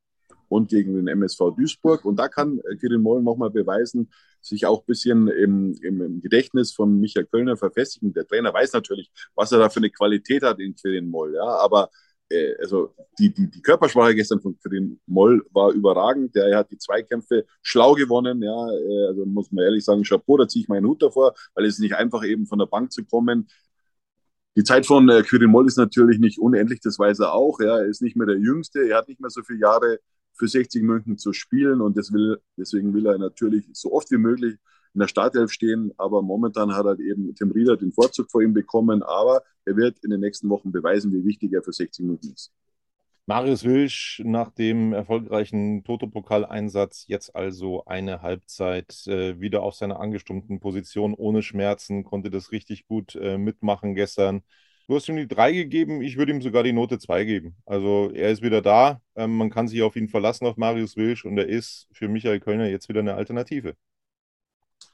und 0.48 0.68
gegen 0.68 0.94
den 0.94 1.08
MSV 1.08 1.54
Duisburg. 1.56 2.04
Und 2.04 2.16
da 2.16 2.28
kann 2.28 2.60
Kirin 2.80 3.02
Moll 3.02 3.22
nochmal 3.22 3.50
beweisen, 3.50 4.10
sich 4.40 4.66
auch 4.66 4.80
ein 4.80 4.86
bisschen 4.86 5.28
im, 5.28 5.74
im, 5.82 6.20
Gedächtnis 6.20 6.72
von 6.72 7.00
Michael 7.00 7.26
Kölner 7.26 7.56
verfestigen. 7.56 8.12
Der 8.12 8.26
Trainer 8.26 8.52
weiß 8.52 8.72
natürlich, 8.72 9.10
was 9.34 9.52
er 9.52 9.58
da 9.58 9.68
für 9.68 9.80
eine 9.80 9.90
Qualität 9.90 10.42
hat 10.42 10.60
in 10.60 10.74
Kirin 10.74 11.08
Moll. 11.08 11.34
Ja, 11.34 11.44
aber 11.44 11.90
äh, 12.30 12.54
also 12.60 12.94
die, 13.18 13.32
die, 13.32 13.50
die 13.50 13.62
Körpersprache 13.62 14.14
gestern 14.14 14.40
von 14.40 14.58
Kirin 14.58 15.00
Moll 15.06 15.44
war 15.52 15.72
überragend. 15.72 16.34
Der, 16.34 16.46
er 16.46 16.58
hat 16.58 16.70
die 16.70 16.78
Zweikämpfe 16.78 17.46
schlau 17.62 17.94
gewonnen. 17.94 18.42
Ja, 18.42 18.70
äh, 18.70 19.06
also 19.08 19.24
muss 19.26 19.50
man 19.52 19.64
ehrlich 19.64 19.84
sagen, 19.84 20.02
Chapeau, 20.02 20.36
da 20.36 20.48
ziehe 20.48 20.62
ich 20.62 20.68
meinen 20.68 20.86
Hut 20.86 21.02
davor, 21.02 21.34
weil 21.54 21.64
es 21.66 21.74
ist 21.74 21.80
nicht 21.80 21.94
einfach 21.96 22.24
eben 22.24 22.46
von 22.46 22.58
der 22.58 22.66
Bank 22.66 22.92
zu 22.92 23.04
kommen. 23.04 23.48
Die 24.56 24.64
Zeit 24.64 24.86
von 24.86 25.08
äh, 25.08 25.22
Quirin 25.22 25.50
Moll 25.50 25.66
ist 25.66 25.78
natürlich 25.78 26.18
nicht 26.18 26.38
unendlich, 26.38 26.80
das 26.80 26.98
weiß 26.98 27.20
er 27.20 27.32
auch. 27.32 27.60
Ja. 27.60 27.78
Er 27.78 27.86
ist 27.86 28.02
nicht 28.02 28.16
mehr 28.16 28.26
der 28.26 28.38
Jüngste, 28.38 28.88
er 28.88 28.98
hat 28.98 29.08
nicht 29.08 29.20
mehr 29.20 29.30
so 29.30 29.42
viele 29.42 29.60
Jahre 29.60 29.98
für 30.34 30.48
60 30.48 30.82
München 30.82 31.18
zu 31.18 31.32
spielen. 31.32 31.80
Und 31.80 31.96
das 31.96 32.12
will, 32.12 32.40
deswegen 32.56 32.92
will 32.94 33.06
er 33.06 33.18
natürlich 33.18 33.68
so 33.72 33.92
oft 33.92 34.10
wie 34.10 34.18
möglich 34.18 34.56
in 34.94 35.00
der 35.00 35.08
Startelf 35.08 35.50
stehen, 35.50 35.92
aber 35.96 36.22
momentan 36.22 36.74
hat 36.74 36.86
halt 36.86 37.00
eben 37.00 37.34
Tim 37.34 37.50
Rieder 37.50 37.76
den 37.76 37.92
Vorzug 37.92 38.30
vor 38.30 38.42
ihm 38.42 38.54
bekommen, 38.54 39.02
aber 39.02 39.42
er 39.64 39.76
wird 39.76 39.98
in 40.04 40.10
den 40.10 40.20
nächsten 40.20 40.48
Wochen 40.48 40.70
beweisen, 40.70 41.12
wie 41.12 41.24
wichtig 41.24 41.52
er 41.52 41.62
für 41.62 41.72
60 41.72 42.04
Minuten 42.04 42.32
ist. 42.32 42.52
Marius 43.26 43.64
Wilsch 43.64 44.20
nach 44.24 44.50
dem 44.50 44.92
erfolgreichen 44.92 45.82
Toto-Pokal-Einsatz. 45.82 47.06
Jetzt 47.08 47.34
also 47.34 47.84
eine 47.86 48.20
Halbzeit 48.20 49.06
äh, 49.06 49.40
wieder 49.40 49.62
auf 49.62 49.74
seiner 49.74 49.98
angestummten 49.98 50.60
Position 50.60 51.14
ohne 51.14 51.42
Schmerzen, 51.42 52.04
konnte 52.04 52.30
das 52.30 52.52
richtig 52.52 52.86
gut 52.86 53.16
äh, 53.16 53.38
mitmachen 53.38 53.94
gestern. 53.94 54.42
Du 54.86 54.94
hast 54.94 55.08
ihm 55.08 55.16
die 55.16 55.26
3 55.26 55.52
gegeben, 55.52 56.02
ich 56.02 56.18
würde 56.18 56.32
ihm 56.32 56.42
sogar 56.42 56.62
die 56.62 56.72
Note 56.72 56.98
2 56.98 57.24
geben. 57.24 57.56
Also 57.64 58.10
er 58.12 58.30
ist 58.30 58.42
wieder 58.42 58.60
da, 58.60 59.00
ähm, 59.16 59.36
man 59.36 59.50
kann 59.50 59.66
sich 59.66 59.82
auf 59.82 59.96
ihn 59.96 60.08
verlassen, 60.08 60.46
auf 60.46 60.56
Marius 60.58 60.96
Wilsch 60.96 61.24
und 61.24 61.38
er 61.38 61.48
ist 61.48 61.88
für 61.92 62.08
Michael 62.08 62.40
Kölner 62.40 62.68
jetzt 62.68 62.88
wieder 62.88 63.00
eine 63.00 63.14
Alternative. 63.14 63.76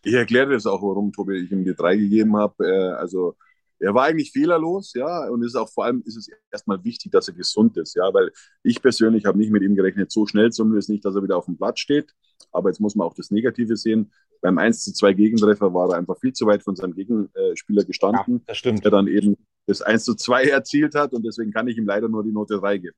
Ich 0.04 0.14
erkläre 0.14 0.52
das 0.52 0.66
auch, 0.66 0.82
warum 0.82 1.12
Tobi 1.12 1.38
ich 1.38 1.50
ihm 1.50 1.64
die 1.64 1.74
3 1.74 1.96
gegeben 1.96 2.36
habe. 2.36 2.64
Äh, 2.64 2.92
also 2.92 3.36
er 3.80 3.94
war 3.94 4.04
eigentlich 4.04 4.30
fehlerlos, 4.30 4.92
ja, 4.94 5.28
und 5.28 5.42
es 5.42 5.48
ist 5.48 5.56
auch 5.56 5.70
vor 5.70 5.84
allem 5.84 6.02
ist 6.04 6.16
es 6.16 6.28
erstmal 6.52 6.84
wichtig, 6.84 7.12
dass 7.12 7.28
er 7.28 7.34
gesund 7.34 7.76
ist, 7.78 7.96
ja, 7.96 8.12
weil 8.12 8.30
ich 8.62 8.80
persönlich 8.82 9.24
habe 9.24 9.38
nicht 9.38 9.50
mit 9.50 9.62
ihm 9.62 9.74
gerechnet, 9.74 10.12
so 10.12 10.26
schnell 10.26 10.52
zumindest 10.52 10.90
nicht, 10.90 11.04
dass 11.04 11.16
er 11.16 11.22
wieder 11.22 11.36
auf 11.36 11.46
dem 11.46 11.56
Platz 11.56 11.80
steht. 11.80 12.14
Aber 12.52 12.68
jetzt 12.68 12.80
muss 12.80 12.94
man 12.94 13.06
auch 13.06 13.14
das 13.14 13.30
Negative 13.30 13.76
sehen. 13.76 14.12
Beim 14.40 14.58
1 14.58 14.84
zu 14.84 14.92
2 14.92 15.12
Gegentreffer 15.14 15.72
war 15.74 15.90
er 15.90 15.98
einfach 15.98 16.18
viel 16.18 16.32
zu 16.32 16.46
weit 16.46 16.62
von 16.62 16.76
seinem 16.76 16.94
Gegenspieler 16.94 17.84
gestanden, 17.84 18.36
ja, 18.38 18.44
das 18.46 18.58
stimmt. 18.58 18.84
der 18.84 18.90
dann 18.90 19.06
eben 19.06 19.36
das 19.66 19.82
1 19.82 20.04
zu 20.04 20.14
2 20.14 20.44
erzielt 20.44 20.94
hat 20.94 21.12
und 21.12 21.24
deswegen 21.24 21.52
kann 21.52 21.68
ich 21.68 21.76
ihm 21.76 21.86
leider 21.86 22.08
nur 22.08 22.22
die 22.24 22.32
Note 22.32 22.58
3 22.58 22.78
geben. 22.78 22.96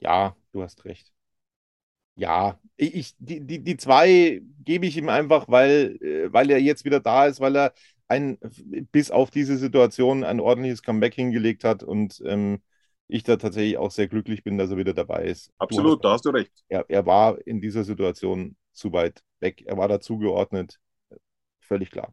Ja, 0.00 0.36
du 0.52 0.62
hast 0.62 0.84
recht. 0.84 1.12
Ja, 2.16 2.60
ich, 2.76 3.14
die, 3.18 3.40
die, 3.40 3.58
die 3.62 3.76
zwei 3.76 4.40
gebe 4.64 4.86
ich 4.86 4.96
ihm 4.96 5.08
einfach, 5.08 5.48
weil, 5.48 5.98
äh, 6.00 6.32
weil 6.32 6.50
er 6.50 6.60
jetzt 6.60 6.84
wieder 6.84 7.00
da 7.00 7.26
ist, 7.26 7.40
weil 7.40 7.56
er 7.56 7.72
ein, 8.08 8.38
bis 8.92 9.10
auf 9.10 9.30
diese 9.30 9.56
Situation 9.56 10.24
ein 10.24 10.40
ordentliches 10.40 10.82
Comeback 10.82 11.14
hingelegt 11.14 11.64
hat 11.64 11.82
und 11.82 12.22
ähm, 12.26 12.60
ich 13.08 13.22
da 13.22 13.36
tatsächlich 13.36 13.76
auch 13.78 13.90
sehr 13.90 14.08
glücklich 14.08 14.44
bin, 14.44 14.58
dass 14.58 14.70
er 14.70 14.76
wieder 14.76 14.94
dabei 14.94 15.24
ist. 15.24 15.52
Absolut, 15.58 15.98
hast, 15.98 16.04
da 16.04 16.10
hast 16.12 16.24
du 16.24 16.30
recht. 16.30 16.52
Er, 16.68 16.84
er 16.88 17.06
war 17.06 17.38
in 17.46 17.60
dieser 17.60 17.84
Situation 17.84 18.56
zu 18.72 18.92
weit 18.92 19.22
weg. 19.40 19.62
Er 19.66 19.76
war 19.76 19.88
dazugeordnet. 19.88 20.78
Völlig 21.60 21.90
klar. 21.90 22.12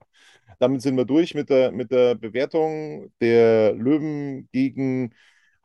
Damit 0.59 0.81
sind 0.81 0.95
wir 0.95 1.05
durch 1.05 1.33
mit 1.33 1.49
der, 1.49 1.71
mit 1.71 1.91
der 1.91 2.15
Bewertung 2.15 3.11
der 3.19 3.73
Löwen 3.73 4.49
gegen 4.51 5.13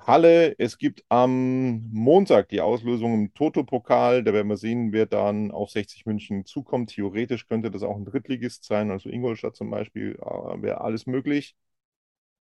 Halle. 0.07 0.55
Es 0.59 0.79
gibt 0.79 1.05
am 1.09 1.88
Montag 1.92 2.49
die 2.51 2.61
Auslösung 2.61 3.14
im 3.14 3.35
Toto-Pokal. 3.35 4.23
Da 4.23 4.33
werden 4.33 4.49
wir 4.49 4.57
sehen, 4.57 4.92
wer 4.92 5.07
dann 5.07 5.51
auf 5.51 5.71
60 5.71 6.07
München 6.07 6.45
zukommt. 6.45 6.90
Theoretisch 6.90 7.47
könnte 7.49 7.71
das 7.73 7.83
auch 7.83 7.97
ein 7.97 8.05
Drittligist 8.05 8.64
sein, 8.64 8.90
also 8.92 9.09
Ingolstadt 9.09 9.57
zum 9.57 9.71
Beispiel. 9.71 10.14
Wäre 10.14 10.81
alles 10.81 11.07
möglich. 11.07 11.57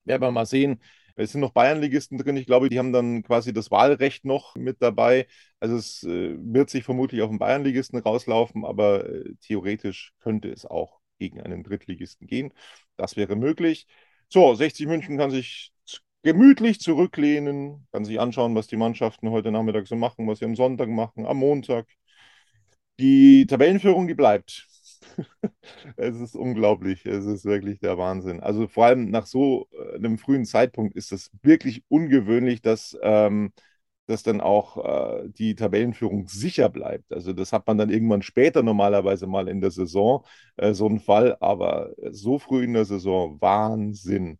Werden 0.05 0.21
wir 0.21 0.31
mal 0.31 0.45
sehen. 0.45 0.81
Es 1.15 1.33
sind 1.33 1.41
noch 1.41 1.51
Bayernligisten 1.51 2.17
drin. 2.17 2.37
Ich 2.37 2.45
glaube, 2.45 2.69
die 2.69 2.79
haben 2.79 2.93
dann 2.93 3.23
quasi 3.23 3.51
das 3.51 3.71
Wahlrecht 3.71 4.23
noch 4.23 4.55
mit 4.55 4.81
dabei. 4.81 5.27
Also 5.59 5.75
es 5.75 6.03
äh, 6.03 6.35
wird 6.39 6.69
sich 6.69 6.85
vermutlich 6.85 7.21
auf 7.21 7.29
den 7.29 7.39
Bayernligisten 7.39 7.99
rauslaufen, 7.99 8.63
aber 8.63 9.05
äh, 9.09 9.35
theoretisch 9.41 10.13
könnte 10.21 10.49
es 10.49 10.65
auch 10.65 11.01
gegen 11.19 11.41
einen 11.41 11.63
Drittligisten 11.63 12.25
gehen. 12.25 12.53
Das 12.95 13.17
wäre 13.17 13.35
möglich. 13.35 13.85
So, 14.29 14.55
60 14.55 14.87
München 14.87 15.17
kann 15.17 15.31
sich 15.31 15.73
gemütlich 16.23 16.79
zurücklehnen, 16.79 17.87
kann 17.91 18.05
sich 18.05 18.19
anschauen, 18.19 18.55
was 18.55 18.67
die 18.67 18.77
Mannschaften 18.77 19.29
heute 19.31 19.51
Nachmittag 19.51 19.87
so 19.87 19.95
machen, 19.95 20.27
was 20.27 20.39
sie 20.39 20.45
am 20.45 20.55
Sonntag 20.55 20.89
machen, 20.89 21.25
am 21.25 21.37
Montag. 21.37 21.87
Die 22.99 23.45
Tabellenführung, 23.47 24.07
die 24.07 24.13
bleibt. 24.13 24.67
es 25.97 26.19
ist 26.19 26.35
unglaublich, 26.35 27.05
es 27.05 27.25
ist 27.25 27.45
wirklich 27.45 27.79
der 27.79 27.97
Wahnsinn. 27.97 28.39
Also 28.41 28.67
vor 28.67 28.85
allem 28.85 29.09
nach 29.09 29.25
so 29.25 29.67
äh, 29.71 29.95
einem 29.95 30.17
frühen 30.17 30.45
Zeitpunkt 30.45 30.95
ist 30.95 31.11
es 31.11 31.31
wirklich 31.41 31.83
ungewöhnlich, 31.87 32.61
dass, 32.61 32.97
ähm, 33.01 33.53
dass 34.07 34.23
dann 34.23 34.41
auch 34.41 35.23
äh, 35.23 35.29
die 35.29 35.55
Tabellenführung 35.55 36.27
sicher 36.27 36.69
bleibt. 36.69 37.11
Also 37.13 37.31
das 37.33 37.53
hat 37.53 37.67
man 37.67 37.77
dann 37.77 37.89
irgendwann 37.89 38.21
später 38.21 38.63
normalerweise 38.63 39.27
mal 39.27 39.47
in 39.47 39.61
der 39.61 39.71
Saison, 39.71 40.25
äh, 40.57 40.73
so 40.73 40.87
ein 40.87 40.99
Fall, 40.99 41.37
aber 41.39 41.91
so 42.11 42.39
früh 42.39 42.63
in 42.65 42.73
der 42.73 42.85
Saison, 42.85 43.39
Wahnsinn. 43.41 44.39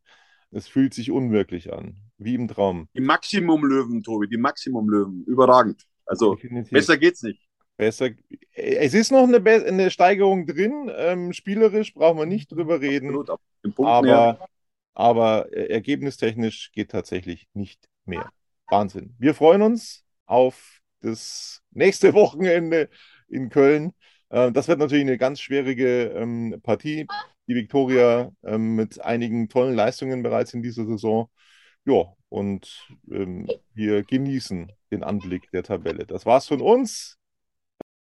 Es 0.52 0.68
fühlt 0.68 0.93
sich 0.93 1.12
unwirklich 1.12 1.72
an, 1.72 1.97
wie 2.18 2.36
im 2.36 2.47
Traum. 2.47 2.88
Die 2.95 3.02
Maximum-Löwen, 3.02 4.04
Tobi, 4.04 4.28
die 4.28 4.38
Maximum-Löwen. 4.38 5.24
Überragend. 5.26 5.84
Also 6.06 6.36
Definitiv. 6.36 6.72
besser 6.72 6.97
geht's 6.97 7.22
nicht. 7.22 7.47
Besser. 7.78 8.10
Es 8.52 8.93
ist 8.93 9.12
noch 9.12 9.24
eine, 9.24 9.39
Be 9.39 9.64
eine 9.66 9.91
Steigerung 9.91 10.45
drin. 10.45 10.91
Ähm, 10.93 11.34
spielerisch 11.34 11.93
brauchen 11.93 12.18
wir 12.18 12.26
nicht 12.26 12.52
drüber 12.52 12.82
reden. 12.82 13.10
Absolut, 13.16 13.39
aber, 13.78 14.47
aber 14.93 15.54
ergebnistechnisch 15.54 16.72
geht 16.74 16.91
tatsächlich 16.91 17.47
nicht 17.54 17.88
mehr. 18.06 18.30
Wahnsinn. 18.68 19.16
Wir 19.18 19.34
freuen 19.34 19.62
uns 19.62 20.04
auf 20.26 20.82
das 21.02 21.62
nächste 21.72 22.14
Wochenende 22.16 22.89
in 23.28 23.50
Köln. 23.50 23.93
Äh, 24.30 24.52
das 24.52 24.68
wird 24.68 24.80
natürlich 24.80 25.06
eine 25.06 25.18
ganz 25.18 25.39
schwierige 25.39 26.06
ähm, 26.16 26.60
Partie. 26.64 27.08
Die 27.50 27.56
Viktoria 27.56 28.32
ähm, 28.43 28.76
mit 28.76 29.02
einigen 29.02 29.50
tollen 29.50 29.76
Leistungen 29.76 30.22
bereits 30.24 30.54
in 30.54 30.62
dieser 30.62 30.86
Saison. 30.86 31.30
Ja, 31.86 32.14
und 32.30 32.88
ähm, 33.12 33.47
wir 33.74 34.04
genießen 34.04 34.72
den 34.91 35.04
Anblick 35.04 35.50
der 35.52 35.64
Tabelle. 35.64 36.06
Das 36.06 36.26
war's 36.26 36.47
von 36.47 36.62
uns. 36.62 37.18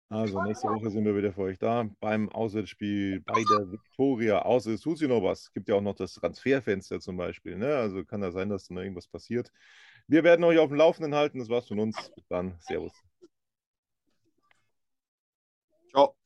Also 0.09 0.41
nächste 0.43 0.69
Woche 0.69 0.91
sind 0.91 1.05
wir 1.05 1.17
wieder 1.17 1.33
für 1.33 1.43
euch 1.43 1.59
da 1.59 1.89
beim 2.01 2.29
Auswärtsspiel 2.31 3.21
bei 3.21 3.43
der 3.51 3.71
Viktoria. 3.73 4.43
Außer 4.43 4.71
es 4.71 4.81
tut 4.81 4.99
sich 4.99 5.09
noch 5.09 5.23
was. 5.23 5.43
Es 5.43 5.53
gibt 5.53 5.69
ja 5.69 5.75
auch 5.75 5.81
noch 5.81 5.97
das 5.97 6.15
Transferfenster 6.15 7.01
zum 7.01 7.17
Beispiel. 7.17 7.57
Ne? 7.59 7.75
Also 7.77 8.05
kann 8.05 8.21
da 8.21 8.31
sein, 8.31 8.49
dass 8.49 8.69
da 8.69 8.75
noch 8.75 8.83
irgendwas 8.83 9.09
passiert. 9.09 9.51
Wir 10.07 10.23
werden 10.23 10.45
euch 10.45 10.59
auf 10.59 10.69
dem 10.69 10.77
Laufenden 10.77 11.15
halten. 11.15 11.41
Das 11.41 11.49
war's 11.49 11.67
von 11.67 11.81
uns. 11.81 12.11
Bis 12.15 12.27
dann. 12.29 12.57
Servus. 12.61 12.93
Ciao. 15.91 16.26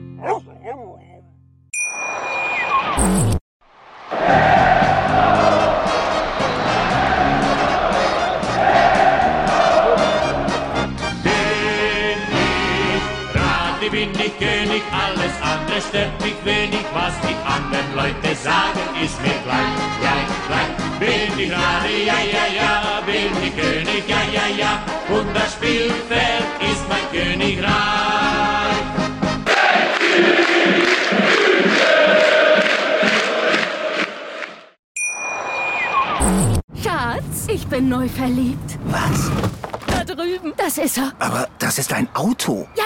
Andere 15.71 15.81
stört 15.81 16.21
mich 16.21 16.35
wenig, 16.43 16.85
was 16.93 17.13
die 17.21 17.35
anderen 17.45 17.95
Leute 17.95 18.35
sagen, 18.35 18.79
ist 19.03 19.21
mir 19.21 19.35
gleich, 19.43 19.77
gleich, 20.01 20.27
gleich. 20.47 20.99
Bin 20.99 21.39
ich 21.39 21.49
gerade, 21.49 21.89
ja, 22.05 22.19
ja, 22.19 22.45
ja, 22.55 23.01
bin 23.05 23.31
ich 23.43 23.55
König, 23.55 24.03
ja, 24.07 24.21
ja, 24.31 24.47
ja, 24.55 24.83
und 25.15 25.33
das 25.33 25.53
Spielfeld 25.53 26.45
ist 26.59 26.83
mein 26.89 27.05
Königreich. 27.11 27.71
Schatz, 36.83 37.47
ich 37.47 37.65
bin 37.67 37.89
neu 37.89 38.07
verliebt. 38.09 38.77
Was? 38.85 39.31
Da 39.87 40.03
drüben. 40.03 40.53
Das 40.57 40.77
ist 40.77 40.97
er. 40.97 41.13
Aber 41.19 41.47
das 41.59 41.77
ist 41.77 41.93
ein 41.93 42.07
Auto. 42.13 42.67
Ja, 42.75 42.85